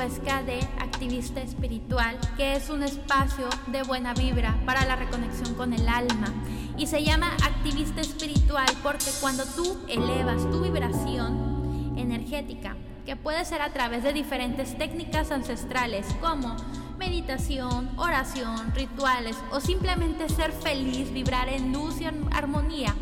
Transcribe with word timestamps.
Huesca 0.00 0.42
de 0.42 0.60
Activista 0.78 1.42
Espiritual, 1.42 2.16
que 2.38 2.56
es 2.56 2.70
un 2.70 2.82
espacio 2.82 3.50
de 3.66 3.82
buena 3.82 4.14
vibra 4.14 4.58
para 4.64 4.86
la 4.86 4.96
reconexión 4.96 5.54
con 5.56 5.74
el 5.74 5.86
alma. 5.90 6.32
Y 6.78 6.86
se 6.86 7.04
llama 7.04 7.36
Activista 7.44 8.00
Espiritual 8.00 8.64
porque 8.82 9.10
cuando 9.20 9.44
tú 9.44 9.78
elevas 9.88 10.50
tu 10.50 10.62
vibración 10.62 11.92
energética, 11.98 12.76
que 13.04 13.14
puede 13.14 13.44
ser 13.44 13.60
a 13.60 13.74
través 13.74 14.02
de 14.02 14.14
diferentes 14.14 14.78
técnicas 14.78 15.30
ancestrales 15.30 16.06
como 16.22 16.56
meditación, 16.98 17.90
oración, 17.98 18.72
rituales 18.74 19.36
o 19.52 19.60
simplemente 19.60 20.30
ser 20.30 20.52
feliz, 20.52 21.12
vibrar 21.12 21.50
en 21.50 21.74
luz 21.74 22.00
y 22.00 22.06
armonía, 22.06 22.94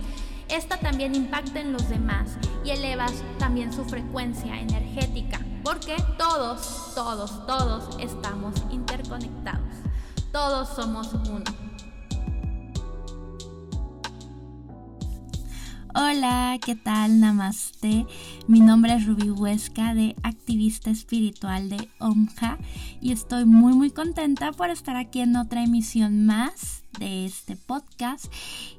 esta 0.48 0.78
también 0.78 1.14
impacta 1.14 1.60
en 1.60 1.72
los 1.72 1.88
demás 1.88 2.38
y 2.64 2.70
elevas 2.70 3.12
también 3.38 3.72
su 3.72 3.84
frecuencia 3.84 4.58
energética, 4.58 5.38
porque 5.62 5.96
todos, 6.16 6.94
todos, 6.94 7.46
todos 7.46 7.96
estamos 7.98 8.54
interconectados. 8.70 9.76
Todos 10.32 10.68
somos 10.68 11.12
uno. 11.14 11.44
Hola, 15.94 16.58
¿qué 16.64 16.76
tal? 16.76 17.18
Namaste. 17.18 18.06
Mi 18.46 18.60
nombre 18.60 18.94
es 18.94 19.06
Ruby 19.06 19.30
Huesca 19.30 19.94
de 19.94 20.14
Activista 20.22 20.90
Espiritual 20.90 21.70
de 21.70 21.88
OMJA 21.98 22.58
y 23.00 23.12
estoy 23.12 23.46
muy 23.46 23.72
muy 23.72 23.90
contenta 23.90 24.52
por 24.52 24.70
estar 24.70 24.96
aquí 24.96 25.20
en 25.20 25.34
otra 25.36 25.64
emisión 25.64 26.26
más 26.26 26.84
de 26.98 27.24
este 27.24 27.56
podcast 27.56 28.26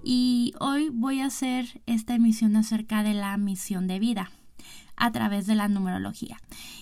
y 0.03 0.53
hoy 0.59 0.89
voy 0.89 1.19
a 1.21 1.25
hacer 1.25 1.81
esta 1.87 2.15
emisión 2.15 2.55
acerca 2.55 3.03
de 3.03 3.15
la 3.15 3.35
misión 3.37 3.87
de 3.87 3.99
vida 3.99 4.31
a 4.99 5.11
través 5.11 5.47
de 5.47 5.55
la 5.55 5.67
numerología. 5.67 6.37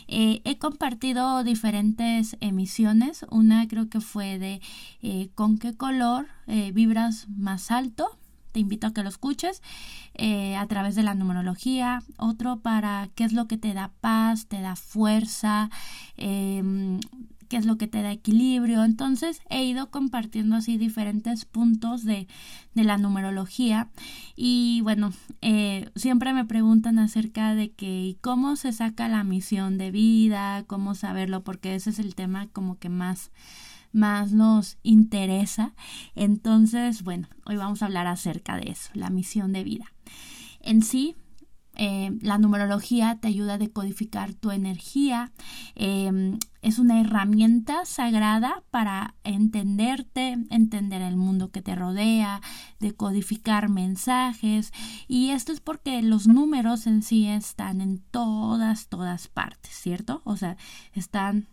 Eh, 0.07 0.41
he 0.43 0.57
compartido 0.57 1.43
diferentes 1.43 2.35
emisiones, 2.41 3.25
una 3.29 3.67
creo 3.67 3.89
que 3.89 4.01
fue 4.01 4.39
de 4.39 4.59
eh, 5.01 5.29
con 5.35 5.57
qué 5.57 5.75
color 5.75 6.27
eh, 6.47 6.71
vibras 6.73 7.27
más 7.29 7.71
alto, 7.71 8.09
te 8.51 8.59
invito 8.59 8.87
a 8.87 8.93
que 8.93 9.03
lo 9.03 9.09
escuches 9.09 9.61
a 10.19 10.65
través 10.65 10.95
de 10.95 11.03
la 11.03 11.13
numerología, 11.13 12.01
otro 12.17 12.57
para 12.57 13.07
qué 13.13 13.23
es 13.23 13.33
lo 13.33 13.47
que 13.47 13.57
te 13.57 13.75
da 13.75 13.91
paz, 14.01 14.47
te 14.47 14.61
da 14.61 14.75
fuerza, 14.75 15.69
em, 16.15 16.99
qué 17.47 17.57
es 17.57 17.65
lo 17.65 17.77
que 17.77 17.87
te 17.87 18.01
da 18.01 18.11
equilibrio. 18.11 18.83
Entonces 18.83 19.41
he 19.49 19.63
ido 19.63 19.89
compartiendo 19.89 20.55
así 20.55 20.77
diferentes 20.77 21.45
puntos 21.45 22.03
de, 22.03 22.27
la 22.73 22.97
numerología 22.97 23.89
y 24.35 24.81
bueno, 24.81 25.11
eh, 25.41 25.89
siempre 25.95 26.31
me 26.31 26.45
preguntan 26.45 26.99
acerca 26.99 27.55
de 27.55 27.71
que 27.71 28.17
cómo 28.21 28.55
se 28.55 28.71
saca 28.71 29.07
la 29.07 29.23
misión 29.23 29.79
de 29.79 29.89
vida, 29.89 30.63
cómo 30.67 30.93
saberlo, 30.93 31.43
porque 31.43 31.73
ese 31.73 31.89
es 31.89 31.97
el 31.97 32.13
tema 32.13 32.47
como 32.53 32.77
que 32.77 32.89
más 32.89 33.31
más 33.91 34.31
nos 34.31 34.77
interesa. 34.83 35.73
Entonces, 36.13 37.03
bueno, 37.03 37.27
hoy 37.45 37.57
vamos 37.57 37.81
a 37.81 37.85
hablar 37.85 38.05
acerca 38.05 38.57
de 38.57 38.69
eso, 38.69 38.91
la 38.93 39.09
misión 39.09 39.53
de 39.53 39.63
vida. 39.63 39.91
En 40.61 40.83
sí, 40.83 41.15
eh, 41.79 42.11
la 42.21 42.39
numerología 42.39 43.19
te 43.21 43.27
ayuda 43.27 43.53
a 43.53 43.57
decodificar 43.57 44.33
tu 44.33 44.51
energía. 44.51 45.31
Em, 45.75 46.39
es 46.67 46.79
una 46.79 46.99
herramienta 46.99 47.85
sagrada 47.85 48.61
para 48.71 49.15
entenderte, 49.23 50.37
entender 50.49 51.01
el 51.01 51.15
mundo 51.15 51.49
que 51.49 51.61
te 51.61 51.75
rodea, 51.75 52.41
decodificar 52.81 53.69
mensajes. 53.69 54.73
Y 55.07 55.29
esto 55.29 55.53
es 55.53 55.61
porque 55.61 56.01
los 56.01 56.27
números 56.27 56.85
en 56.85 57.03
sí 57.03 57.25
están 57.25 57.79
en 57.79 57.99
todas, 58.11 58.89
todas 58.89 59.29
partes, 59.29 59.71
¿cierto? 59.71 60.21
O 60.25 60.35
sea, 60.35 60.57
están 60.91 61.47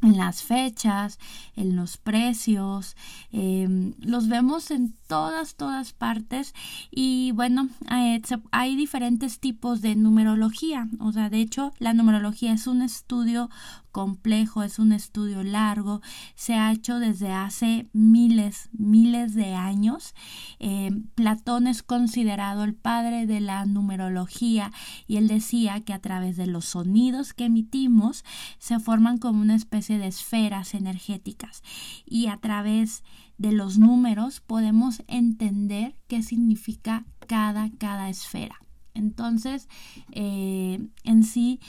en 0.00 0.16
las 0.16 0.44
fechas, 0.44 1.18
en 1.56 1.74
los 1.74 1.96
precios, 1.96 2.96
em, 3.32 3.94
los 3.98 4.28
vemos 4.28 4.70
en 4.70 4.94
todas, 5.06 5.54
todas 5.54 5.92
partes. 5.92 6.54
Y 6.90 7.32
bueno, 7.32 7.68
eh, 7.90 8.20
hay 8.50 8.76
diferentes 8.76 9.40
tipos 9.40 9.82
de 9.82 9.96
numerología, 9.96 10.88
o 11.00 11.12
sea, 11.12 11.30
de 11.30 11.40
hecho 11.40 11.72
la 11.78 11.94
numerología 11.94 12.52
es 12.52 12.66
un 12.66 12.82
estudio 12.82 13.50
complejo, 13.96 14.62
es 14.62 14.78
un 14.78 14.92
estudio 14.92 15.42
largo, 15.42 16.02
se 16.34 16.52
ha 16.52 16.70
hecho 16.70 16.98
desde 16.98 17.32
hace 17.32 17.88
miles, 17.94 18.68
miles 18.72 19.34
de 19.34 19.54
años. 19.54 20.14
Eh, 20.58 20.90
Platón 21.14 21.66
es 21.66 21.82
considerado 21.82 22.64
el 22.64 22.74
padre 22.74 23.26
de 23.26 23.40
la 23.40 23.64
numerología 23.64 24.70
y 25.06 25.16
él 25.16 25.28
decía 25.28 25.80
que 25.80 25.94
a 25.94 26.00
través 26.00 26.36
de 26.36 26.46
los 26.46 26.66
sonidos 26.66 27.32
que 27.32 27.46
emitimos 27.46 28.22
se 28.58 28.78
forman 28.80 29.16
como 29.16 29.40
una 29.40 29.54
especie 29.54 29.98
de 29.98 30.08
esferas 30.08 30.74
energéticas. 30.74 31.62
Y 32.04 32.26
a 32.26 32.36
través 32.36 33.02
de 33.02 33.25
los 33.38 33.78
números 33.78 34.40
podemos 34.40 35.02
entender 35.08 35.96
qué 36.08 36.22
significa 36.22 37.04
cada, 37.26 37.70
cada 37.78 38.08
esfera. 38.08 38.60
Entonces, 38.94 39.68
eh, 40.12 40.88
en 41.04 41.22
sí, 41.22 41.60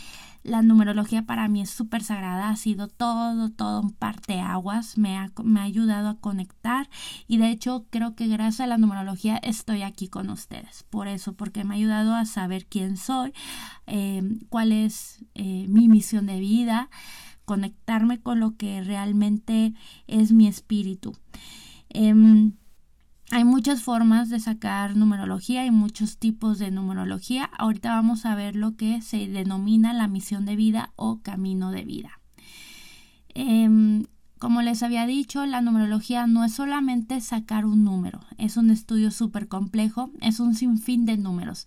la 0.44 0.62
numerología 0.62 1.26
para 1.26 1.50
mí 1.50 1.62
es 1.62 1.70
súper 1.70 2.02
sagrada, 2.02 2.50
ha 2.50 2.56
sido 2.56 2.88
todo, 2.88 3.50
todo 3.50 3.82
un 3.82 3.92
parteaguas, 3.92 4.98
me 4.98 5.18
ha, 5.18 5.30
me 5.44 5.60
ha 5.60 5.64
ayudado 5.64 6.08
a 6.08 6.20
conectar 6.20 6.90
y 7.28 7.38
de 7.38 7.50
hecho 7.50 7.86
creo 7.90 8.16
que 8.16 8.28
gracias 8.28 8.62
a 8.62 8.68
la 8.68 8.78
numerología 8.78 9.38
estoy 9.38 9.82
aquí 9.82 10.08
con 10.08 10.30
ustedes. 10.30 10.84
Por 10.90 11.10
eso, 11.10 11.34
porque 11.34 11.66
me 11.66 11.76
ha 11.76 11.78
ayudado 11.78 12.16
a 12.16 12.26
saber 12.26 12.66
quién 12.66 12.96
soy, 12.96 13.34
eh, 13.88 14.24
cuál 14.48 14.72
es 14.72 15.26
eh, 15.36 15.66
mi 15.68 15.90
misión 15.90 16.28
de 16.28 16.40
vida, 16.40 16.90
conectarme 17.48 18.20
con 18.20 18.42
lo 18.42 18.58
que 18.58 18.84
realmente 18.84 19.74
es 20.06 20.34
mi 20.34 20.48
espíritu. 20.48 21.14
Em, 21.90 22.52
hay 23.32 23.46
muchas 23.46 23.82
formas 23.82 24.30
de 24.30 24.42
sacar 24.42 24.98
numerología 24.98 25.66
y 25.66 25.72
muchos 25.72 26.18
tipos 26.18 26.60
de 26.60 26.72
numerología. 26.72 27.50
Ahorita 27.58 27.96
vamos 27.96 28.26
a 28.26 28.36
ver 28.36 28.58
lo 28.58 28.76
que 28.76 29.02
se 29.02 29.30
denomina 29.30 29.94
la 29.94 30.10
misión 30.10 30.46
de 30.46 30.58
vida 30.58 30.92
o 30.98 31.22
camino 31.22 31.72
de 31.72 31.86
vida. 31.86 32.20
Em, 33.34 34.04
como 34.40 34.62
les 34.62 34.84
había 34.84 35.06
dicho, 35.06 35.46
la 35.46 35.62
numerología 35.62 36.28
no 36.28 36.44
es 36.44 36.54
solamente 36.54 37.22
sacar 37.22 37.66
un 37.66 37.86
número, 37.86 38.20
es 38.38 38.58
un 38.58 38.72
estudio 38.72 39.10
súper 39.10 39.48
complejo, 39.48 40.12
es 40.20 40.42
un 40.42 40.54
sinfín 40.54 41.06
de 41.06 41.16
números. 41.16 41.66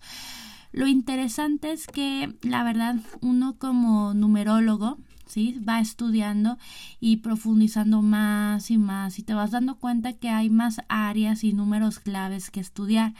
Lo 0.71 0.85
interesante 0.85 1.71
es 1.71 1.87
que, 1.87 2.37
la 2.43 2.63
verdad, 2.63 2.97
uno 3.21 3.57
como 3.57 4.13
numerólogo 4.13 4.99
¿sí? 5.31 5.59
Va 5.67 5.79
estudiando 5.79 6.57
y 6.99 7.17
profundizando 7.17 8.01
más 8.01 8.69
y 8.71 8.77
más 8.77 9.19
y 9.19 9.23
te 9.23 9.33
vas 9.33 9.51
dando 9.51 9.75
cuenta 9.75 10.13
que 10.13 10.29
hay 10.29 10.49
más 10.49 10.81
áreas 10.89 11.43
y 11.43 11.53
números 11.53 11.99
claves 11.99 12.51
que 12.51 12.59
estudiar. 12.59 13.13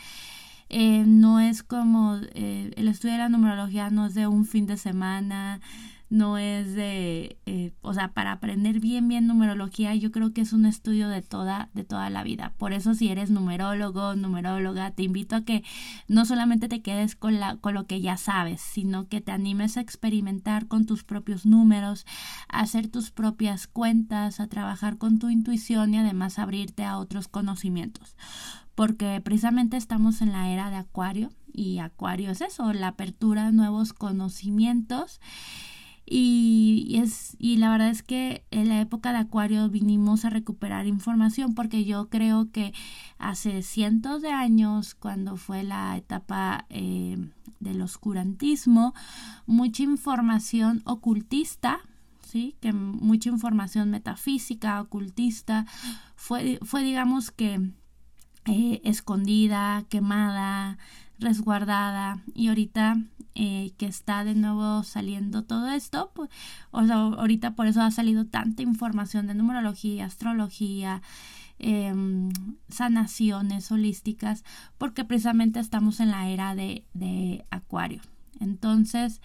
Eh, 0.70 1.04
no 1.06 1.42
es 1.42 1.64
como 1.64 2.18
eh, 2.34 2.72
el 2.78 2.88
estudio 2.88 3.16
de 3.16 3.20
la 3.20 3.30
numerología 3.30 3.90
no 3.90 4.06
es 4.06 4.14
de 4.14 4.28
un 4.28 4.46
fin 4.46 4.68
de 4.68 4.78
semana, 4.78 5.60
no 6.12 6.38
es 6.38 6.76
de, 6.76 7.38
eh, 7.46 7.72
o 7.82 7.94
sea, 7.94 8.10
para 8.10 8.34
aprender 8.34 8.82
bien, 8.82 9.08
bien 9.08 9.28
numerología, 9.28 9.96
yo 9.96 10.12
creo 10.12 10.34
que 10.34 10.42
es 10.42 10.52
un 10.52 10.66
estudio 10.66 11.08
de 11.08 11.22
toda, 11.22 11.70
de 11.74 11.86
toda 11.86 12.10
la 12.10 12.22
vida. 12.22 12.54
Por 12.58 12.74
eso 12.74 12.94
si 12.94 13.08
eres 13.08 13.32
numerólogo, 13.32 14.14
numeróloga, 14.16 14.92
te 14.92 15.04
invito 15.04 15.38
a 15.38 15.46
que 15.46 15.64
no 16.10 16.26
solamente 16.26 16.68
te 16.68 16.82
quedes 16.82 17.16
con, 17.16 17.40
la, 17.40 17.56
con 17.56 17.74
lo 17.74 17.88
que 17.88 18.02
ya 18.02 18.18
sabes, 18.18 18.60
sino 18.60 19.08
que 19.08 19.22
te 19.22 19.32
animes 19.32 19.78
a 19.78 19.82
experimentar 19.82 20.68
con 20.68 20.86
tus 20.86 21.06
propios 21.06 21.46
números, 21.46 22.06
a 22.50 22.60
hacer 22.60 22.90
tus 22.90 23.10
propias 23.10 23.68
cuentas, 23.68 24.42
a 24.42 24.48
trabajar 24.48 24.98
con 24.98 25.18
tu 25.18 25.30
intuición 25.30 25.94
y 25.94 25.98
además 25.98 26.40
abrirte 26.40 26.84
a 26.84 26.98
otros 26.98 27.30
conocimientos. 27.30 28.18
Porque 28.76 29.22
precisamente 29.24 29.78
estamos 29.78 30.22
en 30.22 30.34
la 30.34 30.50
era 30.50 30.70
de 30.72 30.76
Acuario 30.76 31.32
y 31.54 31.80
Acuario 31.80 32.32
es 32.32 32.42
eso, 32.42 32.74
la 32.74 32.90
apertura 32.90 33.48
a 33.48 33.52
nuevos 33.52 33.94
conocimientos 33.94 35.22
y, 36.06 36.98
es, 37.02 37.36
y 37.40 37.58
la 37.58 37.70
verdad 37.72 37.90
es 37.90 38.04
que 38.04 38.44
en 38.52 38.70
la 38.70 38.82
época 38.82 39.12
de 39.12 39.20
Acuario 39.20 39.70
vinimos 39.70 40.26
a 40.26 40.30
recuperar 40.30 40.88
información 40.88 41.54
porque 41.54 41.86
yo 41.86 42.10
creo 42.10 42.52
que 42.52 42.74
hace 43.18 43.62
cientos 43.62 44.22
de 44.22 44.32
años, 44.32 44.96
cuando 44.96 45.38
fue 45.38 45.64
la 45.64 45.96
etapa 45.96 46.66
eh, 46.70 47.18
del 47.60 47.82
oscurantismo, 47.82 48.94
mucha 49.46 49.84
información 49.84 50.82
ocultista, 50.86 51.80
¿sí? 52.28 52.56
que 52.62 52.74
mucha 52.74 53.30
información 53.30 53.92
metafísica, 53.92 54.82
ocultista, 54.82 55.66
fue, 56.16 56.60
fue 56.64 56.84
digamos 56.84 57.32
que 57.32 57.72
eh, 58.46 58.82
escondida, 58.84 59.86
quemada, 59.88 60.80
resguardada 61.22 62.22
y 62.36 62.50
ahorita 62.50 62.98
eh, 63.36 63.72
que 63.78 63.86
está 63.86 64.26
de 64.26 64.36
nuevo 64.36 64.84
saliendo 64.84 65.44
todo 65.44 65.70
esto, 65.70 66.12
pues, 66.14 66.30
o 66.72 66.86
sea, 66.86 66.96
ahorita 66.98 67.56
por 67.56 67.68
eso 67.68 67.82
ha 67.82 67.92
salido 67.92 68.26
tanta 68.26 68.62
información 68.64 69.28
de 69.28 69.36
numerología, 69.36 70.06
astrología, 70.06 71.02
em, 71.60 72.30
sanaciones 72.70 73.72
holísticas, 73.72 74.44
porque 74.78 75.06
precisamente 75.06 75.60
estamos 75.60 76.00
en 76.00 76.12
la 76.12 76.28
era 76.28 76.56
de, 76.56 76.86
de 76.94 77.46
Acuario. 77.52 78.02
Entonces, 78.40 79.22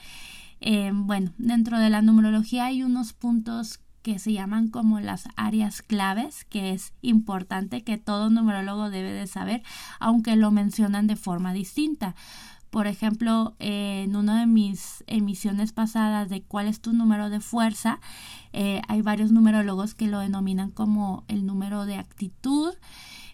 Eh, 0.60 0.90
bueno, 0.94 1.32
dentro 1.38 1.78
de 1.78 1.90
la 1.90 2.00
numerología 2.02 2.66
hay 2.66 2.82
unos 2.82 3.12
puntos 3.12 3.78
que 4.06 4.20
se 4.20 4.32
llaman 4.32 4.68
como 4.68 5.00
las 5.00 5.28
áreas 5.34 5.82
claves, 5.82 6.44
que 6.44 6.70
es 6.70 6.92
importante 7.02 7.82
que 7.82 7.98
todo 7.98 8.30
numerólogo 8.30 8.88
debe 8.88 9.10
de 9.10 9.26
saber, 9.26 9.64
aunque 9.98 10.36
lo 10.36 10.52
mencionan 10.52 11.08
de 11.08 11.16
forma 11.16 11.52
distinta. 11.52 12.14
Por 12.70 12.86
ejemplo, 12.86 13.56
en 13.58 14.14
una 14.14 14.38
de 14.38 14.46
mis 14.46 15.02
emisiones 15.08 15.72
pasadas 15.72 16.28
de 16.28 16.40
cuál 16.40 16.68
es 16.68 16.80
tu 16.80 16.92
número 16.92 17.30
de 17.30 17.40
fuerza, 17.40 17.98
eh, 18.52 18.80
hay 18.86 19.02
varios 19.02 19.32
numerólogos 19.32 19.96
que 19.96 20.06
lo 20.06 20.20
denominan 20.20 20.70
como 20.70 21.24
el 21.26 21.44
número 21.44 21.84
de 21.84 21.96
actitud, 21.96 22.74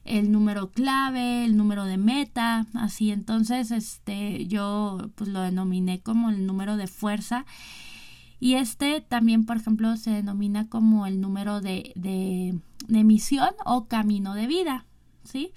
el 0.06 0.32
número 0.32 0.70
clave, 0.70 1.44
el 1.44 1.54
número 1.54 1.84
de 1.84 1.98
meta, 1.98 2.64
así 2.72 3.10
entonces 3.10 3.72
este 3.72 4.46
yo 4.46 5.10
pues 5.16 5.28
lo 5.28 5.42
denominé 5.42 6.00
como 6.00 6.30
el 6.30 6.46
número 6.46 6.78
de 6.78 6.86
fuerza 6.86 7.44
y 8.42 8.54
este 8.56 9.00
también, 9.00 9.46
por 9.46 9.56
ejemplo, 9.56 9.96
se 9.96 10.10
denomina 10.10 10.68
como 10.68 11.06
el 11.06 11.20
número 11.20 11.60
de, 11.60 11.92
de, 11.94 13.04
misión 13.04 13.50
o 13.64 13.86
camino 13.86 14.34
de 14.34 14.48
vida, 14.48 14.84
¿sí? 15.22 15.52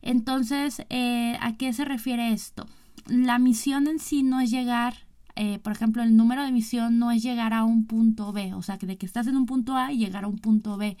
Entonces, 0.00 0.86
eh, 0.88 1.36
¿a 1.42 1.58
qué 1.58 1.70
se 1.74 1.84
refiere 1.84 2.32
esto? 2.32 2.66
La 3.08 3.38
misión 3.38 3.88
en 3.88 3.98
sí 3.98 4.22
no 4.22 4.40
es 4.40 4.50
llegar, 4.50 4.94
eh, 5.36 5.58
por 5.58 5.74
ejemplo, 5.74 6.02
el 6.02 6.16
número 6.16 6.42
de 6.44 6.50
misión 6.50 6.98
no 6.98 7.10
es 7.10 7.22
llegar 7.22 7.52
a 7.52 7.64
un 7.64 7.84
punto 7.84 8.32
B, 8.32 8.54
o 8.54 8.62
sea, 8.62 8.78
que 8.78 8.86
de 8.86 8.96
que 8.96 9.04
estás 9.04 9.26
en 9.26 9.36
un 9.36 9.44
punto 9.44 9.76
A 9.76 9.92
y 9.92 9.98
llegar 9.98 10.24
a 10.24 10.28
un 10.28 10.38
punto 10.38 10.78
B. 10.78 10.96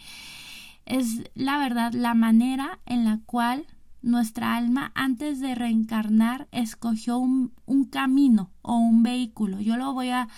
Es 0.84 1.22
la 1.34 1.56
verdad 1.56 1.94
la 1.94 2.12
manera 2.12 2.80
en 2.84 3.06
la 3.06 3.20
cual 3.24 3.64
nuestra 4.02 4.56
alma 4.56 4.92
antes 4.94 5.40
de 5.40 5.54
reencarnar 5.54 6.48
escogió 6.52 7.18
un, 7.18 7.52
camino 7.90 8.50
o 8.62 8.76
un 8.76 9.02
vehículo. 9.02 9.60
Yo 9.60 9.76
lo 9.76 9.92
voy 9.92 10.10
a 10.10 10.28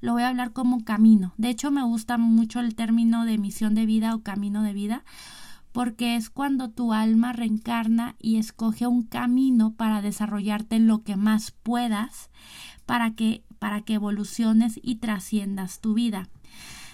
lo 0.00 0.12
voy 0.12 0.22
a 0.22 0.28
hablar 0.28 0.52
como 0.52 0.84
camino. 0.84 1.34
De 1.36 1.50
hecho, 1.50 1.70
me 1.70 1.82
gusta 1.82 2.16
mucho 2.16 2.60
el 2.60 2.74
término 2.74 3.24
de 3.26 3.36
misión 3.36 3.74
de 3.74 3.84
vida 3.84 4.14
o 4.14 4.22
camino 4.22 4.62
de 4.62 4.72
vida, 4.72 5.04
porque 5.72 6.16
es 6.16 6.30
cuando 6.30 6.70
tu 6.70 6.94
alma 6.94 7.34
reencarna 7.34 8.16
y 8.18 8.36
escoge 8.36 8.86
un 8.86 9.02
camino 9.02 9.74
para 9.74 10.00
desarrollarte 10.00 10.78
lo 10.78 11.02
que 11.02 11.16
más 11.16 11.50
puedas, 11.50 12.30
para 12.86 13.14
que, 13.14 13.44
para 13.58 13.82
que 13.82 13.94
evoluciones 13.94 14.80
y 14.82 14.96
trasciendas 14.96 15.80
tu 15.80 15.92
vida. 15.92 16.28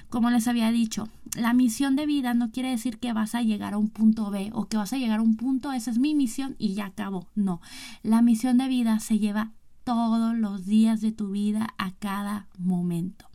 Como 0.09 0.31
les 0.31 0.47
había 0.47 0.71
dicho, 0.71 1.09
la 1.37 1.53
misión 1.53 1.97
de 1.97 2.07
vida 2.07 2.33
no 2.35 2.51
quiere 2.51 2.71
decir 2.71 2.99
que 2.99 3.13
vas 3.13 3.35
a 3.35 3.43
llegar 3.43 3.75
a 3.75 3.79
un 3.79 3.89
punto 3.89 4.31
B 4.31 4.51
o 4.55 4.67
que 4.67 4.77
vas 4.77 4.93
a 4.93 4.99
llegar 4.99 5.19
a 5.19 5.23
un 5.23 5.37
punto, 5.37 5.73
esa 5.73 5.91
es 5.91 5.99
mi 5.99 6.15
misión 6.15 6.55
y 6.59 6.75
ya 6.75 6.87
acabó. 6.87 7.27
No, 7.35 7.61
la 8.03 8.23
misión 8.23 8.59
de 8.59 8.69
vida 8.69 9.01
se 9.01 9.19
lleva 9.19 9.53
todos 9.85 10.37
los 10.37 10.67
días 10.67 11.01
de 11.01 11.13
tu 11.13 11.31
vida 11.31 11.75
a 11.79 11.93
cada 11.93 12.49
momento. 12.59 13.27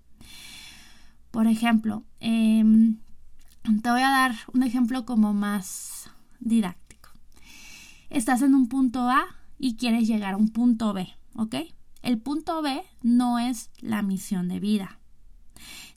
Por 1.32 1.48
ejemplo, 1.48 2.04
em, 2.20 2.98
te 3.82 3.90
voy 3.90 4.02
a 4.02 4.10
dar 4.10 4.36
un 4.54 4.64
ejemplo 4.64 5.06
como 5.06 5.34
más 5.34 6.10
didáctico. 6.40 7.10
Estás 8.10 8.42
en 8.42 8.56
un 8.56 8.68
punto 8.68 9.10
A 9.10 9.24
y 9.58 9.76
quieres 9.76 10.08
llegar 10.08 10.34
a 10.34 10.38
un 10.38 10.50
punto 10.50 10.94
B, 10.94 11.08
¿ok? 11.36 11.56
El 12.02 12.18
punto 12.18 12.62
B 12.62 12.84
no 13.04 13.40
es 13.40 13.70
la 13.80 14.02
misión 14.02 14.48
de 14.48 14.60
vida. 14.60 15.00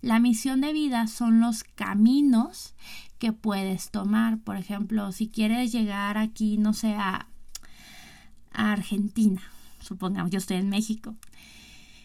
La 0.05 0.21
misión 0.21 0.61
de 0.61 0.75
vida 0.75 1.07
son 1.07 1.41
los 1.41 1.65
caminos 1.65 2.75
que 3.19 3.33
puedes 3.33 3.91
tomar. 3.91 4.37
Por 4.37 4.59
ejemplo, 4.59 5.13
si 5.13 5.29
quieres 5.29 5.73
llegar 5.73 6.19
aquí, 6.19 6.59
no 6.59 6.75
sé, 6.75 6.95
a, 6.95 7.27
Argentina, 8.53 9.41
supongamos, 9.81 10.31
yo 10.31 10.37
estoy 10.37 10.59
en 10.59 10.69
México. 10.69 11.15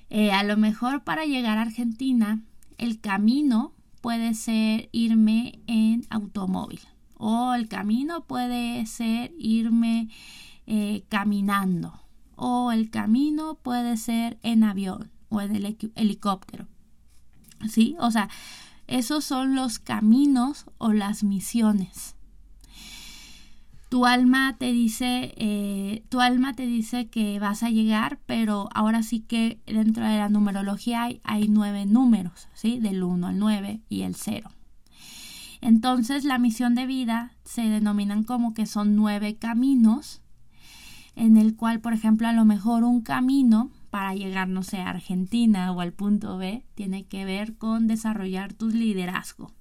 Eh, 0.10 0.32
a 0.32 0.44
lo 0.44 0.56
mejor 0.56 1.04
para 1.04 1.26
llegar 1.26 1.58
a 1.58 1.64
Argentina, 1.64 2.40
el 2.78 3.02
camino 3.02 3.74
puede 4.00 4.34
ser 4.34 4.88
irme 4.94 5.60
en 5.68 6.06
automóvil 6.10 6.80
o 7.16 7.54
el 7.54 7.68
camino 7.68 8.24
puede 8.24 8.86
ser 8.86 9.34
irme 9.38 10.08
eh, 10.68 11.04
caminando 11.10 12.00
o 12.38 12.72
el 12.72 12.90
camino 12.92 13.56
puede 13.62 13.98
ser 13.98 14.40
en 14.42 14.64
avión 14.64 15.12
o 15.28 15.42
en 15.42 15.54
el 15.54 15.78
helicóptero. 15.96 16.66
¿Sí? 17.68 17.96
O 18.00 18.12
sea, 18.12 18.30
esos 18.88 19.26
son 19.26 19.56
los 19.56 19.80
caminos 19.80 20.66
o 20.78 20.94
las 20.94 21.24
misiones 21.24 22.16
tu 23.90 24.06
alma 24.06 24.56
te 24.58 24.72
dice, 24.72 25.34
eh, 25.36 26.04
tu 26.10 26.22
alma 26.22 26.54
te 26.54 26.68
dice 26.68 27.08
que 27.08 27.40
vas 27.40 27.64
a 27.64 27.72
llegar, 27.72 28.20
pero 28.28 28.70
ahora 28.76 29.02
sí 29.02 29.22
que 29.22 29.60
dentro 29.66 30.06
de 30.06 30.18
la 30.18 30.30
numerología 30.30 31.04
hay, 31.04 31.22
hay 31.24 31.48
nueve 31.50 31.88
números, 31.88 32.48
¿sí? 32.54 32.80
Del 32.80 33.04
1 33.04 33.28
al 33.28 33.40
9 33.40 33.82
y 33.90 34.04
el 34.04 34.14
0. 34.14 34.52
Entonces 35.62 36.24
la 36.24 36.38
misión 36.38 36.76
de 36.76 36.86
vida 36.86 37.34
se 37.44 37.64
denominan 37.64 38.24
como 38.24 38.54
que 38.54 38.68
son 38.68 38.96
nueve 38.96 39.38
caminos, 39.38 40.22
en 41.16 41.36
el 41.36 41.56
cual, 41.56 41.82
por 41.82 41.94
ejemplo, 41.94 42.28
a 42.28 42.34
lo 42.34 42.46
mejor 42.46 42.84
un 42.84 43.02
camino 43.02 43.72
para 43.90 44.14
llegar, 44.14 44.48
no 44.48 44.64
sé, 44.64 44.78
a 44.78 44.90
Argentina 44.90 45.72
o 45.72 45.82
al 45.82 45.94
punto 45.94 46.38
B, 46.38 46.64
tiene 46.76 47.06
que 47.06 47.26
ver 47.26 47.58
con 47.58 47.88
desarrollar 47.88 48.54
tu 48.54 48.70
liderazgo 48.70 49.52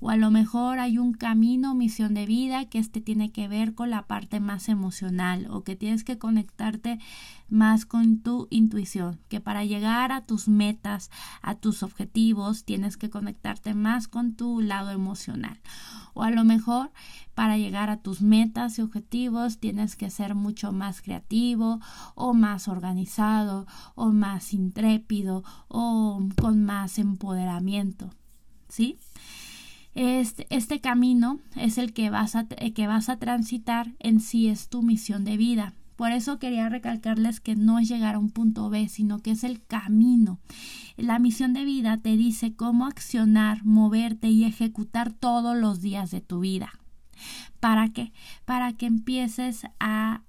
o 0.00 0.10
a 0.10 0.16
lo 0.16 0.30
mejor 0.30 0.78
hay 0.78 0.98
un 0.98 1.12
camino, 1.12 1.74
misión 1.74 2.14
de 2.14 2.26
vida 2.26 2.64
que 2.66 2.78
este 2.78 3.00
tiene 3.00 3.30
que 3.32 3.48
ver 3.48 3.74
con 3.74 3.90
la 3.90 4.06
parte 4.06 4.40
más 4.40 4.68
emocional 4.68 5.46
o 5.50 5.62
que 5.62 5.76
tienes 5.76 6.04
que 6.04 6.18
conectarte 6.18 6.98
más 7.48 7.84
con 7.84 8.18
tu 8.20 8.48
intuición, 8.50 9.20
que 9.28 9.40
para 9.40 9.64
llegar 9.64 10.10
a 10.10 10.24
tus 10.24 10.48
metas, 10.48 11.10
a 11.42 11.54
tus 11.54 11.82
objetivos, 11.82 12.64
tienes 12.64 12.96
que 12.96 13.10
conectarte 13.10 13.74
más 13.74 14.08
con 14.08 14.34
tu 14.34 14.60
lado 14.60 14.90
emocional. 14.90 15.60
O 16.14 16.22
a 16.22 16.30
lo 16.30 16.44
mejor 16.44 16.90
para 17.34 17.56
llegar 17.56 17.90
a 17.90 17.98
tus 17.98 18.22
metas 18.22 18.78
y 18.78 18.82
objetivos 18.82 19.58
tienes 19.58 19.96
que 19.96 20.10
ser 20.10 20.34
mucho 20.34 20.72
más 20.72 21.00
creativo 21.00 21.80
o 22.14 22.34
más 22.34 22.68
organizado 22.68 23.66
o 23.94 24.12
más 24.12 24.52
intrépido 24.52 25.44
o 25.68 26.20
con 26.40 26.64
más 26.64 26.98
empoderamiento. 26.98 28.10
¿Sí? 28.68 28.98
Este, 29.94 30.80
camino 30.80 31.38
es 31.56 31.76
el 31.76 31.92
que 31.92 32.08
vas, 32.08 32.34
a, 32.34 32.46
eh, 32.56 32.72
que 32.72 32.86
vas 32.86 33.08
a 33.08 33.18
transitar 33.18 33.92
en 33.98 34.20
sí 34.20 34.48
es 34.48 34.68
tu 34.68 34.82
misión 34.82 35.24
de 35.24 35.36
vida. 35.36 35.74
Por 35.96 36.12
eso 36.12 36.38
quería 36.38 36.68
recalcarles 36.68 37.40
que 37.40 37.54
no 37.54 37.78
es 37.78 37.88
llegar 37.88 38.14
a 38.14 38.18
un 38.18 38.30
punto 38.30 38.70
B, 38.70 38.88
sino 38.88 39.20
que 39.20 39.32
es 39.32 39.44
el 39.44 39.62
camino. 39.62 40.40
La 40.96 41.18
misión 41.18 41.52
de 41.52 41.64
vida 41.64 41.98
te 41.98 42.16
dice 42.16 42.54
cómo 42.54 42.86
accionar, 42.86 43.64
moverte 43.64 44.28
y 44.28 44.44
ejecutar 44.44 45.12
todos 45.12 45.56
los 45.56 45.80
días 45.80 46.10
de 46.10 46.20
tu 46.22 46.40
vida. 46.40 46.72
¿Para 47.60 47.90
qué? 47.90 48.12
Para 48.44 48.72
que 48.72 48.86
empieces 48.86 49.62
a 49.78 50.22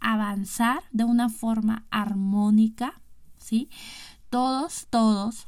avanzar 0.00 0.82
de 0.90 1.04
una 1.04 1.28
forma 1.28 1.86
armónica, 1.90 3.00
¿sí? 3.38 3.70
Todos, 4.28 4.86
todos 4.90 5.46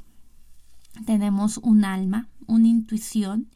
tenemos 1.05 1.59
un 1.59 1.85
alma, 1.85 2.29
una 2.47 2.69
intuición 2.69 3.49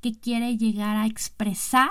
que 0.00 0.12
quiere 0.12 0.56
llegar 0.56 0.96
a 0.96 1.06
expresar 1.06 1.90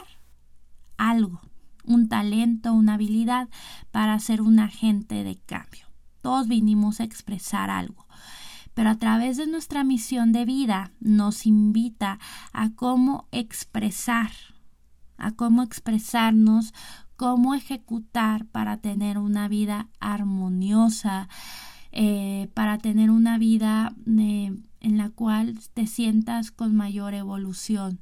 algo, 0.98 1.42
un 1.84 2.10
talento, 2.10 2.74
una 2.74 2.96
habilidad 2.96 3.50
para 3.92 4.20
ser 4.20 4.42
un 4.42 4.60
agente 4.60 5.24
de 5.24 5.38
cambio. 5.38 5.88
Todos 6.22 6.48
vinimos 6.48 7.00
a 7.00 7.04
expresar 7.04 7.70
algo, 7.70 8.06
pero 8.74 8.90
a 8.90 8.98
través 8.98 9.38
de 9.38 9.48
nuestra 9.48 9.84
misión 9.84 10.32
de 10.32 10.46
vida 10.46 10.92
nos 11.00 11.46
invita 11.46 12.20
a 12.54 12.72
cómo 12.72 13.28
expresar, 13.32 14.32
a 15.18 15.32
cómo 15.32 15.64
expresarnos, 15.64 16.74
cómo 17.16 17.56
ejecutar 17.56 18.46
para 18.46 18.78
tener 18.78 19.18
una 19.18 19.48
vida 19.48 19.90
armoniosa, 20.00 21.28
eh, 21.92 22.50
para 22.54 22.78
tener 22.78 23.10
una 23.10 23.40
vida 23.40 23.96
eh, 24.06 24.56
en 24.80 24.98
la 24.98 25.10
cual 25.10 25.60
te 25.74 25.88
sientas 25.88 26.52
con 26.52 26.76
mayor 26.76 27.14
evolución. 27.14 28.00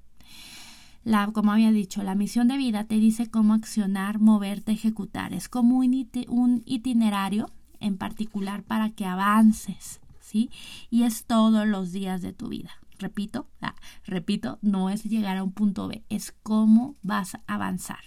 La, 1.06 1.28
como 1.28 1.52
había 1.52 1.72
dicho, 1.72 2.02
la 2.02 2.16
misión 2.16 2.48
de 2.48 2.58
vida 2.58 2.86
te 2.86 2.96
dice 2.96 3.30
cómo 3.30 3.54
accionar, 3.54 4.20
moverte, 4.20 4.72
ejecutar. 4.72 5.34
Es 5.34 5.48
como 5.48 5.78
un, 5.78 6.64
itinerario 6.66 7.50
en 7.80 7.98
particular 7.98 8.64
para 8.64 8.90
que 8.90 9.06
avances, 9.06 10.02
¿sí? 10.20 10.50
Y 10.90 11.04
es 11.04 11.26
todos 11.26 11.68
los 11.68 11.92
días 11.92 12.24
de 12.24 12.34
tu 12.34 12.50
vida. 12.50 12.72
Repito, 12.98 13.48
ah, 13.62 13.76
repito, 14.04 14.58
no 14.64 14.90
es 14.90 15.04
llegar 15.04 15.38
a 15.38 15.44
un 15.44 15.52
punto 15.52 15.88
B, 15.88 16.04
es 16.10 16.34
cómo 16.42 16.96
vas 17.04 17.36
a 17.36 17.42
avanzar. 17.46 18.00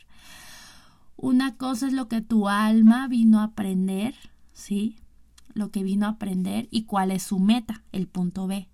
Una 1.16 1.56
cosa 1.56 1.86
es 1.86 1.92
lo 1.92 2.08
que 2.08 2.20
tu 2.20 2.48
alma 2.48 3.06
vino 3.06 3.40
a 3.40 3.44
aprender, 3.44 4.16
¿sí? 4.52 4.96
Lo 5.58 5.70
que 5.70 5.82
vino 5.82 6.06
a 6.06 6.10
aprender 6.10 6.68
y 6.70 6.84
cuál 6.84 7.10
es 7.10 7.24
su 7.24 7.38
meta, 7.38 7.82
el 7.92 8.06
punto 8.06 8.46
B. 8.46 8.68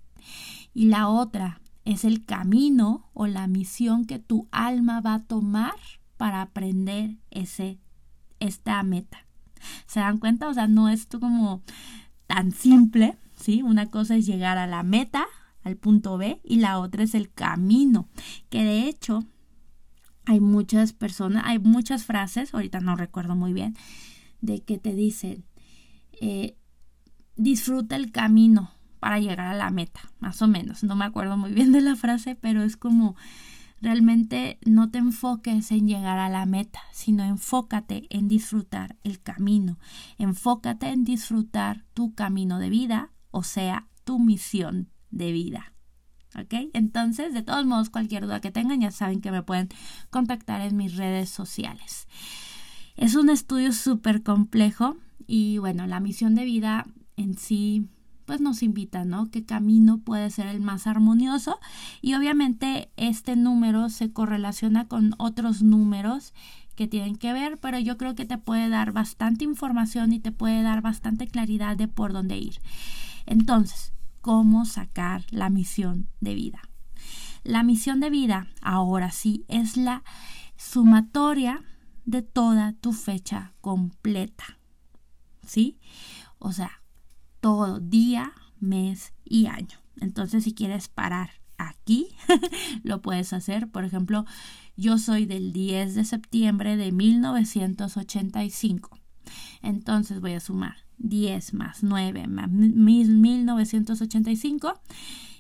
Y 0.75 0.87
la 0.87 1.09
otra 1.09 1.61
es 1.85 2.05
el 2.05 2.25
camino 2.25 3.11
o 3.13 3.27
la 3.27 3.47
misión 3.47 4.05
que 4.05 4.19
tu 4.19 4.49
alma 4.53 5.01
va 5.01 5.15
a 5.15 5.25
tomar 5.25 5.75
para 6.17 6.43
aprender 6.43 7.17
ese, 7.31 7.79
esta 8.39 8.83
meta. 8.83 9.27
¿Se 9.87 10.01
dan 10.01 10.19
cuenta? 10.19 10.49
O 10.49 10.55
sea, 10.55 10.69
no 10.69 10.89
es 10.89 11.07
como 11.07 11.63
tan 12.27 12.53
simple, 12.53 13.17
¿sí? 13.35 13.63
Una 13.63 13.87
cosa 13.87 14.17
es 14.17 14.27
llegar 14.27 14.59
a 14.59 14.67
la 14.67 14.83
meta, 14.83 15.25
al 15.63 15.77
punto 15.77 16.19
B, 16.19 16.41
y 16.45 16.57
la 16.57 16.79
otra 16.79 17.03
es 17.03 17.15
el 17.15 17.33
camino, 17.33 18.09
que 18.51 18.63
de 18.63 18.89
hecho 18.89 19.25
hay 20.27 20.41
muchas 20.41 20.93
personas, 20.93 21.45
hay 21.47 21.59
muchas 21.59 22.05
frases, 22.05 22.53
ahorita 22.53 22.81
no 22.81 22.97
recuerdo 22.97 23.37
muy 23.37 23.53
bien, 23.55 23.75
de 24.41 24.61
que 24.61 24.79
te 24.79 24.95
dicen, 24.95 25.45
eh, 26.21 26.57
disfruta 27.37 27.97
el 27.97 28.13
camino 28.13 28.71
para 29.01 29.19
llegar 29.19 29.41
a 29.41 29.55
la 29.55 29.71
meta, 29.71 30.01
más 30.19 30.41
o 30.43 30.49
menos. 30.49 30.83
No 30.83 30.97
me 30.97 31.05
acuerdo 31.05 31.37
muy 31.37 31.53
bien 31.53 31.73
de 31.73 31.81
la 31.81 31.97
frase, 31.97 32.35
pero 32.35 32.63
es 32.63 32.77
como 32.77 33.17
realmente 33.81 34.59
no 34.65 34.91
te 34.91 34.99
enfoques 34.99 35.71
en 35.71 35.87
llegar 35.87 36.19
a 36.19 36.31
la 36.31 36.47
meta, 36.47 36.81
sino 36.93 37.23
enfócate 37.23 38.07
en 38.09 38.29
disfrutar 38.29 38.97
el 39.05 39.21
camino. 39.21 39.79
Enfócate 40.17 40.89
en 40.89 41.05
disfrutar 41.05 41.85
tu 41.93 42.15
camino 42.15 42.59
de 42.59 42.71
vida, 42.71 43.13
o 43.31 43.43
sea, 43.43 43.89
tu 44.05 44.19
misión 44.19 44.91
de 45.11 45.33
vida. 45.33 45.75
¿Ok? 46.37 46.71
Entonces, 46.73 47.33
de 47.35 47.43
todos 47.43 47.65
modos, 47.67 47.91
cualquier 47.91 48.25
duda 48.25 48.41
que 48.41 48.51
tengan, 48.51 48.81
ya 48.81 48.91
saben 48.91 49.21
que 49.21 49.31
me 49.31 49.43
pueden 49.43 49.69
contactar 50.11 50.63
en 50.63 50.77
mis 50.77 50.97
redes 50.97 51.29
sociales. 51.29 52.09
Es 52.97 53.15
un 53.15 53.29
estudio 53.29 53.73
súper 53.73 54.23
complejo 54.23 54.97
y 55.27 55.59
bueno, 55.59 55.87
la 55.87 56.01
misión 56.01 56.35
de 56.35 56.45
vida 56.45 56.87
en 57.17 57.37
sí 57.39 57.89
pues 58.25 58.41
nos 58.41 58.63
invita, 58.63 59.05
¿no? 59.05 59.31
¿Qué 59.31 59.45
camino 59.45 59.99
puede 59.99 60.31
ser 60.31 60.47
el 60.47 60.61
más 60.61 60.87
armonioso? 60.87 61.59
Y 62.01 62.15
obviamente 62.15 62.91
este 62.97 63.37
número 63.37 63.89
se 63.91 64.13
correlaciona 64.13 64.89
con 64.89 65.15
otros 65.19 65.63
números 65.63 66.33
que 66.75 66.89
tienen 66.89 67.17
que 67.17 67.33
ver, 67.33 67.59
pero 67.59 67.79
yo 67.79 67.97
creo 67.97 68.15
que 68.15 68.25
te 68.25 68.39
puede 68.39 68.69
dar 68.69 68.93
bastante 68.93 69.45
información 69.45 70.13
y 70.13 70.21
te 70.21 70.33
puede 70.33 70.63
dar 70.63 70.83
bastante 70.83 71.29
claridad 71.29 71.77
de 71.77 71.89
por 71.89 72.13
dónde 72.13 72.39
ir. 72.39 72.61
Entonces, 73.27 73.93
¿cómo 74.21 74.65
sacar 74.65 75.25
la 75.31 75.51
misión 75.51 76.09
de 76.21 76.35
vida? 76.35 76.63
La 77.43 77.63
misión 77.63 78.01
de 78.01 78.11
vida, 78.11 78.49
ahora 78.63 79.11
sí, 79.11 79.45
es 79.49 79.77
la 79.77 80.03
sumatoria 80.57 81.63
de 82.07 82.23
toda 82.23 82.73
tu 82.73 82.93
fecha 82.93 83.53
completa. 83.61 84.59
¿Sí? 85.47 85.79
O 86.39 86.53
sea, 86.53 86.81
todo 87.45 87.79
día, 87.79 88.33
mes 88.59 89.13
y 89.23 89.47
año. 89.49 89.77
Entonces, 90.01 90.45
si 90.45 90.55
quieres 90.55 90.89
parar 90.89 91.29
aquí, 91.59 92.09
lo 92.83 93.03
puedes 93.03 93.35
hacer. 93.35 93.71
Por 93.71 93.85
ejemplo, 93.85 94.25
yo 94.79 94.97
soy 94.97 95.27
del 95.27 95.53
10 95.53 95.95
de 95.95 96.07
septiembre 96.07 96.79
de 96.79 96.91
1985. 96.91 98.99
Entonces 99.61 100.23
voy 100.23 100.33
a 100.33 100.41
sumar 100.41 100.77
10 100.97 101.53
más 101.53 101.83
9 101.83 102.29
más 102.29 102.49
1985 102.49 104.81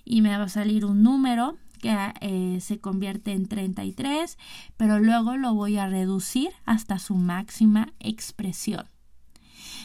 y 0.04 0.20
me 0.20 0.36
va 0.36 0.44
a 0.44 0.48
salir 0.50 0.84
un 0.84 1.02
número 1.02 1.56
que 1.80 1.96
eh, 2.20 2.58
se 2.60 2.80
convierte 2.80 3.32
en 3.32 3.48
33, 3.48 4.36
pero 4.76 4.98
luego 4.98 5.38
lo 5.38 5.54
voy 5.54 5.78
a 5.78 5.86
reducir 5.86 6.50
hasta 6.66 6.98
su 6.98 7.14
máxima 7.14 7.94
expresión. 7.98 8.93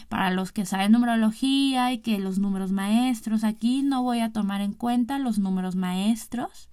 Para 0.09 0.31
los 0.31 0.51
que 0.51 0.65
saben 0.65 0.91
numerología 0.91 1.93
y 1.93 1.99
que 1.99 2.19
los 2.19 2.39
números 2.39 2.71
maestros, 2.71 3.43
aquí 3.43 3.83
no 3.83 4.03
voy 4.03 4.19
a 4.19 4.33
tomar 4.33 4.61
en 4.61 4.73
cuenta 4.73 5.19
los 5.19 5.39
números 5.39 5.75
maestros, 5.75 6.69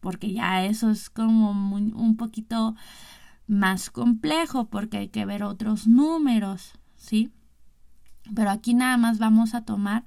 porque 0.00 0.32
ya 0.32 0.64
eso 0.64 0.90
es 0.90 1.10
como 1.10 1.50
un 1.50 2.16
poquito 2.16 2.76
más 3.46 3.90
complejo, 3.90 4.66
porque 4.68 4.98
hay 4.98 5.08
que 5.08 5.24
ver 5.24 5.42
otros 5.42 5.88
números, 5.88 6.74
¿sí? 6.96 7.32
Pero 8.34 8.50
aquí 8.50 8.74
nada 8.74 8.96
más 8.98 9.18
vamos 9.18 9.54
a 9.54 9.64
tomar 9.64 10.04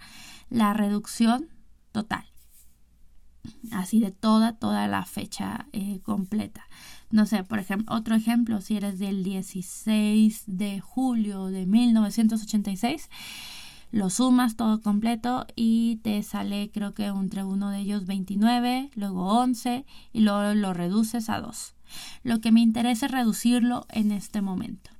la 0.50 0.74
reducción 0.74 1.48
total 1.92 2.32
así 3.72 4.00
de 4.00 4.12
toda, 4.12 4.54
toda 4.54 4.88
la 4.88 5.06
fecha 5.06 5.68
eh, 5.72 6.00
completa. 6.04 6.68
No 7.12 7.26
sé, 7.26 7.44
por 7.44 7.60
ejemplo, 7.60 7.96
otro 7.96 8.16
ejemplo, 8.16 8.62
si 8.62 8.78
eres 8.78 9.00
del 9.00 9.24
16 9.24 10.44
de 10.48 10.80
julio 10.80 11.48
de 11.48 11.66
1986, 11.66 13.10
lo 13.92 14.10
sumas 14.10 14.56
todo 14.56 14.82
completo 14.82 15.46
y 15.56 15.98
te 15.98 16.24
sale 16.24 16.72
creo 16.72 16.94
que 16.94 17.08
entre 17.08 17.44
uno 17.44 17.70
de 17.70 17.80
ellos 17.80 18.06
29, 18.06 18.92
luego 18.96 19.28
11 19.40 19.86
y 20.14 20.22
luego 20.22 20.54
lo 20.54 20.74
reduces 20.74 21.30
a 21.30 21.42
2. 21.42 21.76
Lo 22.24 22.40
que 22.40 22.54
me 22.54 22.62
interesa 22.62 23.08
es 23.08 23.12
reducirlo 23.12 23.86
en 23.90 24.12
este 24.12 24.42
momento 24.42 24.92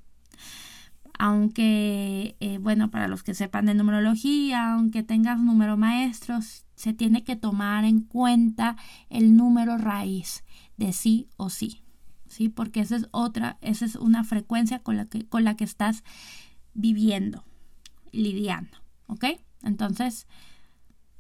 aunque, 1.22 2.36
eh, 2.40 2.58
bueno, 2.58 2.90
para 2.90 3.08
los 3.08 3.22
que 3.22 3.36
sepan 3.36 3.68
de 3.68 3.76
numerología, 3.76 4.74
aunque 4.74 5.04
tengas 5.04 5.40
número 5.40 5.78
maestros, 5.78 6.66
se 6.74 6.94
tiene 6.94 7.24
que 7.24 7.36
tomar 7.36 7.86
en 7.86 8.02
cuenta 8.02 8.76
el 9.12 9.38
número 9.38 9.78
raíz 9.78 10.44
de 10.78 10.94
sí 10.94 11.30
o 11.38 11.52
sí, 11.52 11.84
¿sí? 12.32 12.50
Porque 12.50 12.80
esa 12.80 12.96
es 12.96 13.08
otra, 13.12 13.58
esa 13.62 13.86
es 13.86 13.96
una 13.96 14.24
frecuencia 14.24 14.80
con 14.80 14.98
la 14.98 15.06
que, 15.06 15.26
con 15.28 15.44
la 15.44 15.56
que 15.56 15.64
estás 15.64 16.04
viviendo, 16.74 17.44
lidiando, 18.12 18.78
¿ok? 19.08 19.26
Entonces, 19.64 20.28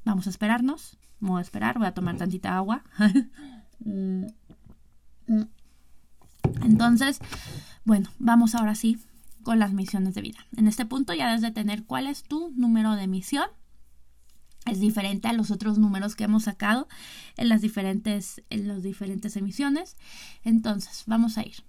vamos 0.03 0.27
a 0.27 0.29
esperarnos, 0.29 0.97
voy 1.19 1.39
a 1.39 1.41
esperar, 1.41 1.77
voy 1.77 1.87
a 1.87 1.93
tomar 1.93 2.17
tantita 2.17 2.57
agua. 2.57 2.83
Entonces, 6.63 7.19
bueno, 7.85 8.09
vamos 8.19 8.55
ahora 8.55 8.75
sí 8.75 8.97
con 9.43 9.59
las 9.59 9.73
misiones 9.73 10.13
de 10.13 10.21
vida. 10.21 10.45
En 10.55 10.67
este 10.67 10.85
punto 10.85 11.13
ya 11.13 11.27
debes 11.27 11.41
de 11.41 11.51
tener 11.51 11.83
cuál 11.83 12.07
es 12.07 12.23
tu 12.23 12.51
número 12.55 12.95
de 12.95 13.07
misión. 13.07 13.45
Es 14.65 14.79
diferente 14.79 15.27
a 15.27 15.33
los 15.33 15.49
otros 15.49 15.79
números 15.79 16.15
que 16.15 16.25
hemos 16.25 16.43
sacado 16.43 16.87
en 17.35 17.49
las 17.49 17.61
diferentes, 17.61 18.43
en 18.49 18.81
diferentes 18.81 19.35
emisiones. 19.35 19.97
Entonces, 20.43 21.03
vamos 21.07 21.37
a 21.37 21.43
ir. 21.43 21.63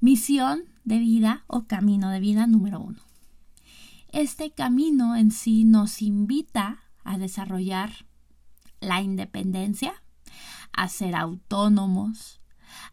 Misión 0.00 0.62
de 0.84 0.98
vida 0.98 1.44
o 1.48 1.64
camino 1.64 2.10
de 2.10 2.20
vida 2.20 2.46
número 2.46 2.80
uno. 2.80 3.00
Este 4.12 4.52
camino 4.52 5.16
en 5.16 5.32
sí 5.32 5.64
nos 5.64 6.00
invita 6.00 6.84
a 7.02 7.18
desarrollar 7.18 8.06
la 8.80 9.02
independencia, 9.02 9.92
a 10.72 10.88
ser 10.88 11.16
autónomos, 11.16 12.40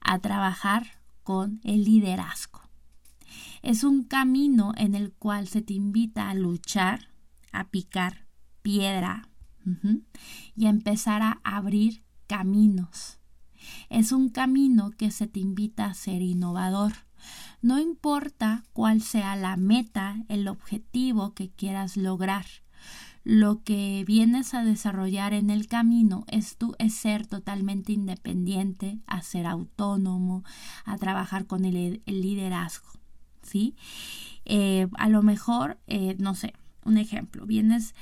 a 0.01 0.19
trabajar 0.19 0.99
con 1.23 1.61
el 1.63 1.83
liderazgo. 1.83 2.61
Es 3.61 3.83
un 3.83 4.03
camino 4.03 4.73
en 4.77 4.95
el 4.95 5.13
cual 5.13 5.47
se 5.47 5.61
te 5.61 5.73
invita 5.73 6.29
a 6.29 6.35
luchar, 6.35 7.09
a 7.51 7.69
picar 7.69 8.24
piedra 8.65 9.29
y 10.55 10.65
empezar 10.65 11.21
a 11.21 11.39
abrir 11.43 12.03
caminos. 12.25 13.19
Es 13.91 14.11
un 14.11 14.29
camino 14.29 14.89
que 14.89 15.11
se 15.11 15.27
te 15.27 15.39
invita 15.39 15.85
a 15.85 15.93
ser 15.93 16.23
innovador. 16.23 16.93
No 17.61 17.79
importa 17.79 18.63
cuál 18.73 19.01
sea 19.01 19.35
la 19.35 19.55
meta, 19.55 20.23
el 20.29 20.47
objetivo 20.47 21.35
que 21.35 21.51
quieras 21.51 21.95
lograr. 21.95 22.45
Lo 23.23 23.63
que 23.63 24.03
vienes 24.07 24.55
a 24.55 24.63
desarrollar 24.63 25.33
en 25.33 25.51
el 25.51 25.67
camino 25.67 26.25
es, 26.27 26.57
tu, 26.57 26.75
ser 26.89 27.27
totalmente 27.27 27.93
independiente, 27.93 28.99
a 29.05 29.21
ser 29.21 29.45
autónomo, 29.45 30.43
a 30.85 30.97
trabajar 30.97 31.45
con 31.45 31.65
el 31.65 32.01
liderazgo. 32.07 32.89
¿sí? 33.43 33.75
Eh, 34.45 34.87
a 34.97 35.07
lo 35.09 35.21
mejor, 35.21 35.79
eh, 35.85 36.15
no 36.17 36.33
sé, 36.33 36.53
un 36.85 36.97
ejemplo, 36.97 37.45
vienes 37.45 37.95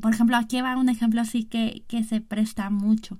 por 0.00 0.14
ejemplo, 0.14 0.36
aquí 0.36 0.60
va 0.60 0.76
un 0.76 0.88
ejemplo 0.88 1.20
así 1.20 1.44
que, 1.44 1.84
que 1.88 2.04
se 2.04 2.20
presta 2.20 2.70
mucho. 2.70 3.18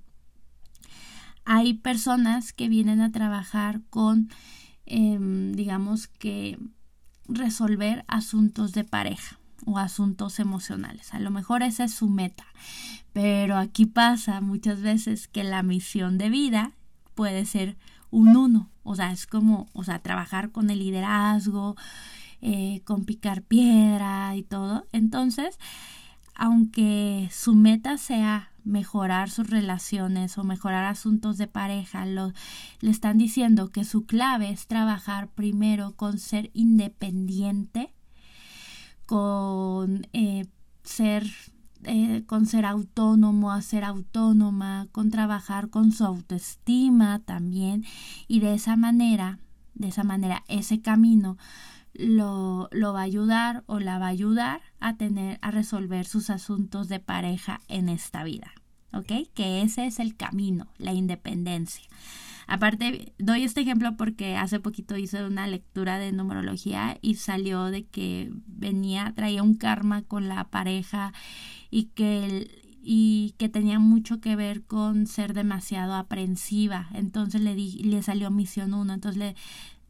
Hay 1.45 1.75
personas 1.75 2.53
que 2.53 2.69
vienen 2.69 3.01
a 3.01 3.13
trabajar 3.13 3.81
con, 3.91 4.29
em, 4.87 5.53
digamos 5.53 6.07
que, 6.07 6.59
resolver 7.29 8.05
asuntos 8.09 8.73
de 8.73 8.85
pareja 8.85 9.39
o 9.65 9.79
asuntos 9.79 10.39
emocionales. 10.39 11.15
A 11.15 11.21
lo 11.21 11.31
mejor 11.31 11.63
esa 11.63 11.85
es 11.85 11.95
su 11.95 12.09
meta. 12.09 12.45
Pero 13.13 13.57
aquí 13.57 13.87
pasa 13.87 14.41
muchas 14.41 14.81
veces 14.81 15.29
que 15.29 15.45
la 15.45 15.63
misión 15.63 16.19
de 16.19 16.31
vida 16.31 16.73
puede 17.15 17.45
ser 17.45 17.77
un 18.11 18.37
uno. 18.37 18.71
O 18.83 18.95
sea, 18.95 19.13
es 19.13 19.27
como, 19.27 19.69
o 19.73 19.85
sea, 19.85 20.01
trabajar 20.01 20.51
con 20.51 20.71
el 20.71 20.79
liderazgo, 20.79 21.77
eh, 22.43 22.83
con 22.85 23.05
picar 23.05 23.43
piedra 23.43 24.35
y 24.37 24.43
todo. 24.43 24.87
Entonces, 24.93 25.59
aunque 26.35 27.29
su 27.33 27.55
meta 27.55 27.99
sea 27.99 28.51
mejorar 28.65 29.31
sus 29.31 29.49
relaciones 29.49 30.39
o 30.39 30.45
mejorar 30.45 30.85
asuntos 30.85 31.39
de 31.39 31.47
pareja, 31.47 32.05
le 32.07 32.33
están 32.83 33.19
diciendo 33.19 33.71
que 33.71 33.85
su 33.85 34.07
clave 34.07 34.51
es 34.51 34.67
trabajar 34.67 35.29
primero 35.29 35.93
con 35.97 36.19
ser 36.19 36.51
independiente, 36.53 37.93
con 39.07 40.07
eh, 40.13 40.47
ser 40.83 41.27
eh, 41.85 42.25
con 42.27 42.45
ser 42.45 42.67
autónomo 42.67 43.53
a 43.53 43.63
ser 43.63 43.85
autónoma, 43.85 44.89
con 44.93 45.11
trabajar 45.11 45.71
con 45.71 45.93
su 45.93 46.05
autoestima 46.05 47.21
también 47.21 47.87
y 48.29 48.41
de 48.41 48.53
esa 48.53 48.77
manera, 48.77 49.39
de 49.75 49.89
esa 49.89 50.05
manera, 50.05 50.45
ese 50.49 50.83
camino 50.83 51.39
lo, 51.95 52.69
lo, 52.73 52.93
va 52.93 53.01
a 53.01 53.05
ayudar 53.05 53.65
o 53.67 53.81
la 53.81 53.99
va 53.99 54.07
a 54.07 54.11
ayudar 54.11 54.61
a 54.79 54.97
tener, 54.97 55.39
a 55.43 55.51
resolver 55.51 56.07
sus 56.07 56.31
asuntos 56.31 56.89
de 56.89 57.01
pareja 57.01 57.61
en 57.69 57.89
esta 57.89 58.25
vida. 58.25 58.53
¿Ok? 58.93 59.13
Que 59.35 59.63
ese 59.63 59.87
es 59.87 60.01
el 60.01 60.17
camino, 60.17 60.67
la 60.79 60.93
independencia. 60.93 61.85
Aparte, 62.51 63.13
doy 63.19 63.45
este 63.45 63.61
ejemplo 63.61 63.97
porque 63.97 64.35
hace 64.35 64.59
poquito 64.59 64.97
hice 64.97 65.25
una 65.25 65.47
lectura 65.47 65.99
de 65.99 66.11
numerología 66.11 66.99
y 67.01 67.15
salió 67.15 67.67
de 67.67 67.85
que 67.85 68.33
venía, 68.47 69.13
traía 69.15 69.45
un 69.45 69.55
karma 69.55 70.03
con 70.03 70.29
la 70.29 70.51
pareja 70.51 71.13
y 71.71 71.85
que 71.95 72.51
y 72.83 73.35
que 73.39 73.49
tenía 73.49 73.79
mucho 73.79 74.21
que 74.21 74.37
ver 74.37 74.65
con 74.65 75.07
ser 75.07 75.33
demasiado 75.33 75.95
aprensiva. 75.95 76.89
Entonces 76.95 77.41
le 77.41 77.55
di, 77.55 77.83
le 77.85 78.03
salió 78.03 78.33
misión 78.33 78.75
uno. 78.75 78.95
Entonces 78.95 79.19
le 79.19 79.37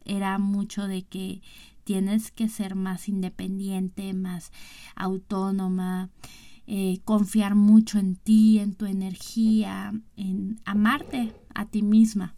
era 0.05 0.37
mucho 0.37 0.87
de 0.87 1.03
que 1.03 1.41
tienes 1.83 2.31
que 2.31 2.49
ser 2.49 2.75
más 2.75 3.07
independiente, 3.09 4.13
más 4.13 4.51
autónoma, 4.95 6.09
eh, 6.67 6.99
confiar 7.03 7.55
mucho 7.55 7.99
en 7.99 8.15
ti, 8.15 8.59
en 8.59 8.75
tu 8.75 8.85
energía, 8.85 9.93
en 10.15 10.59
amarte 10.65 11.33
a 11.53 11.65
ti 11.65 11.81
misma. 11.81 12.35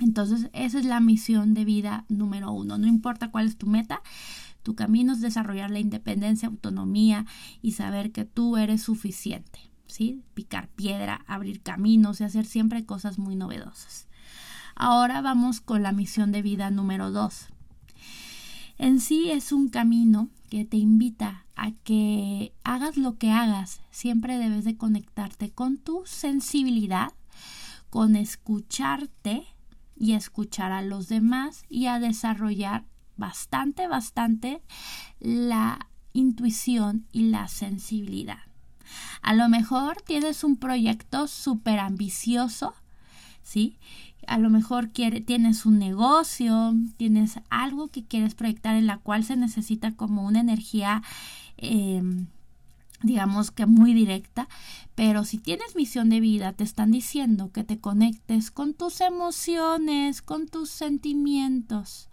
Entonces, 0.00 0.48
esa 0.52 0.78
es 0.78 0.84
la 0.84 1.00
misión 1.00 1.54
de 1.54 1.64
vida 1.64 2.04
número 2.08 2.50
uno. 2.50 2.78
No 2.78 2.86
importa 2.86 3.30
cuál 3.30 3.46
es 3.46 3.56
tu 3.56 3.66
meta, 3.66 4.02
tu 4.62 4.74
camino 4.74 5.12
es 5.12 5.20
desarrollar 5.20 5.70
la 5.70 5.80
independencia, 5.80 6.48
autonomía 6.48 7.26
y 7.60 7.72
saber 7.72 8.12
que 8.12 8.24
tú 8.24 8.56
eres 8.56 8.82
suficiente. 8.82 9.72
¿sí? 9.92 10.22
Picar 10.34 10.68
piedra, 10.68 11.22
abrir 11.26 11.62
caminos 11.62 12.20
y 12.20 12.24
hacer 12.24 12.46
siempre 12.46 12.86
cosas 12.86 13.18
muy 13.18 13.36
novedosas. 13.36 14.08
Ahora 14.74 15.20
vamos 15.20 15.60
con 15.60 15.82
la 15.82 15.92
misión 15.92 16.32
de 16.32 16.42
vida 16.42 16.70
número 16.70 17.10
dos. 17.10 17.51
En 18.78 19.00
sí 19.00 19.30
es 19.30 19.52
un 19.52 19.68
camino 19.68 20.28
que 20.50 20.64
te 20.64 20.76
invita 20.76 21.46
a 21.56 21.72
que 21.72 22.52
hagas 22.64 22.96
lo 22.96 23.18
que 23.18 23.30
hagas, 23.30 23.80
siempre 23.90 24.38
debes 24.38 24.64
de 24.64 24.76
conectarte 24.76 25.50
con 25.50 25.78
tu 25.78 26.02
sensibilidad, 26.06 27.12
con 27.90 28.16
escucharte 28.16 29.46
y 29.96 30.14
escuchar 30.14 30.72
a 30.72 30.82
los 30.82 31.08
demás 31.08 31.64
y 31.68 31.86
a 31.86 32.00
desarrollar 32.00 32.84
bastante, 33.16 33.86
bastante 33.86 34.62
la 35.20 35.88
intuición 36.12 37.06
y 37.12 37.28
la 37.28 37.48
sensibilidad. 37.48 38.40
A 39.22 39.34
lo 39.34 39.48
mejor 39.48 40.02
tienes 40.02 40.44
un 40.44 40.56
proyecto 40.56 41.28
súper 41.28 41.78
ambicioso, 41.78 42.74
¿sí? 43.42 43.78
A 44.26 44.38
lo 44.38 44.50
mejor 44.50 44.88
tienes 44.88 45.66
un 45.66 45.78
negocio, 45.78 46.74
tienes 46.96 47.40
algo 47.50 47.88
que 47.88 48.04
quieres 48.04 48.34
proyectar 48.34 48.76
en 48.76 48.86
la 48.86 48.98
cual 48.98 49.24
se 49.24 49.36
necesita 49.36 49.92
como 49.92 50.24
una 50.24 50.40
energía 50.40 51.02
em, 51.56 52.26
digamos 53.02 53.50
que 53.50 53.66
muy 53.66 53.94
directa, 53.94 54.48
pero 54.94 55.24
si 55.24 55.38
tienes 55.38 55.74
misión 55.74 56.10
de 56.10 56.20
vida, 56.20 56.52
te 56.52 56.64
están 56.64 56.90
diciendo 56.90 57.50
que 57.52 57.64
te 57.64 57.78
conectes 57.78 58.50
con 58.50 58.74
tus 58.74 59.00
emociones, 59.00 60.22
con 60.22 60.48
tus 60.48 60.70
sentimientos. 60.70 62.08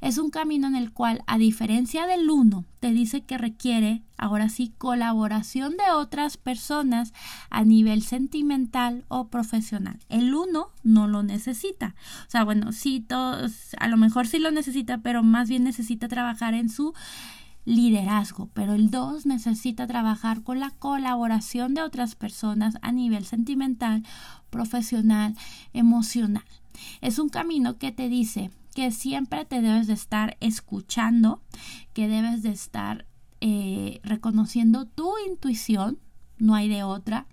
Es 0.00 0.16
un 0.16 0.30
camino 0.30 0.66
en 0.66 0.76
el 0.76 0.92
cual, 0.92 1.22
a 1.26 1.36
diferencia 1.36 2.06
del 2.06 2.30
uno, 2.30 2.64
te 2.80 2.90
dice 2.90 3.22
que 3.22 3.36
requiere, 3.36 4.02
ahora 4.16 4.48
sí, 4.48 4.72
colaboración 4.78 5.76
de 5.76 5.92
otras 5.94 6.38
personas 6.38 7.12
a 7.50 7.64
nivel 7.64 8.02
sentimental 8.02 9.04
o 9.08 9.28
profesional. 9.28 9.98
El 10.08 10.34
uno 10.34 10.70
no 10.82 11.06
lo 11.06 11.22
necesita. 11.22 11.94
O 12.26 12.30
sea, 12.30 12.44
bueno, 12.44 12.72
sí, 12.72 13.00
todos, 13.00 13.74
a 13.78 13.88
lo 13.88 13.98
mejor 13.98 14.26
sí 14.26 14.38
lo 14.38 14.50
necesita, 14.50 14.98
pero 14.98 15.22
más 15.22 15.50
bien 15.50 15.64
necesita 15.64 16.08
trabajar 16.08 16.54
en 16.54 16.70
su 16.70 16.94
liderazgo, 17.64 18.48
pero 18.54 18.74
el 18.74 18.90
2 18.90 19.26
necesita 19.26 19.86
trabajar 19.86 20.42
con 20.42 20.60
la 20.60 20.70
colaboración 20.70 21.74
de 21.74 21.82
otras 21.82 22.14
personas 22.14 22.78
a 22.82 22.92
nivel 22.92 23.24
sentimental, 23.24 24.04
profesional, 24.50 25.36
emocional. 25.72 26.44
Es 27.00 27.18
un 27.18 27.28
camino 27.28 27.78
que 27.78 27.92
te 27.92 28.08
dice 28.08 28.50
que 28.74 28.90
siempre 28.90 29.44
te 29.44 29.60
debes 29.60 29.86
de 29.86 29.94
estar 29.94 30.36
escuchando, 30.40 31.42
que 31.92 32.08
debes 32.08 32.42
de 32.42 32.50
estar 32.50 33.06
eh, 33.40 34.00
reconociendo 34.02 34.86
tu 34.86 35.12
intuición, 35.28 35.98
no 36.38 36.54
hay 36.54 36.68
de 36.68 36.82
otra, 36.82 37.26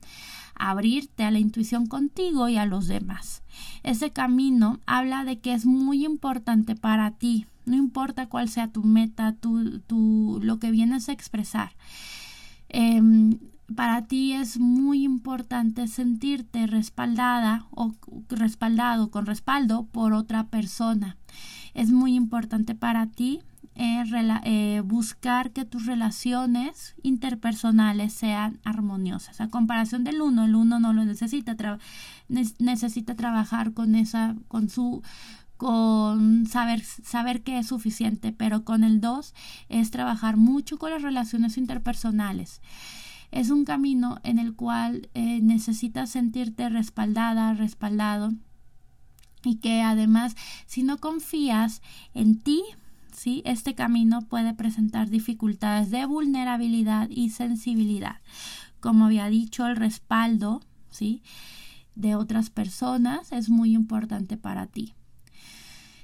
abrirte 0.55 1.23
a 1.23 1.31
la 1.31 1.39
intuición 1.39 1.85
contigo 1.85 2.49
y 2.49 2.57
a 2.57 2.65
los 2.65 2.87
demás. 2.87 3.43
Ese 3.83 4.11
camino 4.11 4.79
habla 4.85 5.23
de 5.23 5.39
que 5.39 5.53
es 5.53 5.65
muy 5.65 6.05
importante 6.05 6.75
para 6.75 7.11
ti, 7.11 7.45
no 7.67 7.75
importa 7.75 8.27
cuál 8.27 8.49
sea 8.49 8.71
tu 8.71 8.83
meta, 8.83 9.33
tu, 9.33 10.39
lo 10.41 10.59
que 10.59 10.71
vienes 10.71 11.09
a 11.09 11.11
expresar. 11.11 11.71
Em, 12.69 13.37
para 13.75 14.05
ti 14.07 14.33
es 14.33 14.59
muy 14.59 15.03
importante 15.03 15.87
sentirte 15.87 16.67
respaldada 16.67 17.65
o 17.71 17.93
respaldado 18.29 19.11
con 19.11 19.25
respaldo 19.25 19.85
por 19.91 20.13
otra 20.13 20.47
persona. 20.47 21.17
Es 21.73 21.91
muy 21.91 22.15
importante 22.15 22.75
para 22.75 23.07
ti 23.07 23.41
eh, 23.79 24.03
eh, 24.45 24.81
buscar 24.83 25.51
que 25.51 25.63
tus 25.63 25.85
relaciones 25.85 26.95
interpersonales 27.03 28.11
sean 28.11 28.59
armoniosas. 28.63 29.39
A 29.39 29.49
comparación 29.49 30.03
del 30.03 30.21
uno, 30.21 30.45
el 30.45 30.55
uno 30.55 30.79
no 30.79 30.93
lo 30.93 31.05
necesita, 31.05 31.55
necesita 32.57 33.15
trabajar 33.15 33.73
con 33.73 33.93
esa, 33.93 34.35
con 34.47 34.69
su 34.69 35.03
con 35.57 36.45
saber, 36.45 36.83
saber 36.83 37.41
que 37.41 37.57
es 37.57 37.67
suficiente, 37.67 38.31
pero 38.31 38.63
con 38.63 38.83
el 38.83 39.01
2 39.01 39.33
es 39.69 39.91
trabajar 39.91 40.37
mucho 40.37 40.77
con 40.77 40.91
las 40.91 41.01
relaciones 41.01 41.57
interpersonales. 41.57 42.61
Es 43.31 43.49
un 43.49 43.65
camino 43.65 44.19
en 44.23 44.39
el 44.39 44.55
cual 44.55 45.09
eh, 45.13 45.41
necesitas 45.41 46.11
sentirte 46.11 46.69
respaldada, 46.69 47.53
respaldado 47.53 48.31
y 49.43 49.55
que 49.57 49.81
además 49.81 50.35
si 50.65 50.83
no 50.83 50.97
confías 50.97 51.81
en 52.13 52.39
ti, 52.39 52.63
¿sí? 53.11 53.41
este 53.45 53.75
camino 53.75 54.21
puede 54.21 54.53
presentar 54.53 55.09
dificultades 55.09 55.89
de 55.91 56.05
vulnerabilidad 56.05 57.09
y 57.09 57.31
sensibilidad. 57.31 58.21
Como 58.79 59.05
había 59.05 59.27
dicho, 59.27 59.65
el 59.65 59.75
respaldo 59.75 60.61
¿sí? 60.89 61.21
de 61.95 62.15
otras 62.15 62.49
personas 62.49 63.31
es 63.31 63.49
muy 63.49 63.73
importante 63.73 64.37
para 64.37 64.67
ti. 64.67 64.93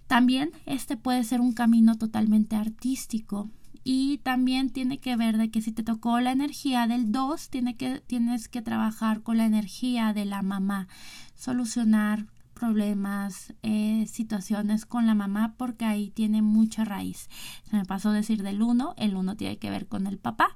También 0.08 0.52
este 0.66 0.98
puede 0.98 1.24
ser 1.24 1.42
un 1.42 1.54
camino 1.54 1.98
totalmente 1.98 2.56
artístico 2.56 3.50
y 3.84 4.20
también 4.20 4.70
tiene 4.70 5.00
que 5.00 5.16
ver 5.16 5.38
de 5.38 5.52
que 5.52 5.62
si 5.62 5.72
te 5.72 5.84
tocó 5.84 6.20
la 6.20 6.32
energía 6.32 6.88
del 6.88 7.12
2, 7.12 7.50
tiene 7.50 7.76
que, 7.76 8.00
tienes 8.00 8.48
que 8.48 8.62
trabajar 8.62 9.22
con 9.22 9.38
la 9.38 9.46
energía 9.46 10.14
de 10.14 10.26
la 10.26 10.42
mamá, 10.42 10.88
solucionar 11.36 12.28
problemas, 12.54 13.54
eh, 13.62 14.06
situaciones 14.08 14.86
con 14.86 15.06
la 15.06 15.16
mamá 15.16 15.56
porque 15.58 15.84
ahí 15.86 16.12
tiene 16.12 16.42
mucha 16.42 16.86
raíz. 16.86 17.28
Se 17.70 17.76
me 17.76 17.84
pasó 17.84 18.12
decir 18.12 18.42
del 18.42 18.62
1, 18.62 18.94
el 18.98 19.16
1 19.16 19.36
tiene 19.36 19.58
que 19.58 19.70
ver 19.70 19.88
con 19.88 20.08
el 20.08 20.18
papá. 20.18 20.56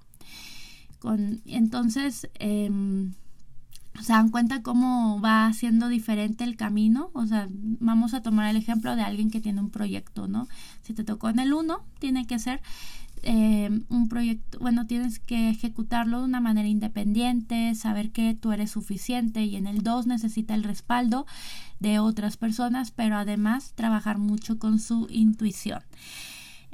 Con, 0.99 1.41
entonces, 1.45 2.29
em, 2.35 3.13
se 4.01 4.13
dan 4.13 4.29
cuenta 4.29 4.61
cómo 4.61 5.19
va 5.21 5.51
siendo 5.53 5.87
diferente 5.87 6.43
el 6.43 6.55
camino. 6.55 7.09
O 7.13 7.25
sea, 7.25 7.47
vamos 7.51 8.13
a 8.13 8.21
tomar 8.21 8.49
el 8.49 8.57
ejemplo 8.57 8.95
de 8.95 9.01
alguien 9.01 9.31
que 9.31 9.41
tiene 9.41 9.61
un 9.61 9.69
proyecto, 9.69 10.27
¿no? 10.27 10.47
Si 10.81 10.93
te 10.93 11.03
tocó 11.03 11.29
en 11.29 11.39
el 11.39 11.53
1, 11.53 11.79
tiene 11.99 12.25
que 12.25 12.39
ser 12.39 12.61
eh, 13.23 13.81
un 13.89 14.09
proyecto, 14.09 14.59
bueno, 14.59 14.85
tienes 14.85 15.19
que 15.19 15.49
ejecutarlo 15.49 16.19
de 16.19 16.25
una 16.25 16.39
manera 16.39 16.67
independiente, 16.67 17.73
saber 17.75 18.11
que 18.11 18.35
tú 18.35 18.51
eres 18.51 18.71
suficiente 18.71 19.43
y 19.43 19.55
en 19.55 19.67
el 19.67 19.81
2 19.81 20.07
necesita 20.07 20.53
el 20.53 20.63
respaldo 20.63 21.25
de 21.79 21.99
otras 21.99 22.37
personas, 22.37 22.91
pero 22.91 23.17
además 23.17 23.73
trabajar 23.75 24.17
mucho 24.17 24.59
con 24.59 24.79
su 24.79 25.07
intuición. 25.09 25.81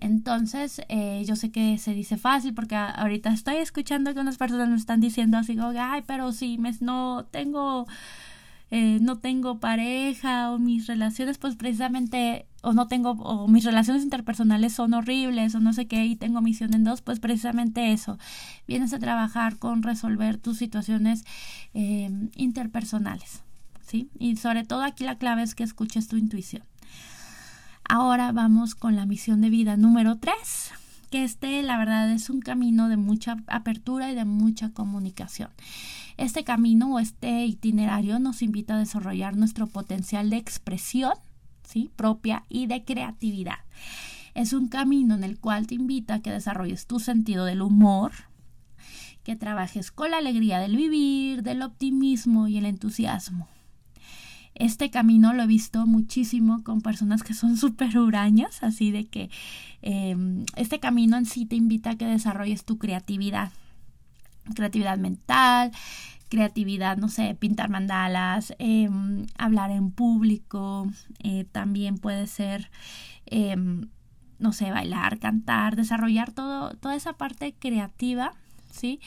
Entonces, 0.04 0.82
eh, 0.89 1.24
yo 1.26 1.38
sé 1.38 1.50
que 1.50 1.78
se 1.78 1.94
dice 1.94 2.18
fácil 2.18 2.54
porque 2.54 2.76
ahorita 2.76 3.32
estoy 3.32 3.56
escuchando 3.56 4.13
que 4.13 4.20
unas 4.20 4.38
personas 4.38 4.68
me 4.68 4.76
están 4.76 5.00
diciendo 5.00 5.38
así 5.38 5.56
como, 5.56 5.72
ay, 5.80 6.04
pero 6.06 6.34
si 6.34 6.58
me, 6.58 6.74
no 6.82 7.26
tengo, 7.32 7.88
eh, 8.70 9.00
no 9.00 9.20
tengo 9.20 9.62
pareja 9.62 10.52
o 10.52 10.60
mis 10.60 10.88
relaciones, 10.88 11.38
pues 11.38 11.56
precisamente, 11.56 12.48
o 12.63 12.74
no 12.74 12.89
tengo, 12.89 13.12
o 13.12 13.48
mis 13.48 13.63
relaciones 13.63 14.04
interpersonales 14.04 14.74
son 14.74 14.94
horribles 14.94 15.56
o 15.56 15.62
no 15.62 15.72
sé 15.72 15.88
qué 15.88 16.06
y 16.06 16.18
tengo 16.18 16.42
misión 16.42 16.74
en 16.74 16.84
dos, 16.84 17.02
pues 17.02 17.22
precisamente 17.22 17.94
eso. 17.94 18.18
Vienes 18.68 18.92
a 18.92 19.00
trabajar 19.00 19.58
con 19.58 19.84
resolver 19.84 20.38
tus 20.38 20.58
situaciones 20.58 21.24
eh, 21.74 22.12
interpersonales, 22.36 23.44
¿sí? 23.88 24.10
Y 24.20 24.36
sobre 24.36 24.66
todo 24.66 24.82
aquí 24.82 25.06
la 25.06 25.18
clave 25.18 25.44
es 25.44 25.56
que 25.56 25.63
escuches 25.63 26.10
tu 26.10 26.18
intuición. 26.18 26.63
Ahora 27.89 28.32
vamos 28.32 28.76
con 28.76 28.96
la 28.96 29.06
misión 29.06 29.41
de 29.41 29.50
vida 29.50 29.76
número 29.76 30.17
3, 30.17 30.36
que 31.12 31.24
este 31.24 31.62
la 31.63 31.78
verdad 31.78 32.12
es 32.12 32.30
un 32.30 32.39
camino 32.39 32.88
de 32.88 32.98
mucha 32.98 33.38
apertura 33.48 34.12
y 34.12 34.15
de 34.15 34.26
mucha 34.26 34.69
comunicación. 34.69 35.50
Este 36.17 36.43
camino 36.43 36.93
o 36.93 37.00
este 37.00 37.46
itinerario 37.46 38.19
nos 38.19 38.41
invita 38.41 38.76
a 38.76 38.80
desarrollar 38.80 39.36
nuestro 39.36 39.67
potencial 39.67 40.30
de 40.30 40.38
expresión 40.38 41.13
¿sí? 41.67 41.91
propia 41.96 42.43
y 42.50 42.67
de 42.67 42.86
creatividad. 42.86 43.60
Es 44.34 44.54
un 44.54 44.69
camino 44.69 45.13
en 45.15 45.24
el 45.24 45.38
cual 45.38 45.67
te 45.67 45.76
invita 45.76 46.15
a 46.15 46.19
que 46.22 46.32
desarrolles 46.32 46.88
tu 46.88 47.00
sentido 47.00 47.46
del 47.46 47.62
humor, 47.62 48.13
que 49.24 49.36
trabajes 49.36 49.91
con 49.91 50.12
la 50.12 50.17
alegría 50.17 50.60
del 50.60 50.78
vivir, 50.78 51.43
del 51.43 51.62
optimismo 51.62 52.48
y 52.48 52.58
el 52.58 52.65
entusiasmo. 52.65 53.48
Este 54.56 54.89
camino 54.89 55.34
lo 55.34 55.44
he 55.44 55.48
visto 55.48 55.86
muchísimo 55.88 56.63
con 56.63 56.82
personas 56.82 57.24
que 57.24 57.34
son 57.34 57.58
súper 57.58 57.98
hurañas, 57.98 58.63
así 58.63 58.92
de 58.92 59.06
que 59.06 59.30
em, 59.82 60.46
este 60.56 60.80
camino 60.80 61.18
en 61.18 61.26
sí 61.26 61.46
te 61.46 61.56
invita 61.56 61.92
a 61.92 61.98
que 61.98 62.06
desarrolles 62.06 62.66
tu 62.66 62.78
creatividad, 62.78 63.52
creatividad 64.56 64.98
mental, 64.98 65.72
creatividad, 66.30 66.98
no 66.98 67.10
sé, 67.10 67.36
pintar 67.36 67.70
mandalas, 67.70 68.56
em, 68.58 69.28
hablar 69.38 69.70
en 69.70 69.92
público, 69.92 70.88
eh, 71.20 71.46
también 71.52 72.00
puede 72.00 72.26
ser, 72.26 72.72
em, 73.28 73.89
no 74.39 74.52
sé, 74.52 74.72
bailar, 74.72 75.20
cantar, 75.20 75.76
desarrollar 75.76 76.32
todo, 76.32 76.74
toda 76.78 76.96
esa 76.96 77.13
parte 77.13 77.54
creativa, 77.54 78.34
¿sí? 78.72 79.00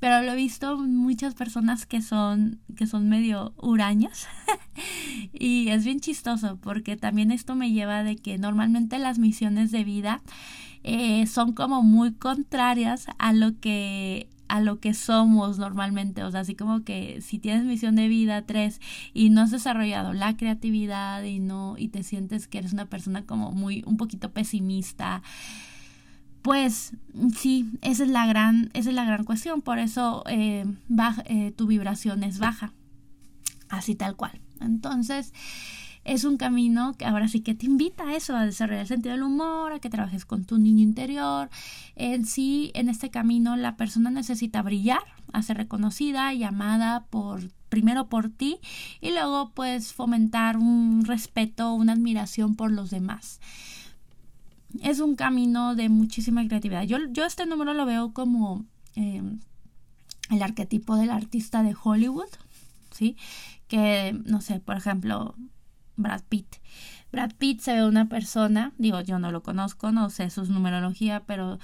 Pero 0.00 0.22
lo 0.22 0.32
he 0.32 0.36
visto 0.36 0.78
muchas 0.78 1.34
personas 1.34 1.86
que 1.86 2.00
son, 2.00 2.58
que 2.74 2.86
son 2.86 3.08
medio 3.08 3.52
hurañas 3.58 4.26
y 5.32 5.68
es 5.68 5.84
bien 5.84 6.00
chistoso 6.00 6.58
porque 6.60 6.96
también 6.96 7.30
esto 7.30 7.54
me 7.54 7.70
lleva 7.70 8.02
de 8.02 8.16
que 8.16 8.38
normalmente 8.38 8.98
las 8.98 9.18
misiones 9.18 9.70
de 9.70 9.84
vida 9.84 10.22
eh, 10.82 11.26
son 11.26 11.52
como 11.52 11.82
muy 11.82 12.14
contrarias 12.14 13.06
a 13.18 13.34
lo 13.34 13.60
que 13.60 14.28
a 14.50 14.60
lo 14.60 14.80
que 14.80 14.94
somos 14.94 15.58
normalmente. 15.58 16.24
O 16.24 16.30
sea, 16.30 16.40
así 16.40 16.56
como 16.56 16.82
que 16.82 17.20
si 17.20 17.38
tienes 17.38 17.64
misión 17.64 17.94
de 17.94 18.08
vida 18.08 18.42
3 18.42 18.80
y 19.14 19.30
no 19.30 19.42
has 19.42 19.52
desarrollado 19.52 20.12
la 20.12 20.36
creatividad 20.36 21.22
y 21.22 21.38
no, 21.38 21.76
y 21.78 21.88
te 21.88 22.02
sientes 22.02 22.48
que 22.48 22.58
eres 22.58 22.72
una 22.72 22.86
persona 22.86 23.24
como 23.24 23.52
muy, 23.52 23.84
un 23.86 23.96
poquito 23.96 24.32
pesimista, 24.32 25.22
pues 26.42 26.92
sí, 27.36 27.70
esa 27.82 28.04
es 28.04 28.10
la 28.10 28.26
gran, 28.26 28.70
esa 28.74 28.90
es 28.90 28.94
la 28.94 29.04
gran 29.04 29.24
cuestión. 29.24 29.62
Por 29.62 29.78
eso 29.78 30.24
eh, 30.26 30.64
eh, 31.26 31.52
tu 31.56 31.66
vibración 31.66 32.22
es 32.22 32.38
baja. 32.38 32.72
Así 33.68 33.94
tal 33.94 34.16
cual. 34.16 34.40
Entonces, 34.60 35.32
es 36.04 36.24
un 36.24 36.38
camino 36.38 36.94
que 36.94 37.04
ahora 37.04 37.28
sí 37.28 37.40
que 37.40 37.54
te 37.54 37.66
invita 37.66 38.08
a 38.08 38.16
eso, 38.16 38.34
a 38.34 38.44
desarrollar 38.44 38.82
el 38.82 38.88
sentido 38.88 39.14
del 39.14 39.22
humor, 39.22 39.72
a 39.72 39.80
que 39.80 39.90
trabajes 39.90 40.24
con 40.24 40.44
tu 40.44 40.58
niño 40.58 40.82
interior. 40.82 41.50
En 41.94 42.24
sí, 42.24 42.70
en 42.74 42.88
este 42.88 43.10
camino, 43.10 43.56
la 43.56 43.76
persona 43.76 44.10
necesita 44.10 44.62
brillar, 44.62 45.02
a 45.32 45.42
ser 45.42 45.58
reconocida 45.58 46.32
y 46.34 46.42
amada 46.42 47.06
por 47.10 47.50
primero 47.68 48.08
por 48.08 48.28
ti 48.28 48.58
y 49.00 49.10
luego 49.10 49.52
pues 49.54 49.92
fomentar 49.92 50.56
un 50.56 51.04
respeto, 51.04 51.72
una 51.72 51.92
admiración 51.92 52.56
por 52.56 52.70
los 52.72 52.90
demás. 52.90 53.40
Es 54.82 55.00
un 55.00 55.16
camino 55.16 55.74
de 55.74 55.88
muchísima 55.88 56.46
creatividad. 56.46 56.84
Yo, 56.84 56.98
yo 57.10 57.24
este 57.24 57.46
número 57.46 57.74
lo 57.74 57.86
veo 57.86 58.12
como 58.12 58.64
eh, 58.94 59.22
el 60.30 60.42
arquetipo 60.42 60.96
del 60.96 61.10
artista 61.10 61.62
de 61.62 61.74
Hollywood, 61.82 62.28
¿sí? 62.90 63.16
Que, 63.68 64.18
no 64.24 64.40
sé, 64.40 64.60
por 64.60 64.76
ejemplo, 64.76 65.34
Brad 65.96 66.22
Pitt. 66.28 66.56
Brad 67.12 67.32
Pitt 67.38 67.60
se 67.60 67.74
ve 67.74 67.86
una 67.86 68.08
persona, 68.08 68.72
digo, 68.78 69.00
yo 69.00 69.18
no 69.18 69.32
lo 69.32 69.42
conozco, 69.42 69.90
no 69.90 70.10
sé 70.10 70.30
su 70.30 70.44
numerología, 70.46 71.24
pero 71.26 71.58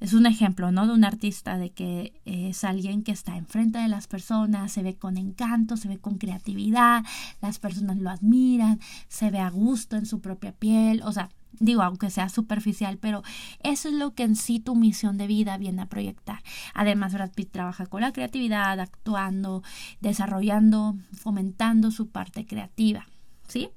es 0.00 0.12
un 0.12 0.26
ejemplo, 0.26 0.70
¿no? 0.70 0.86
De 0.86 0.92
un 0.92 1.04
artista, 1.04 1.56
de 1.56 1.70
que 1.70 2.20
es 2.26 2.64
alguien 2.64 3.02
que 3.02 3.12
está 3.12 3.36
enfrente 3.36 3.78
de 3.78 3.88
las 3.88 4.06
personas, 4.06 4.72
se 4.72 4.82
ve 4.82 4.96
con 4.96 5.16
encanto, 5.16 5.78
se 5.78 5.88
ve 5.88 5.98
con 5.98 6.18
creatividad, 6.18 7.04
las 7.40 7.58
personas 7.58 7.96
lo 7.98 8.10
admiran, 8.10 8.80
se 9.08 9.30
ve 9.30 9.38
a 9.38 9.48
gusto 9.48 9.96
en 9.96 10.04
su 10.04 10.20
propia 10.20 10.52
piel, 10.52 11.02
o 11.04 11.12
sea, 11.12 11.30
digo, 11.60 11.82
aunque 11.82 12.10
sea 12.10 12.28
superficial, 12.28 12.98
pero 12.98 13.22
eso 13.62 13.88
es 13.88 13.94
lo 13.94 14.14
que 14.14 14.24
en 14.24 14.36
sí 14.36 14.60
tu 14.60 14.74
misión 14.74 15.16
de 15.18 15.26
vida 15.26 15.56
viene 15.58 15.82
a 15.82 15.86
proyectar. 15.86 16.42
Además, 16.74 17.14
Brad 17.14 17.32
Pitt 17.32 17.50
trabaja 17.50 17.86
con 17.86 18.00
la 18.00 18.12
creatividad, 18.12 18.78
actuando, 18.80 19.62
desarrollando, 20.00 20.96
fomentando 21.12 21.90
su 21.90 22.08
parte 22.08 22.46
creativa. 22.46 23.06
¿sí? 23.48 23.70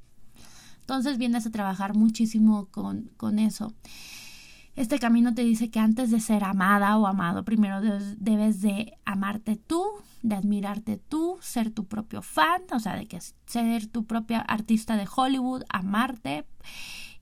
Entonces 0.81 1.17
vienes 1.17 1.45
a 1.45 1.51
trabajar 1.51 1.95
muchísimo 1.95 2.67
con, 2.67 3.11
con 3.17 3.39
eso. 3.39 3.73
Este 4.75 4.99
camino 4.99 5.33
te 5.33 5.43
dice 5.43 5.71
que 5.71 5.79
antes 5.79 6.11
de 6.11 6.19
ser 6.19 6.43
amada 6.43 6.97
o 6.97 7.07
amado, 7.07 7.43
primero 7.43 7.81
debes 8.17 8.61
de 8.61 8.93
amarte 9.05 9.55
tú, 9.55 9.83
de 10.21 10.35
admirarte 10.35 10.97
tú, 10.97 11.37
ser 11.41 11.71
tu 11.71 11.85
propio 11.85 12.21
fan, 12.21 12.61
o 12.71 12.79
sea, 12.79 12.95
de 12.95 13.07
que 13.07 13.19
ser 13.47 13.87
tu 13.87 14.05
propia 14.05 14.39
artista 14.39 14.95
de 14.95 15.07
Hollywood, 15.13 15.63
amarte. 15.69 16.45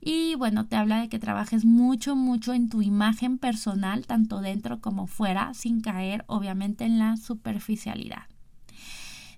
Y 0.00 0.34
bueno, 0.36 0.66
te 0.66 0.76
habla 0.76 1.00
de 1.00 1.08
que 1.08 1.18
trabajes 1.18 1.64
mucho, 1.64 2.16
mucho 2.16 2.54
en 2.54 2.68
tu 2.68 2.82
imagen 2.82 3.38
personal, 3.38 4.06
tanto 4.06 4.40
dentro 4.40 4.80
como 4.80 5.06
fuera, 5.06 5.54
sin 5.54 5.80
caer 5.80 6.24
obviamente 6.28 6.84
en 6.84 6.98
la 6.98 7.16
superficialidad 7.16 8.26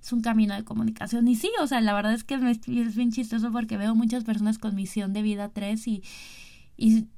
es 0.08 0.12
un 0.12 0.22
camino 0.22 0.54
de 0.54 0.64
comunicación. 0.64 1.28
Y 1.28 1.36
sí, 1.36 1.50
o 1.60 1.66
sea, 1.66 1.80
la 1.80 1.92
verdad 1.92 2.14
es 2.14 2.24
que 2.24 2.34
es 2.34 2.96
bien 2.96 3.12
chistoso 3.12 3.52
porque 3.52 3.76
veo 3.76 3.94
muchas 3.94 4.24
personas 4.24 4.58
con 4.58 4.74
misión 4.74 5.12
de 5.12 5.22
vida 5.22 5.50
3 5.50 5.86
y, 5.88 6.02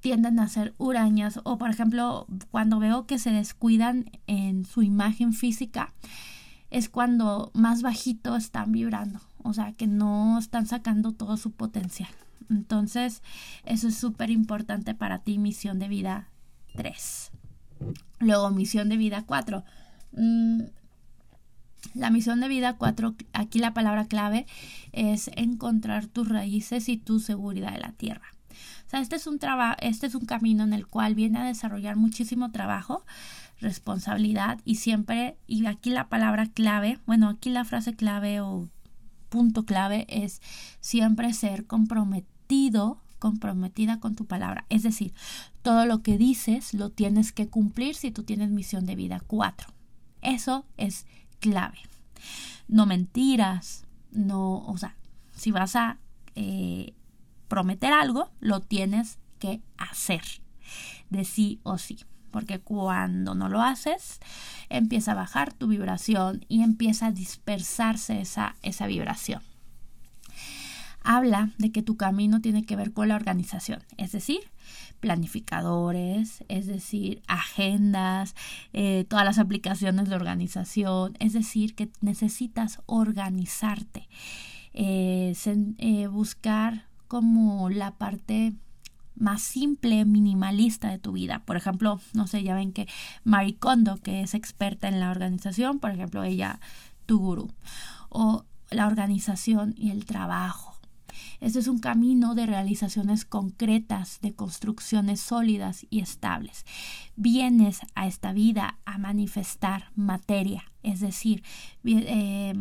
tienden 0.00 0.40
a 0.40 0.48
ser 0.48 0.74
hurañas. 0.78 1.38
O, 1.44 1.58
por 1.58 1.70
ejemplo, 1.70 2.26
cuando 2.50 2.78
veo 2.78 3.06
que 3.06 3.18
se 3.18 3.30
descuidan 3.30 4.10
en 4.26 4.64
su 4.64 4.82
imagen 4.82 5.34
física, 5.34 5.92
es 6.70 6.88
cuando 6.88 7.50
más 7.52 7.82
bajito 7.82 8.36
están 8.36 8.72
vibrando. 8.72 9.20
O 9.42 9.52
sea, 9.52 9.72
que 9.72 9.86
no 9.86 10.38
están 10.38 10.66
sacando 10.66 11.12
todo 11.12 11.36
su 11.36 11.52
potencial. 11.52 12.10
Entonces, 12.48 13.22
eso 13.64 13.88
es 13.88 13.96
súper 13.96 14.30
importante 14.30 14.94
para 14.94 15.18
ti, 15.18 15.38
misión 15.38 15.78
de 15.78 15.88
vida 15.88 16.28
3. 16.74 17.30
Luego, 18.18 18.50
misión 18.50 18.88
de 18.88 18.96
vida 18.96 19.24
4. 19.26 19.64
La 21.94 22.10
misión 22.10 22.40
de 22.40 22.48
vida 22.48 22.76
4, 22.76 23.14
aquí 23.32 23.58
la 23.58 23.72
palabra 23.72 24.06
clave 24.06 24.46
es 24.92 25.30
encontrar 25.34 26.06
tus 26.06 26.28
raíces 26.28 26.88
y 26.88 26.98
tu 26.98 27.20
seguridad 27.20 27.72
de 27.72 27.80
la 27.80 27.92
tierra. 27.92 28.34
O 28.86 28.90
sea, 28.90 29.00
este 29.00 29.16
es 29.16 29.26
un 29.26 29.38
trabajo, 29.38 29.76
este 29.80 30.06
es 30.06 30.14
un 30.14 30.26
camino 30.26 30.64
en 30.64 30.72
el 30.72 30.86
cual 30.86 31.14
viene 31.14 31.38
a 31.38 31.44
desarrollar 31.44 31.96
muchísimo 31.96 32.50
trabajo, 32.50 33.04
responsabilidad 33.60 34.60
y 34.64 34.76
siempre, 34.76 35.36
y 35.46 35.64
aquí 35.66 35.90
la 35.90 36.08
palabra 36.08 36.46
clave, 36.46 36.98
bueno, 37.06 37.28
aquí 37.28 37.50
la 37.50 37.64
frase 37.64 37.94
clave 37.94 38.40
o 38.40 38.68
punto 39.28 39.64
clave 39.64 40.06
es 40.08 40.42
siempre 40.80 41.32
ser 41.32 41.66
comprometido 41.66 42.29
comprometida 43.20 44.00
con 44.00 44.16
tu 44.16 44.26
palabra. 44.26 44.64
Es 44.68 44.82
decir, 44.82 45.12
todo 45.62 45.86
lo 45.86 46.02
que 46.02 46.18
dices 46.18 46.74
lo 46.74 46.90
tienes 46.90 47.30
que 47.30 47.48
cumplir 47.48 47.94
si 47.94 48.10
tú 48.10 48.24
tienes 48.24 48.50
misión 48.50 48.86
de 48.86 48.96
vida 48.96 49.20
4. 49.26 49.68
Eso 50.22 50.66
es 50.76 51.06
clave. 51.38 51.78
No 52.66 52.86
mentiras, 52.86 53.84
no, 54.10 54.64
o 54.66 54.76
sea, 54.78 54.96
si 55.36 55.52
vas 55.52 55.76
a 55.76 55.98
eh, 56.34 56.94
prometer 57.46 57.92
algo, 57.92 58.30
lo 58.40 58.60
tienes 58.60 59.18
que 59.38 59.60
hacer 59.76 60.22
de 61.10 61.24
sí 61.24 61.60
o 61.62 61.78
sí. 61.78 61.98
Porque 62.30 62.60
cuando 62.60 63.34
no 63.34 63.48
lo 63.48 63.60
haces, 63.60 64.20
empieza 64.68 65.12
a 65.12 65.16
bajar 65.16 65.52
tu 65.52 65.66
vibración 65.66 66.44
y 66.48 66.62
empieza 66.62 67.06
a 67.06 67.12
dispersarse 67.12 68.20
esa, 68.20 68.54
esa 68.62 68.86
vibración 68.86 69.42
habla 71.02 71.50
de 71.58 71.72
que 71.72 71.82
tu 71.82 71.96
camino 71.96 72.40
tiene 72.40 72.64
que 72.64 72.76
ver 72.76 72.92
con 72.92 73.08
la 73.08 73.16
organización, 73.16 73.82
es 73.96 74.12
decir, 74.12 74.40
planificadores, 75.00 76.44
es 76.48 76.66
decir, 76.66 77.22
agendas, 77.26 78.34
eh, 78.72 79.06
todas 79.08 79.24
las 79.24 79.38
aplicaciones 79.38 80.08
de 80.08 80.14
organización, 80.14 81.16
es 81.18 81.32
decir, 81.32 81.74
que 81.74 81.90
necesitas 82.00 82.80
organizarte, 82.86 84.08
eh, 84.74 85.34
eh, 85.78 86.06
buscar 86.06 86.86
como 87.08 87.70
la 87.70 87.92
parte 87.92 88.52
más 89.16 89.42
simple, 89.42 90.04
minimalista 90.04 90.88
de 90.88 90.98
tu 90.98 91.12
vida. 91.12 91.42
Por 91.44 91.56
ejemplo, 91.56 92.00
no 92.14 92.26
sé, 92.26 92.42
ya 92.42 92.54
ven 92.54 92.72
que 92.72 92.86
Marie 93.24 93.56
Kondo, 93.56 93.96
que 93.96 94.22
es 94.22 94.34
experta 94.34 94.88
en 94.88 95.00
la 95.00 95.10
organización, 95.10 95.78
por 95.78 95.90
ejemplo, 95.90 96.22
ella, 96.22 96.60
tu 97.06 97.18
gurú, 97.18 97.50
o 98.08 98.44
la 98.70 98.86
organización 98.86 99.74
y 99.76 99.90
el 99.90 100.04
trabajo 100.04 100.69
este 101.40 101.58
es 101.58 101.68
un 101.68 101.78
camino 101.78 102.34
de 102.34 102.46
realizaciones 102.46 103.24
concretas, 103.24 104.20
de 104.20 104.34
construcciones 104.34 105.20
sólidas 105.20 105.86
y 105.88 106.00
estables. 106.00 106.66
Vienes 107.16 107.80
a 107.94 108.06
esta 108.06 108.32
vida 108.32 108.78
a 108.84 108.98
manifestar 108.98 109.90
materia, 109.94 110.64
es 110.82 111.00
decir, 111.00 111.42
eh, 111.84 112.54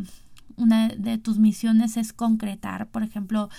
una 0.55 0.89
de 0.89 1.17
tus 1.17 1.39
misiones 1.39 1.97
es 1.97 2.13
concretar, 2.13 2.87
por 2.89 3.03
ejemplo, 3.03 3.49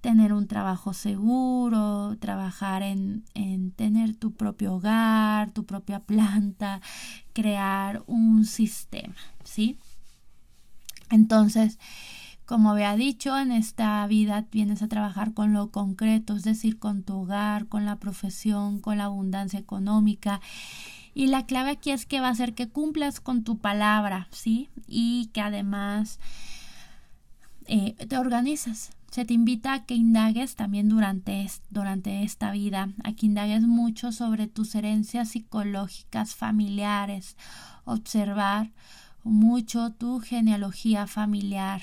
tener 0.00 0.32
un 0.32 0.46
trabajo 0.46 0.92
seguro, 0.94 2.16
trabajar 2.20 2.82
en, 2.82 3.24
en, 3.34 3.72
tener 3.72 4.14
tu 4.14 4.32
propio 4.32 4.74
hogar, 4.74 5.50
tu 5.50 5.64
propia 5.64 6.00
planta, 6.00 6.80
crear 7.32 8.04
un 8.06 8.44
sistema, 8.44 9.16
¿sí? 9.42 9.78
Entonces, 11.10 11.78
Como 12.46 12.70
había 12.70 12.94
dicho, 12.94 13.36
en 13.36 13.50
esta 13.50 14.06
vida 14.06 14.46
vienes 14.52 14.80
a 14.80 14.86
trabajar 14.86 15.34
con 15.34 15.52
lo 15.52 15.72
concreto, 15.72 16.36
es 16.36 16.44
decir, 16.44 16.78
con 16.78 17.02
tu 17.02 17.22
hogar, 17.22 17.66
con 17.66 17.84
la 17.84 17.96
profesión, 17.96 18.78
con 18.80 18.98
la 18.98 19.04
abundancia 19.04 19.58
económica. 19.58 20.40
Y 21.12 21.26
la 21.26 21.44
clave 21.46 21.70
aquí 21.70 21.90
es 21.90 22.06
que 22.06 22.20
va 22.20 22.28
a 22.28 22.34
ser 22.36 22.54
que 22.54 22.68
cumplas 22.68 23.18
con 23.18 23.42
tu 23.42 23.58
palabra, 23.58 24.28
¿sí? 24.30 24.68
Y 24.86 25.26
que 25.32 25.40
además 25.40 26.20
eh, 27.66 27.94
te 28.06 28.16
organizas. 28.16 28.90
Se 29.10 29.24
te 29.24 29.34
invita 29.34 29.72
a 29.72 29.84
que 29.84 29.94
indagues 29.94 30.54
también 30.54 30.88
durante, 30.88 31.46
durante 31.70 32.22
esta 32.22 32.52
vida, 32.52 32.90
a 33.02 33.12
que 33.12 33.26
indagues 33.26 33.62
mucho 33.62 34.12
sobre 34.12 34.46
tus 34.46 34.74
herencias 34.76 35.30
psicológicas 35.30 36.36
familiares, 36.36 37.36
observar 37.84 38.70
mucho 39.26 39.90
tu 39.90 40.20
genealogía 40.20 41.08
familiar, 41.08 41.82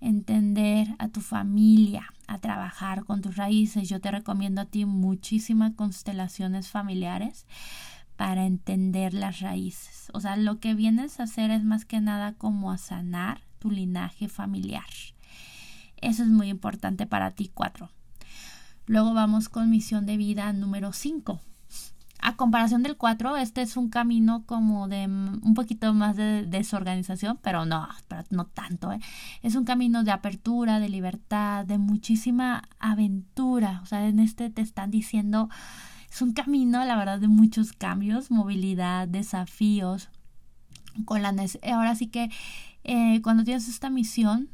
entender 0.00 0.94
a 0.98 1.08
tu 1.08 1.22
familia, 1.22 2.12
a 2.26 2.38
trabajar 2.38 3.04
con 3.04 3.22
tus 3.22 3.36
raíces. 3.36 3.88
Yo 3.88 4.00
te 4.00 4.10
recomiendo 4.10 4.60
a 4.60 4.66
ti 4.66 4.84
muchísimas 4.84 5.72
constelaciones 5.74 6.68
familiares 6.68 7.46
para 8.16 8.44
entender 8.44 9.14
las 9.14 9.40
raíces. 9.40 10.10
O 10.12 10.20
sea, 10.20 10.36
lo 10.36 10.60
que 10.60 10.74
vienes 10.74 11.18
a 11.18 11.24
hacer 11.24 11.50
es 11.50 11.64
más 11.64 11.86
que 11.86 12.00
nada 12.00 12.34
como 12.34 12.70
a 12.70 12.76
sanar 12.76 13.40
tu 13.58 13.70
linaje 13.70 14.28
familiar. 14.28 14.84
Eso 16.02 16.22
es 16.22 16.28
muy 16.28 16.48
importante 16.48 17.06
para 17.06 17.30
ti, 17.30 17.50
cuatro. 17.52 17.90
Luego 18.86 19.14
vamos 19.14 19.48
con 19.48 19.70
misión 19.70 20.04
de 20.04 20.18
vida 20.18 20.52
número 20.52 20.92
5. 20.92 21.40
A 22.26 22.36
comparación 22.36 22.82
del 22.82 22.96
4, 22.96 23.36
este 23.36 23.60
es 23.60 23.76
un 23.76 23.90
camino 23.90 24.44
como 24.46 24.88
de 24.88 25.04
un 25.04 25.52
poquito 25.54 25.92
más 25.92 26.16
de 26.16 26.46
desorganización, 26.46 27.38
pero 27.42 27.66
no, 27.66 27.86
pero 28.08 28.24
no 28.30 28.46
tanto. 28.46 28.90
¿eh? 28.92 28.98
Es 29.42 29.56
un 29.56 29.66
camino 29.66 30.04
de 30.04 30.10
apertura, 30.10 30.80
de 30.80 30.88
libertad, 30.88 31.66
de 31.66 31.76
muchísima 31.76 32.66
aventura. 32.78 33.80
O 33.82 33.86
sea, 33.86 34.08
en 34.08 34.20
este 34.20 34.48
te 34.48 34.62
están 34.62 34.90
diciendo, 34.90 35.50
es 36.10 36.22
un 36.22 36.32
camino, 36.32 36.82
la 36.82 36.96
verdad, 36.96 37.20
de 37.20 37.28
muchos 37.28 37.74
cambios, 37.74 38.30
movilidad, 38.30 39.06
desafíos. 39.06 40.08
Con 41.04 41.20
la 41.20 41.34
ahora 41.74 41.94
sí 41.94 42.06
que 42.06 42.30
eh, 42.84 43.20
cuando 43.20 43.44
tienes 43.44 43.68
esta 43.68 43.90
misión, 43.90 44.48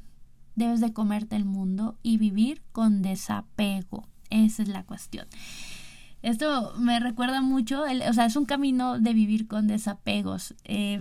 debes 0.57 0.81
de 0.81 0.93
comerte 0.93 1.37
el 1.37 1.45
mundo 1.45 1.97
y 2.03 2.19
vivir 2.19 2.63
con 2.73 3.01
desapego. 3.01 4.09
Esa 4.29 4.65
es 4.65 4.69
la 4.69 4.83
cuestión. 4.83 5.29
Esto 6.23 6.75
me 6.79 7.01
recuerda 7.01 7.41
mucho, 7.41 7.83
o 7.83 8.13
sea, 8.13 8.27
es 8.27 8.37
un 8.37 8.45
camino 8.45 8.99
de 8.99 9.15
vivir 9.15 9.47
con 9.47 9.67
desapegos. 9.67 10.55
Eh, 10.65 11.01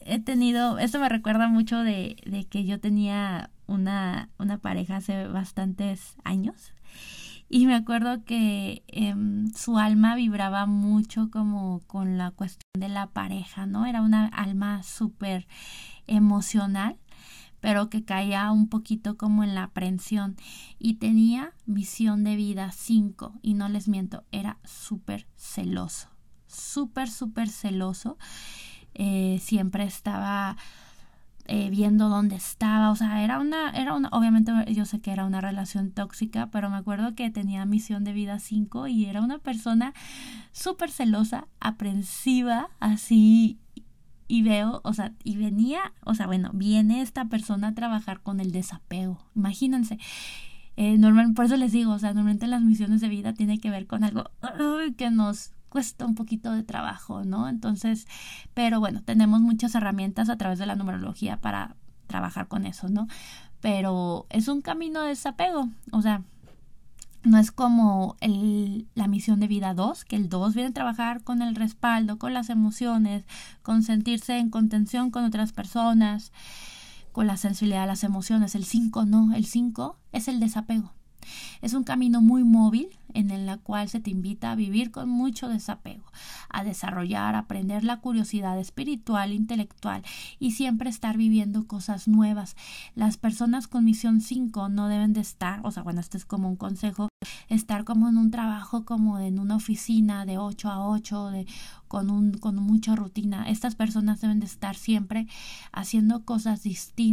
he 0.00 0.18
tenido, 0.20 0.78
esto 0.78 0.98
me 0.98 1.08
recuerda 1.08 1.48
mucho 1.48 1.78
de, 1.78 2.16
de 2.26 2.44
que 2.44 2.64
yo 2.64 2.80
tenía 2.80 3.50
una, 3.66 4.30
una, 4.38 4.58
pareja 4.58 4.96
hace 4.96 5.26
bastantes 5.28 6.16
años 6.24 6.72
y 7.52 7.66
me 7.66 7.74
acuerdo 7.74 8.24
que 8.24 8.82
em, 8.88 9.52
su 9.52 9.78
alma 9.78 10.14
vibraba 10.14 10.64
mucho 10.64 11.28
como 11.30 11.80
con 11.86 12.16
la 12.16 12.30
cuestión 12.30 12.70
de 12.78 12.88
la 12.88 13.08
pareja, 13.08 13.66
¿no? 13.66 13.84
Era 13.84 14.00
una 14.00 14.26
alma 14.28 14.82
súper 14.82 15.46
emocional 16.06 16.96
pero 17.62 17.88
que 17.88 18.04
caía 18.04 18.50
un 18.50 18.68
poquito 18.68 19.16
como 19.16 19.44
en 19.44 19.54
la 19.54 19.62
aprensión 19.62 20.36
y 20.80 20.94
tenía 20.94 21.52
misión 21.64 22.24
de 22.24 22.34
vida 22.34 22.72
5 22.72 23.38
y 23.40 23.54
no 23.54 23.68
les 23.68 23.86
miento, 23.86 24.24
era 24.32 24.58
súper 24.64 25.28
celoso, 25.36 26.08
súper, 26.48 27.08
súper 27.08 27.48
celoso. 27.48 28.18
Eh, 28.94 29.38
siempre 29.40 29.84
estaba 29.84 30.56
eh, 31.46 31.70
viendo 31.70 32.08
dónde 32.08 32.34
estaba, 32.34 32.90
o 32.90 32.96
sea, 32.96 33.22
era 33.22 33.38
una, 33.38 33.70
era 33.70 33.94
una, 33.94 34.08
obviamente 34.10 34.52
yo 34.74 34.84
sé 34.84 35.00
que 35.00 35.12
era 35.12 35.24
una 35.24 35.40
relación 35.40 35.92
tóxica, 35.92 36.50
pero 36.50 36.68
me 36.68 36.76
acuerdo 36.76 37.14
que 37.14 37.30
tenía 37.30 37.64
misión 37.64 38.02
de 38.02 38.12
vida 38.12 38.40
5 38.40 38.88
y 38.88 39.06
era 39.06 39.20
una 39.20 39.38
persona 39.38 39.94
súper 40.50 40.90
celosa, 40.90 41.46
aprensiva, 41.60 42.70
así 42.80 43.60
y 44.32 44.40
veo, 44.40 44.80
o 44.82 44.94
sea, 44.94 45.12
y 45.24 45.36
venía, 45.36 45.92
o 46.06 46.14
sea, 46.14 46.26
bueno, 46.26 46.52
viene 46.54 47.02
esta 47.02 47.26
persona 47.26 47.68
a 47.68 47.74
trabajar 47.74 48.20
con 48.22 48.40
el 48.40 48.50
desapego. 48.50 49.18
Imagínense. 49.34 49.98
Eh, 50.76 50.96
normal, 50.96 51.34
por 51.34 51.44
eso 51.44 51.58
les 51.58 51.70
digo, 51.70 51.92
o 51.92 51.98
sea, 51.98 52.14
normalmente 52.14 52.46
las 52.46 52.62
misiones 52.62 53.02
de 53.02 53.10
vida 53.10 53.34
tiene 53.34 53.58
que 53.58 53.68
ver 53.68 53.86
con 53.86 54.04
algo 54.04 54.30
que 54.96 55.10
nos 55.10 55.52
cuesta 55.68 56.06
un 56.06 56.14
poquito 56.14 56.50
de 56.50 56.62
trabajo, 56.62 57.24
¿no? 57.24 57.46
Entonces, 57.46 58.06
pero 58.54 58.80
bueno, 58.80 59.02
tenemos 59.02 59.42
muchas 59.42 59.74
herramientas 59.74 60.30
a 60.30 60.38
través 60.38 60.58
de 60.58 60.64
la 60.64 60.76
numerología 60.76 61.38
para 61.38 61.76
trabajar 62.06 62.48
con 62.48 62.64
eso, 62.64 62.88
¿no? 62.88 63.08
Pero 63.60 64.24
es 64.30 64.48
un 64.48 64.62
camino 64.62 65.02
de 65.02 65.08
desapego, 65.08 65.68
o 65.90 66.00
sea, 66.00 66.22
no 67.24 67.38
es 67.38 67.52
como 67.52 68.16
el, 68.20 68.88
la 68.94 69.06
misión 69.06 69.40
de 69.40 69.46
vida 69.46 69.74
2, 69.74 70.04
que 70.04 70.16
el 70.16 70.28
2 70.28 70.54
viene 70.54 70.70
a 70.70 70.74
trabajar 70.74 71.22
con 71.22 71.42
el 71.42 71.54
respaldo, 71.54 72.18
con 72.18 72.34
las 72.34 72.50
emociones, 72.50 73.24
con 73.62 73.82
sentirse 73.82 74.38
en 74.38 74.50
contención 74.50 75.10
con 75.10 75.24
otras 75.24 75.52
personas, 75.52 76.32
con 77.12 77.26
la 77.26 77.36
sensibilidad 77.36 77.82
de 77.82 77.86
las 77.88 78.04
emociones. 78.04 78.54
El 78.54 78.64
5 78.64 79.04
no, 79.06 79.34
el 79.34 79.46
5 79.46 79.96
es 80.12 80.28
el 80.28 80.40
desapego. 80.40 80.92
Es 81.60 81.74
un 81.74 81.84
camino 81.84 82.20
muy 82.20 82.42
móvil 82.42 82.88
en 83.14 83.30
el 83.30 83.58
cual 83.60 83.88
se 83.88 84.00
te 84.00 84.10
invita 84.10 84.52
a 84.52 84.54
vivir 84.54 84.90
con 84.90 85.08
mucho 85.08 85.48
desapego, 85.48 86.04
a 86.48 86.64
desarrollar, 86.64 87.34
aprender 87.34 87.84
la 87.84 88.00
curiosidad 88.00 88.58
espiritual, 88.58 89.32
intelectual 89.32 90.02
y 90.38 90.52
siempre 90.52 90.90
estar 90.90 91.16
viviendo 91.16 91.66
cosas 91.66 92.08
nuevas. 92.08 92.56
Las 92.94 93.16
personas 93.16 93.68
con 93.68 93.84
misión 93.84 94.20
5 94.20 94.68
no 94.68 94.88
deben 94.88 95.12
de 95.12 95.20
estar, 95.20 95.60
o 95.64 95.70
sea, 95.70 95.82
bueno, 95.82 96.00
este 96.00 96.16
es 96.16 96.24
como 96.24 96.48
un 96.48 96.56
consejo, 96.56 97.08
estar 97.48 97.84
como 97.84 98.08
en 98.08 98.16
un 98.16 98.30
trabajo 98.30 98.84
como 98.84 99.18
en 99.18 99.38
una 99.38 99.56
oficina 99.56 100.26
de 100.26 100.38
8 100.38 100.70
a 100.70 100.88
8, 100.88 101.30
de, 101.30 101.46
con, 101.88 102.10
un, 102.10 102.32
con 102.32 102.56
mucha 102.56 102.96
rutina. 102.96 103.48
Estas 103.48 103.74
personas 103.74 104.20
deben 104.20 104.40
de 104.40 104.46
estar 104.46 104.76
siempre 104.76 105.26
haciendo 105.72 106.24
cosas 106.24 106.62
distintas 106.62 107.12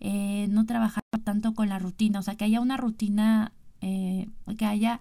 eh, 0.00 0.46
no 0.50 0.66
trabajar 0.66 1.02
tanto 1.24 1.54
con 1.54 1.68
la 1.68 1.78
rutina, 1.78 2.20
o 2.20 2.22
sea, 2.22 2.36
que 2.36 2.44
haya 2.44 2.60
una 2.60 2.76
rutina, 2.76 3.52
eh, 3.82 4.28
que 4.56 4.64
haya 4.64 5.00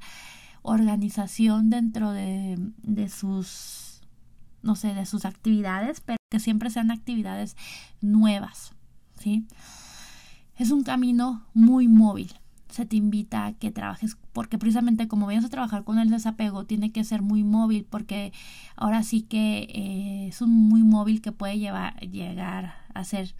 organización 0.64 1.70
dentro 1.70 2.12
de, 2.12 2.58
de 2.84 3.10
sus, 3.10 4.02
no 4.62 4.76
sé, 4.76 4.94
de 4.94 5.06
sus 5.06 5.26
actividades, 5.26 6.02
pero 6.02 6.18
que 6.30 6.40
siempre 6.40 6.70
sean 6.70 6.92
actividades 6.92 7.56
nuevas, 8.02 8.74
¿sí? 9.20 9.46
Es 10.56 10.72
un 10.72 10.84
camino 10.84 11.46
muy 11.54 11.88
móvil. 11.88 12.34
Se 12.70 12.86
te 12.86 12.96
invita 12.96 13.48
a 13.48 13.54
que 13.54 13.72
trabajes, 13.72 14.18
porque 14.32 14.58
precisamente 14.58 15.08
como 15.08 15.26
vayas 15.26 15.44
a 15.44 15.50
trabajar 15.50 15.84
con 15.84 16.00
el 16.00 16.10
desapego, 16.10 16.66
tiene 16.66 16.92
que 16.92 17.04
ser 17.04 17.22
muy 17.22 17.44
móvil, 17.44 17.86
porque 17.90 18.32
ahora 18.76 19.04
sí 19.04 19.24
que 19.24 19.68
eh, 19.74 20.28
es 20.28 20.42
un 20.42 20.52
muy 20.52 20.84
móvil 20.84 21.22
que 21.22 21.34
puede 21.34 21.60
llevar, 21.60 22.00
llegar 22.00 22.76
a 22.94 23.04
ser 23.04 23.36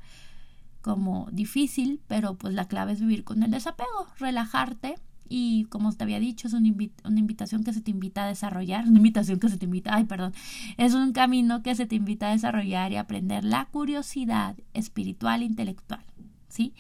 como 0.82 1.30
difícil, 1.32 2.02
pero 2.08 2.36
pues 2.36 2.54
la 2.54 2.68
clave 2.68 2.92
es 2.94 3.00
vivir 3.00 3.24
con 3.24 3.44
el 3.44 3.52
desapego, 3.52 4.08
relajarte 4.20 4.96
y 5.34 5.64
como 5.70 5.94
te 5.94 6.04
había 6.04 6.20
dicho, 6.20 6.50
es 6.50 6.54
una, 6.54 6.68
invitación 6.68 7.64
que 7.64 7.72
se 7.72 7.80
te 7.80 7.90
invita 7.90 8.26
a 8.26 8.28
desarrollar, 8.28 8.86
una 8.86 8.98
invitación 8.98 9.40
que 9.40 9.48
se 9.48 9.58
te 9.58 9.64
invita, 9.64 9.96
ay, 9.96 10.04
perdón, 10.04 10.34
es 10.76 10.94
un 10.94 11.14
camino 11.14 11.64
que 11.64 11.74
se 11.74 11.86
te 11.86 11.96
invita 11.96 12.28
a 12.28 12.32
desarrollar 12.32 12.92
y 12.92 12.98
aprender 12.98 13.46
la 13.46 13.64
curiosidad 13.64 14.58
espiritual 14.74 15.42
e 15.42 15.46
intelectual, 15.46 16.04
¿sí? 16.50 16.74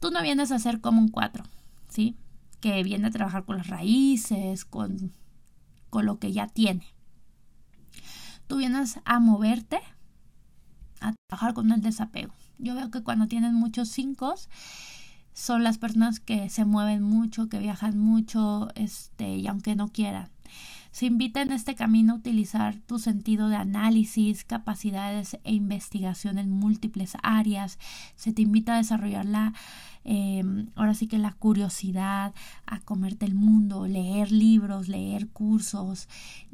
Tú 0.00 0.10
no 0.10 0.22
vienes 0.22 0.52
a 0.52 0.58
ser 0.58 0.80
como 0.80 1.02
un 1.02 1.08
cuatro, 1.08 1.44
¿sí? 1.90 2.16
Que 2.60 2.82
viene 2.82 3.08
a 3.08 3.10
trabajar 3.10 3.44
con 3.44 3.58
las 3.58 3.66
raíces, 3.66 4.64
con, 4.64 5.12
con 5.90 6.06
lo 6.06 6.18
que 6.18 6.32
ya 6.32 6.46
tiene. 6.46 6.86
Tú 8.46 8.56
vienes 8.56 9.00
a 9.04 9.20
moverte, 9.20 9.80
a 11.00 11.12
trabajar 11.28 11.52
con 11.52 11.70
el 11.72 11.82
desapego. 11.82 12.32
Yo 12.56 12.74
veo 12.74 12.90
que 12.90 13.02
cuando 13.02 13.26
tienen 13.26 13.54
muchos 13.54 13.90
cinco 13.90 14.34
son 15.36 15.62
las 15.62 15.76
personas 15.76 16.18
que 16.18 16.48
se 16.48 16.64
mueven 16.64 17.02
mucho, 17.02 17.50
que 17.50 17.58
viajan 17.58 17.98
mucho, 17.98 18.70
este, 18.74 19.36
y 19.36 19.46
aunque 19.48 19.76
no 19.76 19.88
quieran. 19.88 20.30
Se 20.92 21.04
invita 21.04 21.42
en 21.42 21.52
este 21.52 21.74
camino 21.74 22.14
a 22.14 22.16
utilizar 22.16 22.76
tu 22.86 22.98
sentido 22.98 23.50
de 23.50 23.56
análisis, 23.56 24.44
capacidades 24.44 25.38
e 25.44 25.52
investigación 25.52 26.38
en 26.38 26.48
múltiples 26.48 27.18
áreas. 27.22 27.78
Se 28.14 28.32
te 28.32 28.40
invita 28.40 28.72
a 28.72 28.78
desarrollar 28.78 29.26
la, 29.26 29.52
em, 30.04 30.70
ahora 30.74 30.94
sí 30.94 31.06
que 31.06 31.18
la 31.18 31.32
curiosidad, 31.32 32.32
a 32.64 32.80
comerte 32.80 33.26
el 33.26 33.34
mundo, 33.34 33.86
leer 33.86 34.32
libros, 34.32 34.88
leer 34.88 35.28
cursos, 35.28 36.08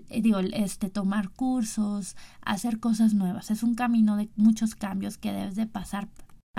eh, 0.08 0.20
digo, 0.22 0.40
este, 0.40 0.90
tomar 0.90 1.30
cursos, 1.30 2.16
hacer 2.40 2.80
cosas 2.80 3.14
nuevas. 3.14 3.52
Es 3.52 3.62
un 3.62 3.76
camino 3.76 4.16
de 4.16 4.28
muchos 4.34 4.74
cambios 4.74 5.18
que 5.18 5.32
debes 5.32 5.54
de 5.54 5.66
pasar 5.66 6.08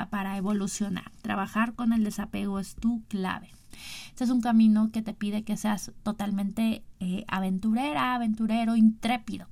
para 0.10 0.38
evolucionar. 0.38 1.12
Trabajar 1.22 1.74
con 1.76 1.94
el 1.94 2.04
desapego 2.04 2.60
es 2.60 2.76
tu 2.76 3.04
clave. 3.08 3.52
Este 4.10 4.24
es 4.24 4.30
un 4.30 4.42
camino 4.42 4.92
que 4.92 5.02
te 5.02 5.14
pide 5.14 5.44
que 5.44 5.58
seas 5.58 5.92
totalmente 6.04 6.84
eh, 7.00 7.26
aventurera, 7.28 8.16
aventurero, 8.16 8.76
intrépido. 8.76 9.48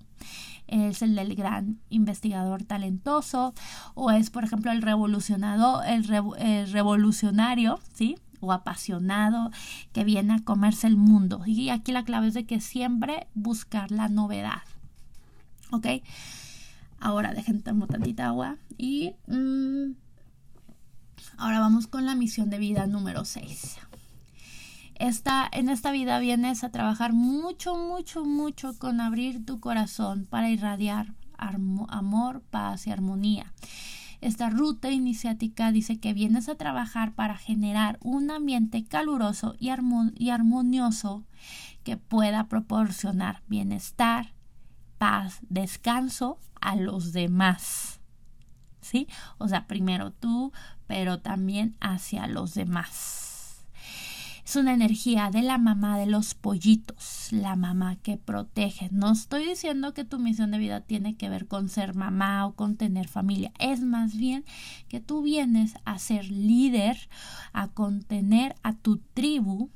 es 0.68 1.02
el 1.02 1.16
del 1.16 1.36
gran 1.36 1.80
investigador 1.90 2.64
talentoso 2.64 3.54
o 3.94 4.12
es 4.12 4.30
por 4.30 4.44
ejemplo 4.44 4.72
el 4.72 4.82
revolucionado 4.82 5.82
el, 5.84 6.06
revolucionario 6.72 7.80
sí 7.94 8.16
o 8.40 8.54
apasionado 8.54 9.52
que 9.92 10.04
viene 10.04 10.34
a 10.34 10.40
comerse 10.40 10.88
el 10.88 10.98
mundo 10.98 11.42
y 11.46 11.70
aquí 11.70 11.92
la 11.92 12.06
clave 12.06 12.28
es 12.28 12.36
de 12.36 12.46
que 12.46 12.62
siempre 12.62 13.28
buscar 13.34 13.92
la 13.92 14.08
novedad 14.08 14.62
ok 15.72 15.88
ahora 17.00 17.34
dejen 17.34 17.64
tomar 17.64 17.90
tantita 17.90 18.28
agua 18.28 18.58
y 18.78 19.14
mm, 19.28 19.92
ahora 21.42 21.60
vamos 21.60 21.88
con 21.88 22.06
la 22.06 22.16
misión 22.16 22.50
de 22.50 22.60
vida 22.60 22.88
número 22.88 23.26
6 23.26 23.78
esta, 25.02 25.50
en 25.52 25.70
esta 25.70 25.92
vida 25.92 26.20
vienes 26.20 26.64
a 26.64 26.70
trabajar 26.70 27.12
mucho, 27.12 27.76
mucho, 27.76 28.24
mucho 28.24 28.78
con 28.78 29.02
abrir 29.02 29.44
tu 29.44 29.60
corazón 29.60 30.28
para 30.30 30.52
irradiar 30.52 31.16
amor, 31.40 32.44
paz 32.52 32.86
y 32.86 32.92
armonía. 32.92 33.52
Esta 34.22 34.52
ruta 34.52 34.92
iniciática 34.92 35.72
dice 35.72 36.00
que 36.00 36.14
vienes 36.14 36.50
a 36.50 36.56
trabajar 36.56 37.14
para 37.14 37.36
generar 37.36 37.98
un 38.04 38.30
ambiente 38.30 38.86
caluroso 38.86 39.56
y, 39.58 39.72
y 40.18 40.30
armonioso 40.30 41.24
que 41.84 41.98
pueda 41.98 42.48
proporcionar 42.48 43.42
bienestar, 43.48 44.36
paz, 45.00 45.40
descanso 45.50 46.38
a 46.62 46.76
los 46.76 47.12
demás. 47.12 48.00
¿Sí? 48.82 49.08
O 49.40 49.48
sea, 49.48 49.66
primero 49.66 50.12
tú, 50.12 50.52
pero 50.92 51.20
también 51.20 51.78
hacia 51.80 52.28
los 52.28 52.54
demás. 52.54 53.64
Es 54.46 54.58
una 54.58 54.74
energía 54.74 55.32
de 55.32 55.42
la 55.42 55.58
mamá 55.58 55.98
de 55.98 56.06
los 56.06 56.34
pollitos, 56.34 57.30
la 57.32 57.56
mamá 57.56 57.96
que 57.96 58.18
protege. 58.18 58.90
No 58.92 59.14
estoy 59.14 59.48
diciendo 59.48 59.94
que 59.94 60.04
tu 60.04 60.20
misión 60.20 60.52
de 60.52 60.58
vida 60.58 60.82
tiene 60.82 61.16
que 61.16 61.30
ver 61.30 61.48
con 61.48 61.70
ser 61.70 61.96
mamá 61.96 62.46
o 62.46 62.56
con 62.56 62.76
tener 62.76 63.08
familia. 63.08 63.54
Es 63.58 63.80
más 63.80 64.18
bien 64.18 64.44
que 64.90 65.00
tú 65.00 65.22
vienes 65.22 65.76
a 65.86 65.98
ser 65.98 66.30
líder, 66.30 66.98
a 67.54 67.70
contener 67.70 68.58
a 68.62 68.74
tu 68.74 68.98
tribu, 68.98 69.70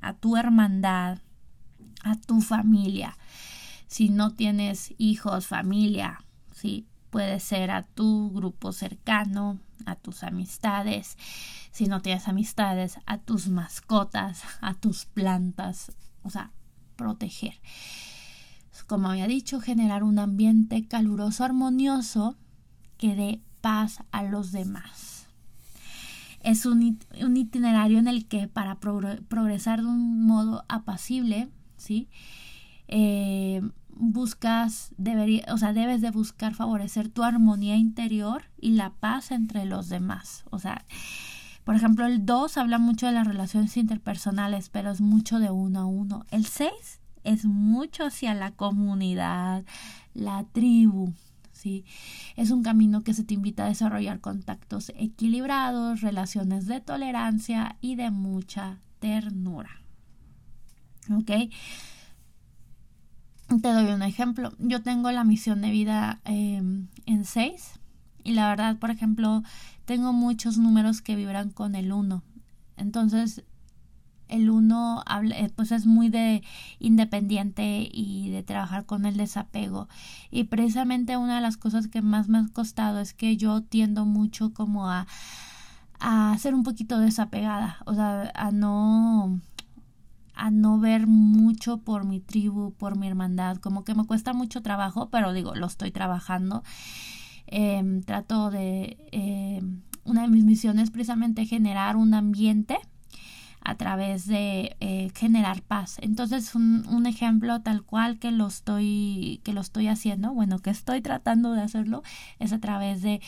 a 0.00 0.14
tu 0.14 0.36
hermandad, 0.36 1.20
a 2.02 2.16
tu 2.16 2.40
familia. 2.40 3.16
Si 3.86 4.08
no 4.08 4.32
tienes 4.34 4.92
hijos, 4.98 5.46
familia, 5.46 6.18
sí, 6.52 6.88
puede 7.10 7.40
ser 7.40 7.70
a 7.70 7.82
tu 7.82 8.30
grupo 8.30 8.72
cercano, 8.72 9.58
a 9.86 9.96
tus 9.96 10.22
amistades, 10.22 11.16
si 11.70 11.86
no 11.86 12.02
tienes 12.02 12.28
amistades, 12.28 12.98
a 13.06 13.18
tus 13.18 13.48
mascotas, 13.48 14.42
a 14.60 14.74
tus 14.74 15.06
plantas, 15.06 15.92
o 16.22 16.30
sea, 16.30 16.52
proteger. 16.96 17.54
Como 18.86 19.10
había 19.10 19.26
dicho, 19.26 19.60
generar 19.60 20.02
un 20.02 20.18
ambiente 20.18 20.86
caluroso, 20.86 21.44
armonioso, 21.44 22.36
que 22.96 23.14
dé 23.14 23.40
paz 23.60 23.98
a 24.12 24.22
los 24.22 24.52
demás. 24.52 25.26
Es 26.40 26.64
un, 26.66 26.98
itinerario 27.36 27.98
en 27.98 28.08
el 28.08 28.26
que 28.26 28.48
para 28.48 28.76
progresar 28.76 29.80
de 29.80 29.86
un 29.86 30.24
modo 30.24 30.64
apacible, 30.68 31.48
¿sí? 31.76 32.08
Eh, 32.86 33.60
buscas, 33.98 34.94
debería, 34.96 35.44
o 35.52 35.58
sea, 35.58 35.72
debes 35.72 36.00
de 36.00 36.10
buscar 36.10 36.54
favorecer 36.54 37.08
tu 37.08 37.24
armonía 37.24 37.76
interior 37.76 38.44
y 38.58 38.72
la 38.72 38.90
paz 38.90 39.30
entre 39.30 39.64
los 39.64 39.88
demás. 39.88 40.44
O 40.50 40.58
sea, 40.58 40.84
por 41.64 41.74
ejemplo, 41.74 42.06
el 42.06 42.24
2 42.24 42.56
habla 42.56 42.78
mucho 42.78 43.06
de 43.06 43.12
las 43.12 43.26
relaciones 43.26 43.76
interpersonales, 43.76 44.70
pero 44.70 44.90
es 44.90 45.00
mucho 45.00 45.38
de 45.38 45.50
uno 45.50 45.80
a 45.80 45.86
uno. 45.86 46.24
El 46.30 46.46
6 46.46 46.70
es 47.24 47.44
mucho 47.44 48.06
hacia 48.06 48.32
la 48.34 48.52
comunidad, 48.52 49.64
la 50.14 50.44
tribu, 50.52 51.12
¿sí? 51.52 51.84
Es 52.36 52.50
un 52.50 52.62
camino 52.62 53.02
que 53.02 53.12
se 53.12 53.24
te 53.24 53.34
invita 53.34 53.64
a 53.64 53.68
desarrollar 53.68 54.20
contactos 54.20 54.92
equilibrados, 54.96 56.00
relaciones 56.00 56.66
de 56.66 56.80
tolerancia 56.80 57.76
y 57.80 57.96
de 57.96 58.10
mucha 58.10 58.78
ternura. 58.98 59.82
¿Ok? 61.10 61.30
Te 63.48 63.72
doy 63.72 63.86
un 63.86 64.02
ejemplo. 64.02 64.52
Yo 64.58 64.82
tengo 64.82 65.10
la 65.10 65.24
misión 65.24 65.62
de 65.62 65.70
vida 65.70 66.20
em, 66.24 66.88
en 67.06 67.24
6 67.24 67.80
y 68.22 68.32
la 68.34 68.48
verdad, 68.50 68.76
por 68.76 68.90
ejemplo, 68.90 69.42
tengo 69.86 70.12
muchos 70.12 70.58
números 70.58 71.00
que 71.00 71.16
vibran 71.16 71.50
con 71.50 71.74
el 71.74 71.92
1. 71.92 72.22
Entonces, 72.76 73.42
el 74.28 74.50
1 74.50 75.02
eh, 75.34 75.50
pues 75.56 75.72
es 75.72 75.86
muy 75.86 76.10
de 76.10 76.42
independiente 76.78 77.88
y 77.90 78.28
de 78.30 78.42
trabajar 78.42 78.84
con 78.84 79.06
el 79.06 79.16
desapego. 79.16 79.88
Y 80.30 80.44
precisamente 80.44 81.16
una 81.16 81.36
de 81.36 81.40
las 81.40 81.56
cosas 81.56 81.88
que 81.88 82.02
más 82.02 82.28
me 82.28 82.38
ha 82.38 82.46
costado 82.52 83.00
es 83.00 83.14
que 83.14 83.38
yo 83.38 83.62
tiendo 83.62 84.04
mucho 84.04 84.52
como 84.52 84.90
a, 84.90 85.06
a 86.00 86.36
ser 86.38 86.54
un 86.54 86.64
poquito 86.64 86.98
desapegada, 86.98 87.78
o 87.86 87.94
sea, 87.94 88.30
a 88.34 88.50
no 88.50 89.40
a 90.38 90.50
no 90.50 90.78
ver 90.78 91.06
mucho 91.06 91.78
por 91.78 92.04
mi 92.04 92.20
tribu, 92.20 92.72
por 92.72 92.96
mi 92.96 93.08
hermandad, 93.08 93.58
como 93.58 93.84
que 93.84 93.94
me 93.94 94.06
cuesta 94.06 94.32
mucho 94.32 94.62
trabajo, 94.62 95.10
pero 95.10 95.32
digo, 95.32 95.54
lo 95.54 95.66
estoy 95.66 95.90
trabajando. 95.90 96.62
Em, 97.48 98.02
trato 98.02 98.50
de, 98.50 98.96
em, 99.10 99.82
una 100.04 100.22
de 100.22 100.28
mis 100.28 100.44
misiones 100.44 100.90
precisamente 100.90 101.44
generar 101.46 101.96
un 101.96 102.14
ambiente 102.14 102.78
a 103.62 103.74
través 103.76 104.26
de 104.26 104.76
eh, 104.80 105.10
generar 105.14 105.62
paz. 105.62 105.96
Entonces, 106.00 106.54
un, 106.54 106.86
un, 106.88 107.06
ejemplo 107.06 107.60
tal 107.60 107.82
cual 107.82 108.18
que 108.18 108.30
lo 108.30 108.46
estoy, 108.46 109.40
que 109.44 109.52
lo 109.52 109.60
estoy 109.60 109.88
haciendo, 109.88 110.32
bueno, 110.32 110.60
que 110.60 110.70
estoy 110.70 111.00
tratando 111.02 111.52
de 111.52 111.62
hacerlo, 111.62 112.02
es 112.38 112.52
a 112.52 112.60
través 112.60 113.02
de, 113.02 113.20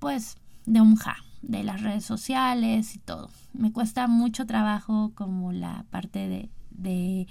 pues, 0.00 0.36
de 0.66 0.80
un 0.80 0.96
ja 0.96 1.16
de 1.42 1.62
las 1.62 1.82
redes 1.82 2.04
sociales 2.04 2.94
y 2.96 2.98
todo. 2.98 3.30
Me 3.54 3.72
cuesta 3.72 4.06
mucho 4.08 4.46
trabajo 4.46 5.12
como 5.14 5.52
la 5.52 5.86
parte 5.90 6.28
de, 6.28 6.50
de 6.70 7.26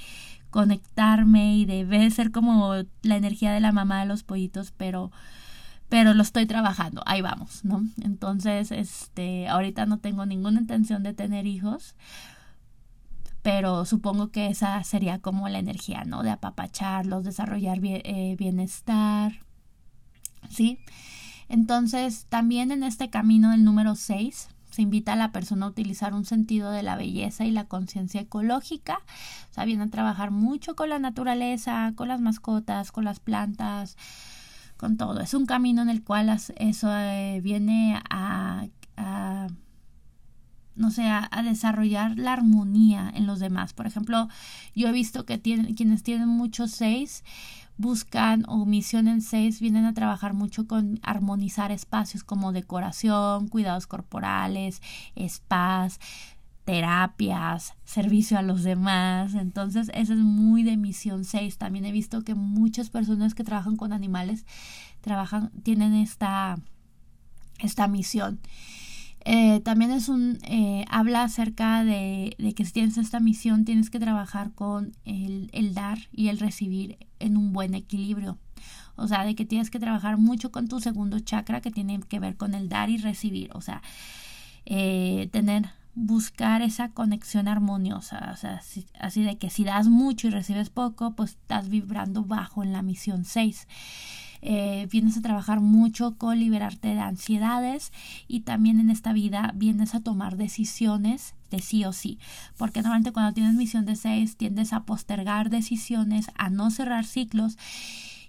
conectarme 0.49 1.57
y 1.57 1.65
de 1.65 2.11
ser 2.11 2.31
como 2.31 2.73
la 3.01 3.15
energía 3.15 3.51
de 3.51 3.59
la 3.59 3.71
mamá 3.71 3.99
de 3.99 4.07
los 4.07 4.23
pollitos, 4.23 4.71
pero 4.71 5.11
pero 5.93 6.15
lo 6.15 6.23
estoy 6.23 6.47
trabajando, 6.47 7.03
ahí 7.05 7.21
vamos, 7.21 7.63
¿no? 7.63 7.83
Entonces, 8.01 8.71
este, 8.71 9.47
ahorita 9.47 9.85
no 9.85 9.99
tengo 9.99 10.25
ninguna 10.25 10.59
intención 10.59 11.03
de 11.03 11.13
tener 11.13 11.45
hijos, 11.45 11.95
pero 13.43 13.85
supongo 13.85 14.29
que 14.31 14.47
esa 14.47 14.83
sería 14.83 15.19
como 15.19 15.49
la 15.49 15.59
energía, 15.59 16.03
¿no? 16.03 16.23
De 16.23 16.31
apapacharlos, 16.31 17.23
desarrollar 17.25 17.79
eh, 17.83 18.35
bienestar, 18.39 19.33
¿sí? 20.49 20.79
Entonces, 21.47 22.25
también 22.27 22.71
en 22.71 22.81
este 22.81 23.11
camino 23.11 23.51
del 23.51 23.63
número 23.63 23.93
6 23.93 24.49
se 24.73 24.81
invita 24.81 25.13
a 25.13 25.15
la 25.15 25.31
persona 25.31 25.67
a 25.67 25.69
utilizar 25.69 26.15
un 26.15 26.25
sentido 26.25 26.71
de 26.71 26.81
la 26.81 26.95
belleza 26.95 27.45
y 27.45 27.51
la 27.51 27.65
conciencia 27.65 28.21
ecológica. 28.21 28.97
O 29.51 29.53
sea, 29.53 29.65
viene 29.65 29.83
a 29.83 29.89
trabajar 29.91 30.31
mucho 30.31 30.75
con 30.75 30.89
la 30.89 30.97
naturaleza, 30.97 31.93
con 31.95 32.07
las 32.07 32.21
mascotas, 32.21 32.91
con 32.91 33.03
las 33.03 33.19
plantas, 33.19 33.97
con 34.77 34.97
todo. 34.97 35.19
Es 35.19 35.35
un 35.35 35.45
camino 35.45 35.83
en 35.83 35.89
el 35.89 36.03
cual 36.03 36.27
eso 36.57 36.89
eh, 36.91 37.39
viene 37.43 38.01
a, 38.09 38.65
no 40.75 40.89
sé, 40.89 41.03
a, 41.03 41.29
desarrollar 41.43 42.17
la 42.17 42.33
armonía 42.33 43.11
en 43.13 43.27
los 43.27 43.39
demás. 43.39 43.73
Por 43.73 43.85
ejemplo, 43.85 44.27
yo 44.73 44.87
he 44.87 44.91
visto 44.91 45.23
que 45.27 45.39
quienes 45.39 46.01
tienen 46.01 46.29
muchos 46.29 46.71
seis 46.71 47.23
buscan 47.77 48.43
o 48.47 48.65
misión 48.65 49.07
en 49.07 49.21
seis 49.21 49.59
vienen 49.59 49.85
a 49.85 49.93
trabajar 49.93 50.33
mucho 50.33 50.67
con 50.67 50.99
armonizar 51.03 51.71
espacios 51.71 52.23
como 52.23 52.51
decoración, 52.51 53.47
cuidados 53.47 53.87
corporales, 53.87 54.81
spas, 55.27 55.99
terapias, 56.65 57.73
servicio 57.83 58.37
a 58.37 58.41
los 58.41 58.63
demás. 58.63 59.33
Entonces, 59.35 59.91
eso 59.93 60.13
es 60.13 60.19
muy 60.19 60.63
de 60.63 60.77
misión 60.77 61.25
6. 61.25 61.57
También 61.57 61.85
he 61.85 61.91
visto 61.91 62.23
que 62.23 62.35
muchas 62.35 62.89
personas 62.89 63.33
que 63.33 63.43
trabajan 63.43 63.75
con 63.75 63.93
animales 63.93 64.45
trabajan, 65.01 65.51
tienen 65.63 65.93
esta, 65.93 66.57
esta 67.59 67.87
misión. 67.87 68.39
Eh, 69.25 69.61
también 69.61 69.91
es 69.91 70.09
un 70.09 70.39
eh, 70.43 70.85
habla 70.89 71.23
acerca 71.23 71.83
de, 71.83 72.35
que 72.55 72.65
si 72.65 72.73
tienes 72.73 72.97
esta 72.97 73.21
misión 73.21 73.63
tienes 73.63 73.89
que 73.89 73.99
trabajar 73.99 74.51
con 74.51 74.91
el, 75.05 75.49
el, 75.53 75.73
dar 75.73 75.97
y 76.11 76.27
el 76.27 76.39
recibir 76.39 76.97
en 77.19 77.37
un 77.37 77.53
buen 77.53 77.73
equilibrio. 77.73 78.37
O 78.95 79.07
sea 79.07 79.25
de 79.25 79.35
que 79.35 79.45
tienes 79.45 79.69
que 79.69 79.79
trabajar 79.79 80.17
mucho 80.17 80.51
con 80.51 80.67
tu 80.67 80.79
segundo 80.79 81.19
chakra 81.19 81.61
que 81.61 81.71
tiene 81.71 81.99
que 82.01 82.19
ver 82.19 82.35
con 82.35 82.53
el 82.53 82.69
dar 82.69 82.89
y 82.89 82.97
recibir. 82.97 83.49
O 83.53 83.61
sea 83.61 83.81
eh, 84.65 85.29
tener 85.31 85.69
buscar 85.95 86.61
esa 86.61 86.89
conexión 86.89 87.47
armoniosa. 87.47 88.31
O 88.33 88.37
sea 88.37 88.61
así, 88.99 89.23
de 89.23 89.37
que 89.37 89.49
si 89.49 89.63
das 89.63 89.87
mucho 89.87 90.27
y 90.27 90.31
recibes 90.31 90.69
poco 90.69 91.15
pues 91.15 91.31
estás 91.31 91.69
vibrando 91.69 92.23
bajo 92.23 92.63
en 92.63 92.73
la 92.73 92.81
misión 92.81 93.25
6 93.25 93.67
eh, 94.45 94.89
vienes 94.91 95.15
a 95.15 95.21
trabajar 95.21 95.61
mucho 95.61 96.17
con 96.17 96.37
liberarte 96.37 96.89
de 96.89 96.99
ansiedades 96.99 97.93
y 98.27 98.41
también 98.41 98.81
en 98.81 98.89
esta 98.89 99.13
vida 99.13 99.53
vienes 99.55 99.95
a 99.95 100.01
tomar 100.01 100.35
decisiones 100.35 101.33
de 101.49 101.59
sí 101.59 101.85
o 101.85 101.93
sí, 101.93 102.19
porque 102.57 102.81
normalmente 102.81 103.13
cuando 103.13 103.33
tienes 103.33 103.53
misión 103.53 103.85
de 103.85 103.95
6 103.95 104.35
tiendes 104.35 104.73
a 104.73 104.83
postergar 104.83 105.49
decisiones, 105.49 106.29
a 106.35 106.49
no 106.49 106.71
cerrar 106.71 107.05
ciclos 107.05 107.57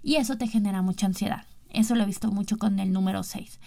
y 0.05 0.17
eso 0.17 0.39
te 0.39 0.47
genera 0.47 0.83
mucha 0.83 1.07
ansiedad. 1.07 1.47
Eso 1.71 1.97
lo 1.97 2.05
he 2.05 2.07
visto 2.07 2.31
mucho 2.31 2.59
con 2.59 2.79
el 2.79 2.93
número 2.93 3.25
6. 3.25 3.59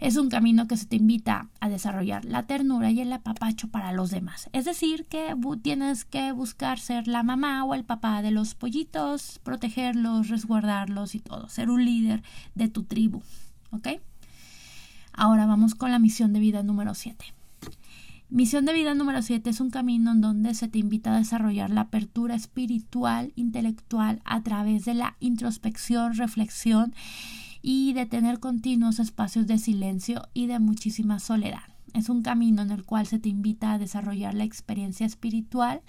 Es 0.00 0.16
un 0.16 0.28
camino 0.28 0.66
que 0.66 0.76
se 0.76 0.86
te 0.86 0.96
invita 0.96 1.48
a 1.60 1.68
desarrollar 1.68 2.24
la 2.24 2.46
ternura 2.46 2.90
y 2.90 3.00
el 3.00 3.12
apapacho 3.12 3.68
para 3.68 3.92
los 3.92 4.10
demás. 4.10 4.48
Es 4.52 4.64
decir, 4.64 5.06
que 5.06 5.34
tienes 5.62 6.04
que 6.04 6.32
buscar 6.32 6.78
ser 6.78 7.08
la 7.08 7.22
mamá 7.22 7.64
o 7.64 7.74
el 7.74 7.84
papá 7.84 8.22
de 8.22 8.30
los 8.30 8.54
pollitos, 8.54 9.40
protegerlos, 9.42 10.28
resguardarlos 10.28 11.14
y 11.14 11.20
todo, 11.20 11.48
ser 11.48 11.70
un 11.70 11.84
líder 11.84 12.22
de 12.54 12.68
tu 12.68 12.82
tribu. 12.84 13.22
¿Ok? 13.70 13.88
Ahora 15.12 15.46
vamos 15.46 15.74
con 15.74 15.90
la 15.90 15.98
misión 15.98 16.32
de 16.32 16.40
vida 16.40 16.62
número 16.62 16.94
7. 16.94 17.24
Misión 18.30 18.64
de 18.64 18.72
vida 18.72 18.94
número 18.94 19.22
7 19.22 19.48
es 19.48 19.60
un 19.60 19.70
camino 19.70 20.10
en 20.10 20.20
donde 20.20 20.54
se 20.54 20.66
te 20.66 20.78
invita 20.78 21.14
a 21.14 21.18
desarrollar 21.18 21.70
la 21.70 21.82
apertura 21.82 22.34
espiritual, 22.34 23.32
intelectual, 23.36 24.20
a 24.24 24.42
través 24.42 24.84
de 24.86 24.94
la 24.94 25.16
introspección, 25.20 26.14
reflexión 26.14 26.94
y 27.66 27.94
de 27.94 28.04
tener 28.04 28.40
continuos 28.40 28.98
espacios 28.98 29.46
de 29.46 29.56
silencio 29.56 30.28
y 30.34 30.48
de 30.48 30.58
muchísima 30.58 31.18
soledad. 31.18 31.62
Es 31.94 32.10
un 32.10 32.20
camino 32.20 32.60
en 32.60 32.70
el 32.70 32.84
cual 32.84 33.06
se 33.06 33.18
te 33.18 33.30
invita 33.30 33.72
a 33.72 33.78
desarrollar 33.78 34.34
la 34.34 34.44
experiencia 34.44 35.06
espiritual 35.06 35.80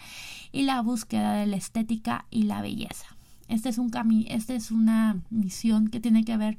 y 0.54 0.62
la 0.64 0.82
búsqueda 0.82 1.34
de 1.34 1.48
la 1.48 1.58
estética 1.58 2.28
y 2.32 2.44
la 2.44 2.62
belleza. 2.62 3.18
Este 3.50 3.68
es 3.68 3.78
un 3.78 3.90
camino, 3.90 4.24
esta 4.30 4.54
es 4.54 4.72
una 4.72 5.22
misión 5.30 5.90
que 5.90 6.00
tiene 6.00 6.24
que 6.24 6.38
ver 6.38 6.58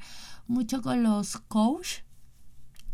mucho 0.48 0.82
con 0.82 1.02
los 1.02 1.38
coach 1.38 2.00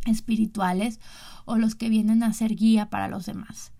espirituales 0.07 1.01
o 1.45 1.57
los 1.57 1.75
que 1.75 1.89
vienen 1.89 2.23
a 2.23 2.33
ser 2.35 2.55
guía 2.55 2.89
para 2.89 3.09
los 3.09 3.27
demás. 3.27 3.73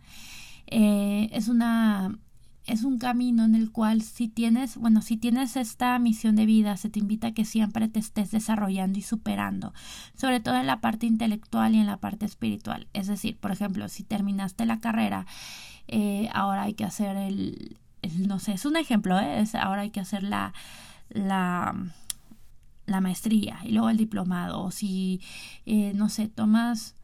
Eh, 0.67 1.29
es 1.31 1.47
una 1.47 2.19
es 2.67 2.85
un 2.85 2.99
camino 2.99 3.45
en 3.45 3.55
el 3.55 3.71
cual 3.71 4.03
si 4.03 4.29
tienes, 4.29 4.77
bueno, 4.77 5.03
si 5.03 5.17
tienes 5.17 5.57
esta 5.57 5.99
misión 5.99 6.37
de 6.37 6.47
vida, 6.47 6.77
se 6.77 6.91
te 6.91 7.01
invita 7.01 7.29
a 7.29 7.33
que 7.33 7.45
siempre 7.45 7.89
te 7.89 7.99
estés 7.99 8.31
desarrollando 8.31 8.99
y 8.99 9.03
superando, 9.03 9.75
sobre 10.15 10.41
todo 10.41 10.57
en 10.57 10.67
la 10.67 10.81
parte 10.81 11.07
intelectual 11.07 11.75
y 11.75 11.79
en 11.79 11.87
la 11.87 11.97
parte 11.97 12.25
espiritual. 12.25 12.87
Es 12.93 13.09
decir, 13.09 13.37
por 13.37 13.51
ejemplo, 13.51 13.89
si 13.89 14.05
terminaste 14.05 14.65
la 14.65 14.81
carrera, 14.81 15.27
eh, 15.89 16.29
ahora 16.33 16.63
hay 16.63 16.75
que 16.75 16.85
hacer 16.85 17.17
el, 17.17 17.77
no 18.19 18.39
sé, 18.39 18.53
es 18.53 18.65
un 18.65 18.77
ejemplo, 18.77 19.19
¿eh? 19.19 19.41
es, 19.41 19.55
ahora 19.55 19.83
hay 19.83 19.91
que 19.91 20.01
hacer 20.01 20.23
la, 20.23 20.53
la, 21.09 21.75
la 22.87 23.01
maestría 23.01 23.59
y 23.65 23.73
luego 23.73 23.91
el 23.91 23.97
diplomado, 23.97 24.63
o 24.63 24.71
si, 24.71 25.21
eh, 25.67 25.93
no 25.95 26.09
sé, 26.09 26.29
tomas 26.29 26.95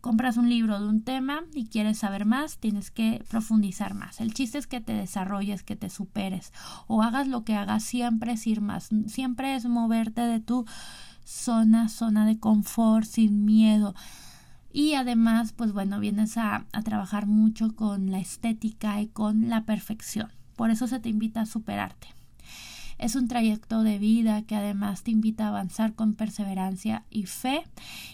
compras 0.00 0.36
un 0.36 0.48
libro 0.48 0.80
de 0.80 0.88
un 0.88 1.02
tema 1.02 1.44
y 1.52 1.66
quieres 1.66 1.98
saber 1.98 2.24
más, 2.24 2.58
tienes 2.58 2.90
que 2.90 3.24
profundizar 3.28 3.94
más. 3.94 4.20
El 4.20 4.34
chiste 4.34 4.58
es 4.58 4.66
que 4.66 4.80
te 4.80 4.92
desarrolles, 4.92 5.62
que 5.62 5.76
te 5.76 5.90
superes 5.90 6.52
o 6.86 7.02
hagas 7.02 7.28
lo 7.28 7.44
que 7.44 7.54
hagas, 7.54 7.82
siempre 7.82 8.32
es 8.32 8.46
ir 8.46 8.60
más, 8.60 8.88
siempre 9.06 9.54
es 9.54 9.66
moverte 9.66 10.22
de 10.22 10.40
tu 10.40 10.66
zona, 11.24 11.88
zona 11.88 12.26
de 12.26 12.38
confort, 12.38 13.06
sin 13.06 13.44
miedo. 13.44 13.94
Y 14.72 14.94
además, 14.94 15.52
pues 15.52 15.72
bueno, 15.72 15.98
vienes 15.98 16.36
a, 16.36 16.66
a 16.72 16.82
trabajar 16.82 17.26
mucho 17.26 17.74
con 17.74 18.10
la 18.10 18.18
estética 18.18 19.00
y 19.00 19.08
con 19.08 19.48
la 19.48 19.64
perfección. 19.64 20.30
Por 20.56 20.70
eso 20.70 20.86
se 20.86 21.00
te 21.00 21.08
invita 21.08 21.42
a 21.42 21.46
superarte. 21.46 22.17
Es 22.98 23.14
un 23.14 23.28
trayecto 23.28 23.84
de 23.84 23.98
vida 23.98 24.42
que 24.42 24.56
además 24.56 25.04
te 25.04 25.12
invita 25.12 25.44
a 25.44 25.48
avanzar 25.48 25.94
con 25.94 26.14
perseverancia 26.14 27.04
y 27.10 27.26
fe. 27.26 27.62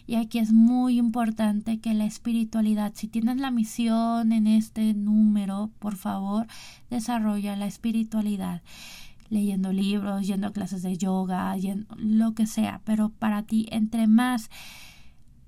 Y 0.07 0.17
aquí 0.17 0.39
es 0.39 0.53
muy 0.53 0.99
importante 0.99 1.81
que 1.81 1.95
la 1.95 2.05
espiritualidad, 2.05 2.93
si 2.95 3.09
tienes 3.09 3.39
la 3.39 3.51
misión 3.51 4.33
en 4.33 4.47
este 4.47 4.93
número, 4.93 5.71
por 5.79 5.97
favor, 5.97 6.47
desarrolla 6.91 7.57
la 7.57 7.67
espiritualidad 7.67 8.63
leyendo 9.31 9.73
libros, 9.73 10.27
yendo 10.27 10.49
a 10.49 10.53
clases 10.53 10.83
de 10.83 10.97
yoga, 10.97 11.57
lo 11.97 12.35
que 12.35 12.47
sea, 12.47 12.81
pero 12.85 13.09
para 13.09 13.43
ti, 13.43 13.67
entre 13.71 14.07
más, 14.07 14.51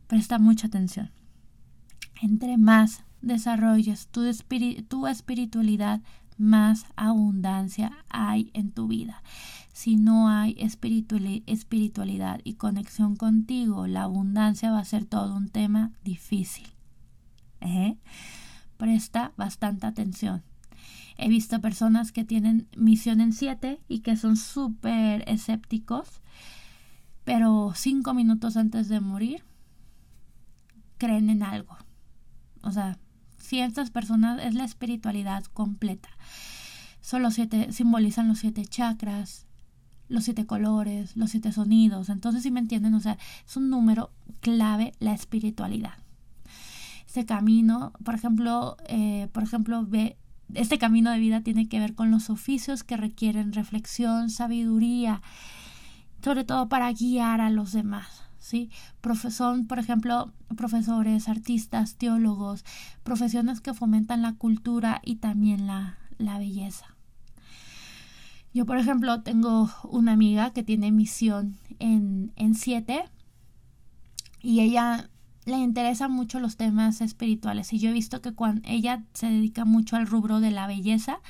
presta 0.07 0.39
mucha 0.39 0.67
atención, 0.67 1.11
entre 2.21 2.57
más 2.57 3.05
desarrolles 3.23 4.09
tu, 4.09 4.23
tu 4.89 5.07
espiritualidad, 5.07 6.01
más 6.39 6.87
abundancia 6.97 7.93
hay 8.09 8.51
en 8.55 8.73
tu 8.73 8.89
vida. 8.89 9.23
Si 9.73 9.97
no 9.97 10.29
hay 10.29 10.57
espiritualidad 10.59 12.41
y 12.45 12.55
conexión 12.55 13.17
contigo, 13.17 13.87
la 13.87 14.05
abundancia 14.05 14.71
va 14.71 14.79
a 14.79 14.85
ser 14.85 15.05
todo 15.05 15.35
un 15.35 15.49
tema 15.49 15.93
difícil. 16.03 16.67
¿Eh? 17.61 17.97
Presta 18.77 19.33
bastante 19.37 19.87
atención. 19.87 20.43
He 21.19 21.29
visto 21.29 21.61
personas 21.61 22.13
que 22.13 22.25
tienen 22.25 22.69
misión 22.77 23.21
en 23.21 23.33
siete 23.33 23.81
y 23.89 24.01
que 24.01 24.17
son 24.17 24.37
súper 24.37 25.25
escépticos, 25.29 26.21
pero 27.25 27.73
cinco 27.75 28.15
minutos 28.15 28.57
antes 28.57 28.89
de 28.89 29.01
morir 29.01 29.43
creen 30.99 31.31
en 31.31 31.43
algo. 31.43 31.77
O 32.63 32.71
sea, 32.71 32.99
ciertas 33.47 33.91
personas 33.91 34.43
es 34.45 34.55
la 34.55 34.65
espiritualidad 34.65 35.45
completa. 35.45 36.09
Son 37.01 37.31
siete, 37.31 37.73
simbolizan 37.73 38.29
los 38.29 38.41
siete 38.41 38.65
chakras, 38.65 39.47
los 40.09 40.25
siete 40.25 40.47
colores, 40.47 41.17
los 41.17 41.31
siete 41.31 41.53
sonidos. 41.53 42.09
Entonces, 42.09 42.43
si 42.43 42.51
me 42.51 42.61
entienden, 42.61 42.95
o 42.95 43.01
sea, 43.01 43.19
es 43.47 43.57
un 43.57 43.71
número 43.71 44.11
clave 44.41 44.93
la 44.99 45.13
espiritualidad. 45.13 45.95
Este 47.07 47.25
camino, 47.25 47.93
por 48.05 48.15
ejemplo, 48.15 48.77
eh, 48.89 49.29
por 49.33 49.43
ejemplo, 49.43 49.87
ve, 49.87 50.17
este 50.55 50.79
camino 50.79 51.11
de 51.11 51.19
vida 51.19 51.41
tiene 51.41 51.69
que 51.69 51.81
ver 51.81 51.95
con 51.95 52.11
los 52.11 52.31
oficios 52.31 52.85
que 52.85 52.97
requieren 52.97 53.53
reflexión, 53.53 54.31
sabiduría, 54.31 55.23
sobre 56.23 56.45
todo 56.45 56.69
para 56.69 56.93
guiar 56.93 57.41
a 57.41 57.51
los 57.51 57.73
demás. 57.73 58.26
Son, 59.31 59.67
por 59.67 59.79
ejemplo, 59.79 60.33
profesores, 60.57 61.29
artistas, 61.29 61.97
teólogos, 61.97 62.65
profesiones 63.03 63.61
que 63.61 63.75
fomentan 63.75 64.23
la 64.23 64.35
cultura 64.35 65.01
y 65.05 65.17
también 65.17 65.67
la, 65.67 65.99
la 66.19 66.39
belleza. 66.39 66.95
Yo, 68.55 68.65
por 68.65 68.79
ejemplo, 68.79 69.23
tengo 69.23 69.71
una 69.85 70.13
amiga 70.13 70.53
que 70.53 70.63
tiene 70.63 70.93
misión 70.93 71.57
en, 71.79 72.33
en 72.37 72.55
siete 72.55 73.05
y 74.41 74.61
ella 74.61 75.11
le 75.45 75.59
interesa 75.59 76.09
mucho 76.09 76.41
los 76.41 76.57
temas 76.57 77.01
espirituales. 77.01 77.73
Y 77.73 77.79
yo 77.79 77.91
he 77.91 77.93
visto 77.93 78.23
que 78.23 78.33
cuando 78.33 78.63
ella 78.65 79.05
se 79.13 79.27
dedica 79.27 79.65
mucho 79.65 79.97
al 79.97 80.07
rubro 80.07 80.41
de 80.41 80.51
la 80.51 80.67
belleza, 80.67 81.21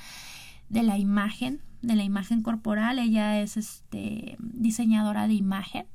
de 0.68 0.82
la 0.82 0.98
imagen, 0.98 1.60
de 1.82 1.96
la 1.96 2.04
imagen 2.04 2.42
corporal, 2.42 2.98
ella 2.98 3.40
es 3.40 3.56
este 3.56 4.36
diseñadora 4.38 5.26
de 5.28 5.34
imagen 5.34 5.86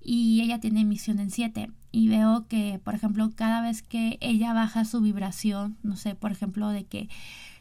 y 0.00 0.40
ella 0.42 0.60
tiene 0.60 0.80
emisión 0.80 1.18
en 1.18 1.30
7 1.30 1.70
y 1.92 2.08
veo 2.08 2.46
que 2.48 2.80
por 2.82 2.94
ejemplo 2.94 3.30
cada 3.34 3.60
vez 3.60 3.82
que 3.82 4.18
ella 4.20 4.52
baja 4.52 4.84
su 4.84 5.00
vibración 5.00 5.76
no 5.82 5.96
sé 5.96 6.14
por 6.14 6.32
ejemplo 6.32 6.68
de 6.70 6.84
que 6.84 7.08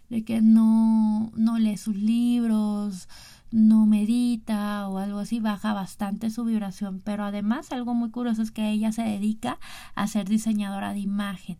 de 0.09 0.23
que 0.23 0.41
no 0.41 1.31
no 1.35 1.57
lee 1.57 1.77
sus 1.77 1.95
libros 1.95 3.07
no 3.51 3.85
medita 3.85 4.87
o 4.89 4.97
algo 4.97 5.19
así, 5.19 5.39
baja 5.39 5.73
bastante 5.73 6.29
su 6.29 6.43
vibración. 6.43 7.01
Pero 7.03 7.23
además 7.23 7.71
algo 7.71 7.93
muy 7.93 8.09
curioso 8.09 8.41
es 8.41 8.51
que 8.51 8.69
ella 8.69 8.91
se 8.91 9.03
dedica 9.03 9.59
a 9.95 10.07
ser 10.07 10.27
diseñadora 10.27 10.93
de 10.93 10.99
imagen 10.99 11.57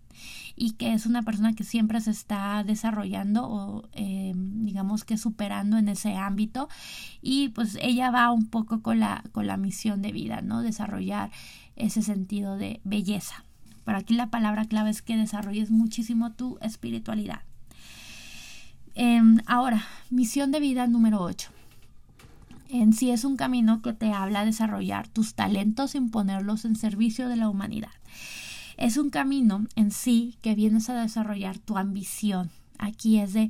y 0.55 0.71
que 0.71 0.93
es 0.93 1.05
una 1.05 1.21
persona 1.21 1.53
que 1.53 1.63
siempre 1.63 2.01
se 2.01 2.11
está 2.11 2.63
desarrollando 2.63 3.47
o 3.47 3.89
eh, 3.93 4.33
digamos 4.35 5.03
que 5.03 5.17
superando 5.17 5.77
en 5.77 5.87
ese 5.87 6.15
ámbito 6.15 6.67
y 7.21 7.49
pues 7.49 7.77
ella 7.81 8.11
va 8.11 8.31
un 8.31 8.47
poco 8.47 8.81
con 8.81 8.99
la, 8.99 9.23
con 9.31 9.47
la 9.47 9.57
misión 9.57 10.01
de 10.01 10.11
vida, 10.11 10.41
¿no? 10.41 10.61
Desarrollar 10.61 11.31
ese 11.75 12.01
sentido 12.01 12.57
de 12.57 12.81
belleza. 12.83 13.45
Pero 13.85 13.99
aquí 13.99 14.15
la 14.15 14.29
palabra 14.29 14.65
clave 14.65 14.89
es 14.89 15.01
que 15.01 15.15
desarrolles 15.15 15.71
muchísimo 15.71 16.33
tu 16.33 16.57
espiritualidad. 16.61 17.43
Em, 18.95 19.37
ahora, 19.45 19.85
misión 20.09 20.51
de 20.51 20.59
vida 20.59 20.87
número 20.87 21.21
8 21.21 21.56
en 22.69 22.93
sí 22.93 23.11
es 23.11 23.23
un 23.23 23.37
camino 23.37 23.81
que 23.81 23.93
te 23.93 24.11
habla 24.11 24.41
de 24.41 24.47
desarrollar 24.47 25.07
tus 25.07 25.33
talentos 25.33 25.91
sin 25.91 26.09
ponerlos 26.09 26.65
en 26.65 26.75
servicio 26.75 27.29
de 27.29 27.35
la 27.35 27.49
humanidad. 27.49 27.91
Es 28.77 28.97
un 28.97 29.09
camino 29.09 29.65
en 29.75 29.91
sí 29.91 30.37
que 30.41 30.55
vienes 30.55 30.89
a 30.89 31.01
desarrollar 31.01 31.57
tu 31.57 31.77
ambición. 31.77 32.51
Aquí 32.77 33.17
es 33.17 33.33
de 33.33 33.49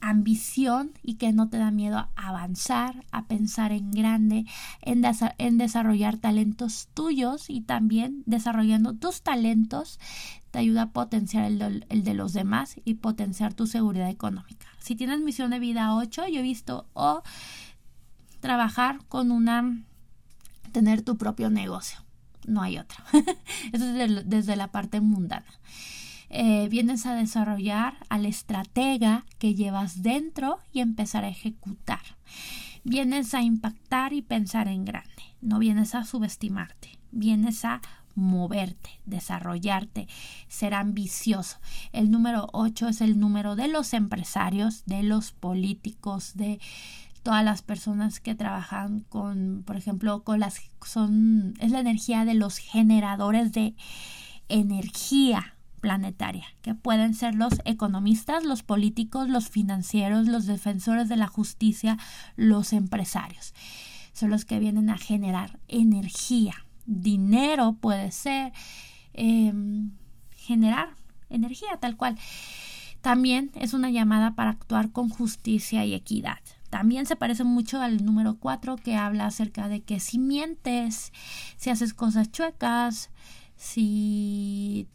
ambición 0.00 0.92
y 1.02 1.14
que 1.14 1.32
no 1.32 1.48
te 1.48 1.58
da 1.58 1.70
miedo 1.70 1.98
a 1.98 2.10
avanzar, 2.16 3.04
a 3.10 3.26
pensar 3.26 3.72
en 3.72 3.90
grande, 3.90 4.46
en, 4.82 5.58
desarrollar 5.58 6.18
talentos 6.18 6.88
tuyos 6.94 7.50
y 7.50 7.62
también 7.62 8.22
desarrollando 8.26 8.94
tus 8.94 9.22
talentos 9.22 9.98
te 10.50 10.60
ayuda 10.60 10.82
a 10.82 10.90
potenciar 10.90 11.44
el 11.44 11.84
el 11.88 12.04
de, 12.04 12.14
los 12.14 12.32
demás 12.32 12.76
y 12.84 12.94
potenciar 12.94 13.54
tu 13.54 13.66
seguridad 13.66 14.08
económica. 14.08 14.66
Si 14.78 14.94
tienes 14.94 15.20
misión 15.20 15.50
de 15.50 15.58
vida 15.58 15.94
8, 15.94 16.28
yo 16.28 16.40
he 16.40 16.42
visto 16.42 16.86
o 16.94 17.22
trabajar 18.40 19.00
con 19.08 19.30
una, 19.30 19.82
tener 20.72 21.02
tu 21.02 21.16
propio 21.16 21.50
negocio. 21.50 22.00
No 22.46 22.62
hay 22.62 22.78
otra. 22.78 23.04
Eso 23.72 23.84
es 23.96 24.28
desde, 24.28 24.56
la 24.56 24.68
parte 24.68 25.00
mundana. 25.00 25.46
Eh, 26.30 26.68
vienes 26.68 27.06
a 27.06 27.14
desarrollar 27.14 27.94
al 28.08 28.26
estratega 28.26 29.24
que 29.38 29.54
llevas 29.54 30.02
dentro 30.02 30.58
y 30.72 30.80
empezar 30.80 31.24
a 31.24 31.28
ejecutar. 31.28 32.02
Vienes 32.84 33.34
a 33.34 33.42
impactar 33.42 34.12
y 34.12 34.22
pensar 34.22 34.68
en 34.68 34.84
grande, 34.84 35.22
no 35.40 35.58
vienes 35.58 35.94
a 35.94 36.04
subestimarte, 36.04 36.98
vienes 37.10 37.64
a 37.64 37.82
moverte, 38.18 38.90
desarrollarte, 39.06 40.08
ser 40.48 40.74
ambicioso. 40.74 41.58
El 41.92 42.10
número 42.10 42.48
8 42.52 42.88
es 42.88 43.00
el 43.00 43.18
número 43.18 43.56
de 43.56 43.68
los 43.68 43.94
empresarios, 43.94 44.84
de 44.86 45.02
los 45.02 45.32
políticos, 45.32 46.32
de 46.34 46.60
todas 47.22 47.44
las 47.44 47.62
personas 47.62 48.20
que 48.20 48.34
trabajan 48.34 49.00
con, 49.00 49.62
por 49.66 49.76
ejemplo, 49.76 50.22
con 50.22 50.40
las 50.40 50.60
son 50.84 51.54
es 51.60 51.70
la 51.70 51.80
energía 51.80 52.24
de 52.24 52.34
los 52.34 52.58
generadores 52.58 53.52
de 53.52 53.74
energía 54.48 55.54
planetaria, 55.80 56.46
que 56.62 56.74
pueden 56.74 57.14
ser 57.14 57.34
los 57.34 57.54
economistas, 57.64 58.44
los 58.44 58.62
políticos, 58.62 59.28
los 59.28 59.48
financieros, 59.48 60.26
los 60.26 60.46
defensores 60.46 61.08
de 61.08 61.16
la 61.16 61.26
justicia, 61.26 61.98
los 62.36 62.72
empresarios. 62.72 63.54
Son 64.12 64.30
los 64.30 64.44
que 64.44 64.58
vienen 64.58 64.90
a 64.90 64.98
generar 64.98 65.58
energía. 65.68 66.54
Dinero 66.86 67.76
puede 67.80 68.10
ser 68.10 68.52
em, 69.12 69.92
generar 70.34 70.90
energía 71.30 71.78
tal 71.80 71.96
cual. 71.96 72.18
También 73.00 73.50
es 73.54 73.74
una 73.74 73.90
llamada 73.90 74.34
para 74.34 74.50
actuar 74.50 74.90
con 74.90 75.08
justicia 75.08 75.84
y 75.84 75.94
equidad. 75.94 76.40
También 76.70 77.06
se 77.06 77.16
parece 77.16 77.44
mucho 77.44 77.80
al 77.80 78.04
número 78.04 78.36
4 78.36 78.76
que 78.76 78.96
habla 78.96 79.26
acerca 79.26 79.68
de 79.68 79.80
que 79.80 80.00
si 80.00 80.18
mientes, 80.18 81.12
si 81.56 81.70
haces 81.70 81.94
cosas 81.94 82.30
chuecas, 82.30 83.10
si 83.56 84.86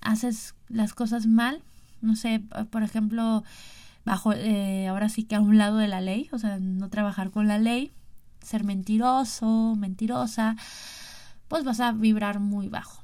haces 0.00 0.54
las 0.68 0.94
cosas 0.94 1.26
mal, 1.26 1.62
no 2.00 2.16
sé, 2.16 2.42
por 2.70 2.82
ejemplo, 2.82 3.44
bajo, 4.04 4.32
eh, 4.32 4.88
ahora 4.88 5.08
sí 5.08 5.24
que 5.24 5.36
a 5.36 5.40
un 5.40 5.58
lado 5.58 5.76
de 5.76 5.88
la 5.88 6.00
ley, 6.00 6.28
o 6.32 6.38
sea, 6.38 6.58
no 6.58 6.88
trabajar 6.88 7.30
con 7.30 7.48
la 7.48 7.58
ley, 7.58 7.92
ser 8.42 8.64
mentiroso, 8.64 9.74
mentirosa, 9.76 10.56
pues 11.48 11.64
vas 11.64 11.80
a 11.80 11.92
vibrar 11.92 12.40
muy 12.40 12.68
bajo. 12.68 13.02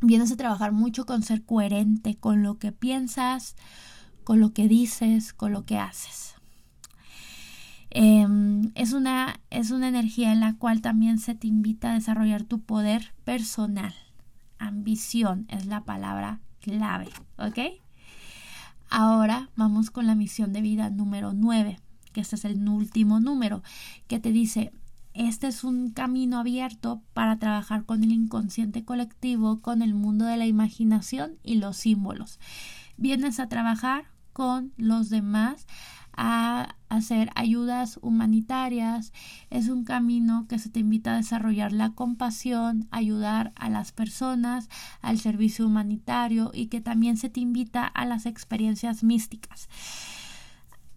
Vienes 0.00 0.32
a 0.32 0.36
trabajar 0.36 0.72
mucho 0.72 1.04
con 1.04 1.22
ser 1.22 1.44
coherente 1.44 2.16
con 2.16 2.42
lo 2.42 2.58
que 2.58 2.72
piensas, 2.72 3.56
con 4.24 4.40
lo 4.40 4.54
que 4.54 4.66
dices, 4.66 5.34
con 5.34 5.52
lo 5.52 5.66
que 5.66 5.78
haces. 5.78 6.39
Em, 7.90 8.70
es, 8.74 8.92
una, 8.92 9.40
es 9.50 9.70
una 9.70 9.88
energía 9.88 10.32
en 10.32 10.40
la 10.40 10.54
cual 10.56 10.80
también 10.80 11.18
se 11.18 11.34
te 11.34 11.46
invita 11.46 11.90
a 11.90 11.94
desarrollar 11.94 12.44
tu 12.44 12.60
poder 12.60 13.12
personal 13.24 13.94
ambición 14.60 15.46
es 15.48 15.66
la 15.66 15.82
palabra 15.82 16.40
clave, 16.60 17.08
¿ok? 17.38 17.58
Ahora 18.88 19.50
vamos 19.56 19.90
con 19.90 20.06
la 20.06 20.14
misión 20.14 20.52
de 20.52 20.60
vida 20.60 20.90
número 20.90 21.32
9, 21.32 21.80
que 22.12 22.20
este 22.20 22.36
es 22.36 22.44
el 22.44 22.68
último 22.68 23.18
número, 23.18 23.62
que 24.06 24.20
te 24.20 24.30
dice, 24.30 24.72
este 25.14 25.48
es 25.48 25.64
un 25.64 25.90
camino 25.90 26.38
abierto 26.38 27.02
para 27.14 27.38
trabajar 27.38 27.84
con 27.84 28.04
el 28.04 28.12
inconsciente 28.12 28.84
colectivo, 28.84 29.60
con 29.60 29.82
el 29.82 29.94
mundo 29.94 30.26
de 30.26 30.36
la 30.36 30.46
imaginación 30.46 31.38
y 31.42 31.56
los 31.56 31.78
símbolos. 31.78 32.38
Vienes 32.96 33.40
a 33.40 33.48
trabajar 33.48 34.04
con 34.32 34.72
los 34.76 35.08
demás 35.08 35.66
a 36.22 36.76
hacer 36.90 37.30
ayudas 37.34 37.98
humanitarias. 38.02 39.14
Es 39.48 39.68
un 39.68 39.84
camino 39.84 40.44
que 40.48 40.58
se 40.58 40.68
te 40.68 40.80
invita 40.80 41.14
a 41.14 41.16
desarrollar 41.16 41.72
la 41.72 41.94
compasión, 41.94 42.86
ayudar 42.90 43.52
a 43.56 43.70
las 43.70 43.90
personas, 43.92 44.68
al 45.00 45.18
servicio 45.18 45.66
humanitario 45.66 46.50
y 46.52 46.66
que 46.66 46.82
también 46.82 47.16
se 47.16 47.30
te 47.30 47.40
invita 47.40 47.86
a 47.86 48.04
las 48.04 48.26
experiencias 48.26 49.02
místicas. 49.02 49.70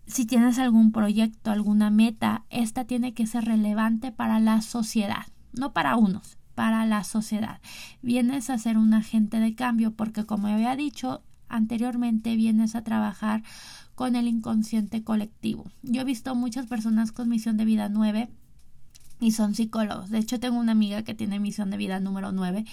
Si 0.08 0.26
tienes 0.26 0.60
algún 0.60 0.92
proyecto, 0.92 1.52
alguna 1.52 1.90
meta, 1.90 2.44
esta 2.50 2.84
tiene 2.84 3.14
que 3.14 3.26
ser 3.26 3.46
relevante 3.46 4.12
para 4.12 4.42
la 4.42 4.60
sociedad, 4.60 5.28
no 5.54 5.72
para 5.72 5.96
unos, 5.96 6.38
para 6.54 6.86
la 6.86 7.06
sociedad. 7.06 7.62
Vienes 8.02 8.50
a 8.50 8.58
ser 8.58 8.78
un 8.78 8.94
agente 8.94 9.40
de 9.40 9.56
cambio 9.56 9.94
porque, 9.96 10.26
como 10.26 10.48
había 10.48 10.76
dicho 10.76 11.24
anteriormente, 11.48 12.36
vienes 12.36 12.76
a 12.76 12.84
trabajar 12.84 13.44
con 13.96 14.16
el 14.16 14.28
inconsciente 14.28 15.04
colectivo. 15.04 15.66
Yo 15.84 16.02
he 16.02 16.06
visto 16.06 16.34
muchas 16.36 16.68
personas 16.68 17.12
con 17.12 17.30
misión 17.30 17.58
de 17.58 17.66
vida 17.66 17.90
9 17.90 18.30
y 19.20 19.32
son 19.32 19.56
psicólogos. 19.56 20.10
De 20.10 20.20
hecho, 20.20 20.40
tengo 20.40 20.60
una 20.60 20.72
amiga 20.72 21.04
que 21.04 21.14
tiene 21.14 21.40
misión 21.40 21.70
de 21.70 21.78
vida 21.78 22.00
número 22.00 22.32
9 22.32 22.66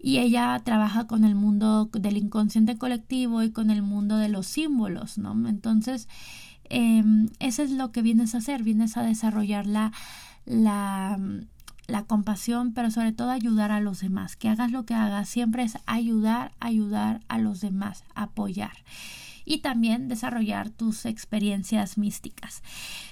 y 0.00 0.18
ella 0.18 0.60
trabaja 0.64 1.06
con 1.06 1.24
el 1.24 1.34
mundo 1.34 1.88
del 1.92 2.16
inconsciente 2.16 2.76
colectivo 2.76 3.42
y 3.42 3.50
con 3.50 3.70
el 3.70 3.82
mundo 3.82 4.16
de 4.16 4.28
los 4.28 4.46
símbolos, 4.46 5.18
¿no? 5.18 5.48
Entonces, 5.48 6.08
eh, 6.70 7.04
eso 7.38 7.62
es 7.62 7.70
lo 7.70 7.92
que 7.92 8.02
vienes 8.02 8.34
a 8.34 8.38
hacer, 8.38 8.62
vienes 8.62 8.96
a 8.96 9.02
desarrollar 9.02 9.66
la, 9.66 9.92
la, 10.44 11.20
la 11.86 12.02
compasión, 12.04 12.72
pero 12.72 12.90
sobre 12.90 13.12
todo 13.12 13.30
ayudar 13.30 13.70
a 13.70 13.80
los 13.80 14.00
demás. 14.00 14.34
Que 14.34 14.48
hagas 14.48 14.72
lo 14.72 14.84
que 14.84 14.94
hagas, 14.94 15.28
siempre 15.28 15.62
es 15.62 15.78
ayudar, 15.86 16.52
ayudar 16.58 17.20
a 17.28 17.38
los 17.38 17.60
demás, 17.60 18.02
apoyar 18.14 18.72
y 19.44 19.58
también 19.58 20.08
desarrollar 20.08 20.70
tus 20.70 21.06
experiencias 21.06 21.98
místicas. 21.98 22.62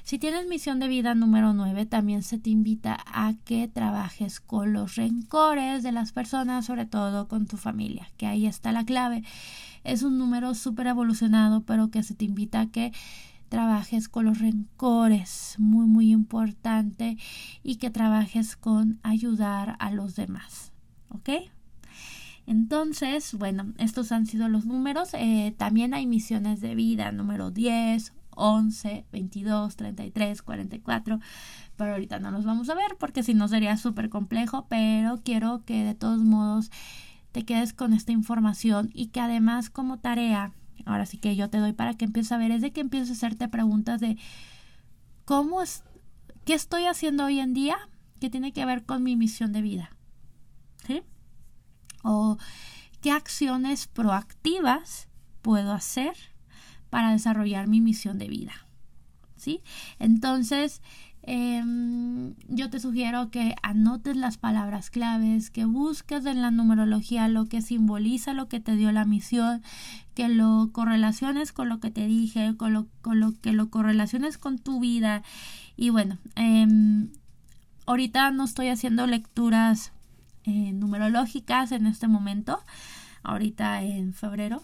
Si 0.02 0.18
tienes 0.18 0.46
misión 0.46 0.80
de 0.80 0.88
vida 0.88 1.14
número 1.14 1.52
9, 1.52 1.86
también 1.86 2.22
se 2.22 2.38
te 2.38 2.50
invita 2.50 2.98
a 3.06 3.34
que 3.44 3.68
trabajes 3.68 4.40
con 4.40 4.72
los 4.72 4.96
rencores 4.96 5.82
de 5.82 5.92
las 5.92 6.12
personas, 6.12 6.66
sobre 6.66 6.86
todo 6.86 7.28
con 7.28 7.46
tu 7.46 7.56
familia, 7.56 8.10
que 8.16 8.26
ahí 8.26 8.46
está 8.46 8.72
la 8.72 8.84
clave. 8.84 9.22
Es 9.84 10.02
un 10.02 10.18
número 10.18 10.54
súper 10.54 10.88
evolucionado, 10.88 11.62
pero 11.62 11.90
que 11.90 12.02
se 12.02 12.14
te 12.14 12.24
invita 12.24 12.60
a 12.60 12.70
que 12.70 12.92
trabajes 13.48 14.08
con 14.08 14.26
los 14.26 14.38
rencores, 14.38 15.56
muy 15.58 15.86
muy 15.86 16.10
importante, 16.10 17.18
y 17.62 17.76
que 17.76 17.90
trabajes 17.90 18.56
con 18.56 19.00
ayudar 19.02 19.76
a 19.80 19.90
los 19.90 20.14
demás. 20.14 20.72
¿Ok? 21.08 21.30
Entonces, 22.50 23.34
bueno, 23.34 23.72
estos 23.78 24.10
han 24.10 24.26
sido 24.26 24.48
los 24.48 24.66
números. 24.66 25.10
Eh, 25.14 25.54
también 25.56 25.94
hay 25.94 26.08
misiones 26.08 26.60
de 26.60 26.74
vida, 26.74 27.12
número 27.12 27.52
10, 27.52 28.12
11, 28.30 29.04
22, 29.12 29.76
33, 29.76 30.42
44. 30.42 31.20
Pero 31.76 31.92
ahorita 31.92 32.18
no 32.18 32.32
los 32.32 32.44
vamos 32.44 32.68
a 32.68 32.74
ver 32.74 32.96
porque 32.98 33.22
si 33.22 33.34
no 33.34 33.46
sería 33.46 33.76
súper 33.76 34.10
complejo. 34.10 34.66
Pero 34.68 35.20
quiero 35.22 35.64
que 35.64 35.84
de 35.84 35.94
todos 35.94 36.24
modos 36.24 36.72
te 37.30 37.44
quedes 37.44 37.72
con 37.72 37.92
esta 37.92 38.10
información 38.10 38.90
y 38.94 39.10
que 39.10 39.20
además 39.20 39.70
como 39.70 40.00
tarea, 40.00 40.52
ahora 40.86 41.06
sí 41.06 41.18
que 41.18 41.36
yo 41.36 41.50
te 41.50 41.58
doy 41.58 41.72
para 41.72 41.94
que 41.94 42.06
empieces 42.06 42.32
a 42.32 42.38
ver, 42.38 42.50
es 42.50 42.62
de 42.62 42.72
que 42.72 42.80
empieces 42.80 43.10
a 43.10 43.12
hacerte 43.12 43.46
preguntas 43.46 44.00
de 44.00 44.18
cómo 45.24 45.62
es, 45.62 45.84
qué 46.44 46.54
estoy 46.54 46.86
haciendo 46.86 47.26
hoy 47.26 47.38
en 47.38 47.54
día 47.54 47.76
que 48.18 48.28
tiene 48.28 48.52
que 48.52 48.66
ver 48.66 48.84
con 48.84 49.04
mi 49.04 49.14
misión 49.14 49.52
de 49.52 49.62
vida. 49.62 49.90
¿Sí? 50.84 51.04
O 52.02 52.38
qué 53.00 53.10
acciones 53.10 53.86
proactivas 53.86 55.08
puedo 55.42 55.72
hacer 55.72 56.14
para 56.90 57.12
desarrollar 57.12 57.66
mi 57.66 57.80
misión 57.80 58.18
de 58.18 58.28
vida. 58.28 58.52
¿Sí? 59.36 59.62
Entonces, 59.98 60.82
em, 61.22 62.34
yo 62.48 62.68
te 62.68 62.78
sugiero 62.78 63.30
que 63.30 63.54
anotes 63.62 64.16
las 64.16 64.36
palabras 64.36 64.90
claves, 64.90 65.48
que 65.48 65.64
busques 65.64 66.26
en 66.26 66.42
la 66.42 66.50
numerología 66.50 67.26
lo 67.28 67.46
que 67.46 67.62
simboliza 67.62 68.34
lo 68.34 68.48
que 68.48 68.60
te 68.60 68.76
dio 68.76 68.92
la 68.92 69.06
misión, 69.06 69.62
que 70.14 70.28
lo 70.28 70.68
correlaciones 70.72 71.52
con 71.52 71.70
lo 71.70 71.80
que 71.80 71.90
te 71.90 72.06
dije, 72.06 72.54
con 72.58 72.74
lo, 72.74 72.86
con 73.00 73.20
lo 73.20 73.32
que 73.32 73.52
lo 73.52 73.70
correlaciones 73.70 74.36
con 74.36 74.58
tu 74.58 74.80
vida. 74.80 75.22
Y 75.76 75.88
bueno, 75.88 76.18
em, 76.34 77.10
ahorita 77.86 78.30
no 78.30 78.44
estoy 78.44 78.68
haciendo 78.68 79.06
lecturas 79.06 79.92
eh, 80.44 80.72
numerológicas 80.72 81.72
en 81.72 81.86
este 81.86 82.08
momento, 82.08 82.64
ahorita 83.22 83.82
en 83.82 84.14
febrero, 84.14 84.62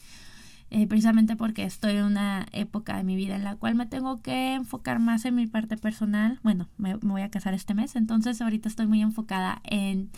eh, 0.70 0.86
precisamente 0.86 1.36
porque 1.36 1.64
estoy 1.64 1.96
en 1.96 2.04
una 2.04 2.46
época 2.52 2.96
de 2.96 3.04
mi 3.04 3.16
vida 3.16 3.36
en 3.36 3.44
la 3.44 3.56
cual 3.56 3.74
me 3.74 3.86
tengo 3.86 4.20
que 4.20 4.54
enfocar 4.54 4.98
más 4.98 5.24
en 5.24 5.34
mi 5.34 5.46
parte 5.46 5.76
personal. 5.76 6.40
Bueno, 6.42 6.68
me, 6.76 6.96
voy 6.96 7.22
a 7.22 7.30
casar 7.30 7.54
este 7.54 7.74
mes, 7.74 7.96
entonces 7.96 8.40
ahorita 8.42 8.68
estoy 8.68 8.86
muy 8.86 9.00
enfocada 9.00 9.60
en, 9.64 10.10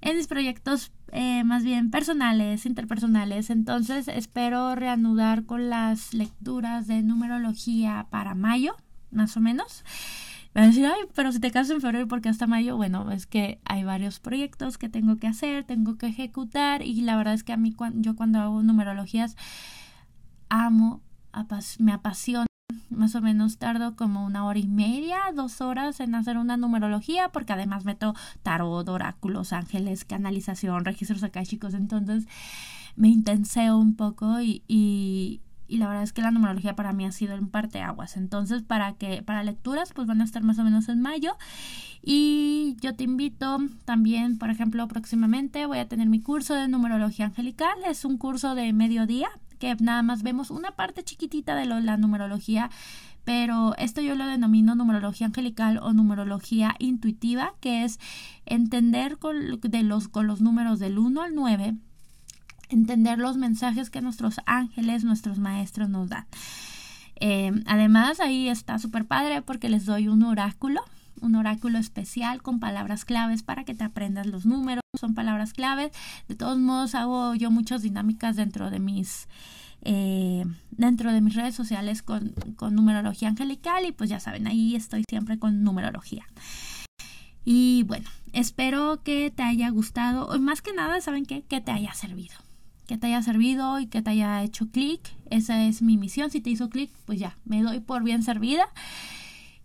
en 0.00 0.16
mis 0.16 0.26
proyectos 0.26 0.92
eh, 1.12 1.44
más 1.44 1.62
bien 1.62 1.90
personales, 1.90 2.66
interpersonales. 2.66 3.50
Entonces 3.50 4.08
espero 4.08 4.74
reanudar 4.74 5.44
con 5.44 5.70
las 5.70 6.14
lecturas 6.14 6.86
de 6.86 7.02
numerología 7.02 8.06
para 8.10 8.34
mayo, 8.34 8.76
más 9.10 9.36
o 9.36 9.40
menos. 9.40 9.84
Va 10.56 10.62
a 10.62 10.66
decir, 10.68 10.86
ay, 10.86 11.02
pero 11.14 11.32
si 11.32 11.38
te 11.38 11.50
casas 11.50 11.72
en 11.72 11.82
febrero, 11.82 12.08
porque 12.08 12.30
hasta 12.30 12.46
mayo? 12.46 12.76
Bueno, 12.76 13.12
es 13.12 13.26
que 13.26 13.60
hay 13.66 13.84
varios 13.84 14.20
proyectos 14.20 14.78
que 14.78 14.88
tengo 14.88 15.16
que 15.18 15.26
hacer, 15.26 15.64
tengo 15.64 15.98
que 15.98 16.06
ejecutar 16.06 16.80
y 16.80 17.02
la 17.02 17.16
verdad 17.16 17.34
es 17.34 17.44
que 17.44 17.52
a 17.52 17.58
mí, 17.58 17.76
yo 17.96 18.16
cuando 18.16 18.40
hago 18.40 18.62
numerologías, 18.62 19.36
amo, 20.48 21.02
me 21.78 21.92
apasiona. 21.92 22.46
Más 22.88 23.14
o 23.14 23.20
menos 23.20 23.58
tardo 23.58 23.96
como 23.96 24.24
una 24.24 24.46
hora 24.46 24.58
y 24.58 24.66
media, 24.66 25.18
dos 25.34 25.60
horas 25.60 26.00
en 26.00 26.14
hacer 26.14 26.38
una 26.38 26.56
numerología, 26.56 27.28
porque 27.28 27.52
además 27.52 27.84
meto 27.84 28.14
tarot, 28.42 28.88
oráculos, 28.88 29.52
ángeles, 29.52 30.06
canalización, 30.06 30.86
registros 30.86 31.22
acá, 31.22 31.44
chicos. 31.44 31.74
Entonces 31.74 32.26
me 32.96 33.08
intenseo 33.08 33.76
un 33.76 33.94
poco 33.94 34.40
y 34.40 35.42
la 35.68 35.88
verdad 35.88 36.02
es 36.02 36.12
que 36.12 36.22
la 36.22 36.30
numerología 36.30 36.76
para 36.76 36.92
mí 36.92 37.04
ha 37.04 37.12
sido 37.12 37.34
en 37.34 37.48
parte 37.48 37.80
aguas. 37.80 38.16
Entonces, 38.16 38.62
para 38.62 38.94
que 38.94 39.22
para 39.22 39.42
lecturas 39.42 39.92
pues 39.92 40.06
van 40.06 40.20
a 40.20 40.24
estar 40.24 40.42
más 40.42 40.58
o 40.58 40.64
menos 40.64 40.88
en 40.88 41.00
mayo 41.00 41.36
y 42.02 42.76
yo 42.80 42.94
te 42.94 43.04
invito 43.04 43.58
también, 43.84 44.38
por 44.38 44.50
ejemplo, 44.50 44.86
próximamente 44.88 45.66
voy 45.66 45.78
a 45.78 45.88
tener 45.88 46.08
mi 46.08 46.20
curso 46.20 46.54
de 46.54 46.68
numerología 46.68 47.26
angelical, 47.26 47.76
es 47.86 48.04
un 48.04 48.18
curso 48.18 48.54
de 48.54 48.72
mediodía 48.72 49.28
que 49.58 49.74
nada 49.80 50.02
más 50.02 50.22
vemos 50.22 50.50
una 50.50 50.72
parte 50.72 51.02
chiquitita 51.02 51.54
de 51.54 51.64
la 51.66 51.96
numerología 51.96 52.70
pero 53.26 53.74
esto 53.76 54.00
yo 54.00 54.14
lo 54.14 54.24
denomino 54.24 54.76
numerología 54.76 55.26
angelical 55.26 55.78
o 55.82 55.92
numerología 55.92 56.76
intuitiva, 56.78 57.54
que 57.60 57.82
es 57.82 57.98
entender 58.46 59.18
con, 59.18 59.60
de 59.60 59.82
los, 59.82 60.06
con 60.06 60.28
los 60.28 60.40
números 60.40 60.78
del 60.78 60.96
1 60.96 61.22
al 61.22 61.34
9 61.34 61.74
entender 62.68 63.18
los 63.18 63.36
mensajes 63.36 63.90
que 63.90 64.00
nuestros 64.00 64.40
ángeles, 64.46 65.04
nuestros 65.04 65.38
maestros 65.38 65.88
nos 65.88 66.08
dan. 66.08 66.26
Eh, 67.20 67.52
además, 67.66 68.20
ahí 68.20 68.48
está 68.48 68.78
súper 68.78 69.06
padre 69.06 69.42
porque 69.42 69.68
les 69.68 69.86
doy 69.86 70.08
un 70.08 70.22
oráculo, 70.22 70.80
un 71.20 71.34
oráculo 71.34 71.78
especial 71.78 72.42
con 72.42 72.60
palabras 72.60 73.04
claves 73.04 73.42
para 73.42 73.64
que 73.64 73.74
te 73.74 73.84
aprendas 73.84 74.26
los 74.26 74.44
números, 74.44 74.82
son 74.98 75.14
palabras 75.14 75.52
claves. 75.52 75.92
De 76.28 76.34
todos 76.34 76.58
modos, 76.58 76.94
hago 76.94 77.34
yo 77.34 77.50
muchas 77.50 77.82
dinámicas 77.82 78.36
dentro 78.36 78.70
de 78.70 78.78
mis... 78.80 79.28
Eh, 79.88 80.44
dentro 80.72 81.12
de 81.12 81.20
mis 81.20 81.36
redes 81.36 81.54
sociales 81.54 82.02
con, 82.02 82.34
con 82.56 82.74
numerología 82.74 83.28
angelical 83.28 83.84
y 83.86 83.92
pues 83.92 84.10
ya 84.10 84.18
saben, 84.18 84.48
ahí 84.48 84.74
estoy 84.74 85.04
siempre 85.08 85.38
con 85.38 85.62
numerología. 85.62 86.26
Y 87.44 87.84
bueno, 87.84 88.08
espero 88.32 89.00
que 89.04 89.30
te 89.30 89.44
haya 89.44 89.70
gustado, 89.70 90.26
o 90.26 90.38
más 90.40 90.60
que 90.60 90.72
nada, 90.72 91.00
¿saben 91.00 91.24
qué? 91.24 91.42
Que 91.42 91.60
te 91.60 91.70
haya 91.70 91.94
servido 91.94 92.34
que 92.86 92.96
te 92.96 93.08
haya 93.08 93.22
servido 93.22 93.78
y 93.80 93.86
que 93.86 94.02
te 94.02 94.10
haya 94.10 94.42
hecho 94.42 94.68
clic. 94.68 95.00
Esa 95.30 95.64
es 95.64 95.82
mi 95.82 95.96
misión. 95.96 96.30
Si 96.30 96.40
te 96.40 96.50
hizo 96.50 96.70
clic, 96.70 96.90
pues 97.04 97.18
ya, 97.18 97.36
me 97.44 97.62
doy 97.62 97.80
por 97.80 98.02
bien 98.02 98.22
servida. 98.22 98.68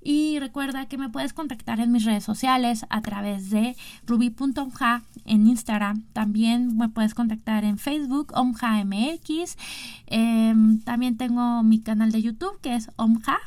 Y 0.03 0.39
recuerda 0.39 0.87
que 0.87 0.97
me 0.97 1.09
puedes 1.09 1.31
contactar 1.31 1.79
en 1.79 1.91
mis 1.91 2.05
redes 2.05 2.23
sociales 2.23 2.85
a 2.89 3.01
través 3.01 3.51
de 3.51 3.75
ruby.omja 4.07 5.03
en 5.25 5.45
Instagram. 5.45 6.03
También 6.13 6.75
me 6.75 6.89
puedes 6.89 7.13
contactar 7.13 7.63
en 7.63 7.77
Facebook, 7.77 8.31
omjamx. 8.35 9.57
Eh, 10.07 10.55
también 10.83 11.17
tengo 11.17 11.61
mi 11.61 11.79
canal 11.81 12.11
de 12.11 12.23
YouTube 12.23 12.59
que 12.61 12.75
es 12.75 12.89
omja 12.95 13.37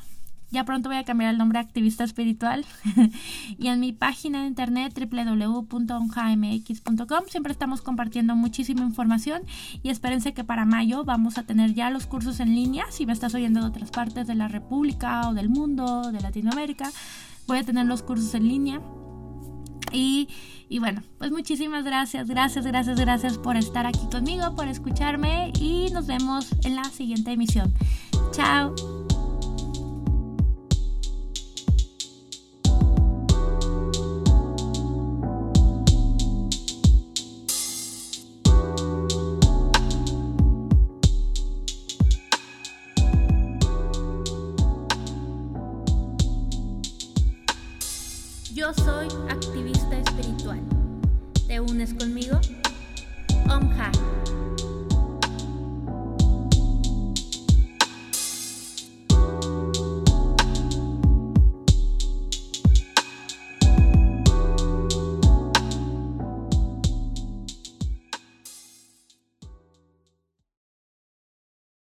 ya 0.55 0.65
pronto 0.65 0.89
voy 0.89 0.97
a 0.97 1.05
cambiar 1.05 1.31
el 1.31 1.39
nombre 1.39 1.59
a 1.59 1.63
activista 1.63 2.05
espiritual. 2.05 2.65
y 3.59 3.69
en 3.69 3.81
mi 3.81 3.93
página 3.93 4.43
de 4.43 4.47
internet 4.47 4.99
www.onjamx.com 4.99 7.25
siempre 7.29 7.53
estamos 7.53 7.83
compartiendo 7.83 8.37
muchísima 8.37 8.83
información 8.83 9.43
y 9.83 9.91
espérense 9.91 10.33
que 10.33 10.45
para 10.45 10.65
mayo 10.65 11.05
vamos 11.05 11.37
a 11.37 11.43
tener 11.43 11.75
ya 11.75 11.91
los 11.91 12.07
cursos 12.07 12.41
en 12.41 12.55
línea. 12.55 12.87
Si 12.91 13.05
me 13.05 13.13
estás 13.13 13.35
oyendo 13.35 13.61
de 13.61 13.67
otras 13.67 13.91
partes 13.91 14.27
de 14.27 14.35
la 14.35 14.49
República 14.49 15.29
o 15.29 15.35
del 15.35 15.49
mundo, 15.49 16.13
de 16.13 16.21
Latinoamérica, 16.21 16.91
voy 17.47 17.59
a 17.59 17.65
tener 17.65 17.87
los 17.87 18.03
cursos 18.03 18.35
en 18.35 18.49
línea. 18.49 18.81
Y, 19.93 20.29
y, 20.69 20.79
bueno, 20.79 21.03
pues 21.19 21.31
muchísimas 21.31 21.85
gracias, 21.85 22.27
gracias, 22.27 22.67
gracias, 22.67 22.99
gracias 22.99 23.39
por 23.39 23.57
estar 23.57 23.87
aquí 23.87 24.07
conmigo, 24.11 24.57
por 24.57 24.67
escucharme 24.67 25.53
y 25.61 25.91
nos 25.93 26.07
vemos 26.07 26.49
en 26.65 26.77
la 26.77 26.85
siguiente 26.85 27.33
emisión. 27.33 27.73
Chao. 28.33 29.04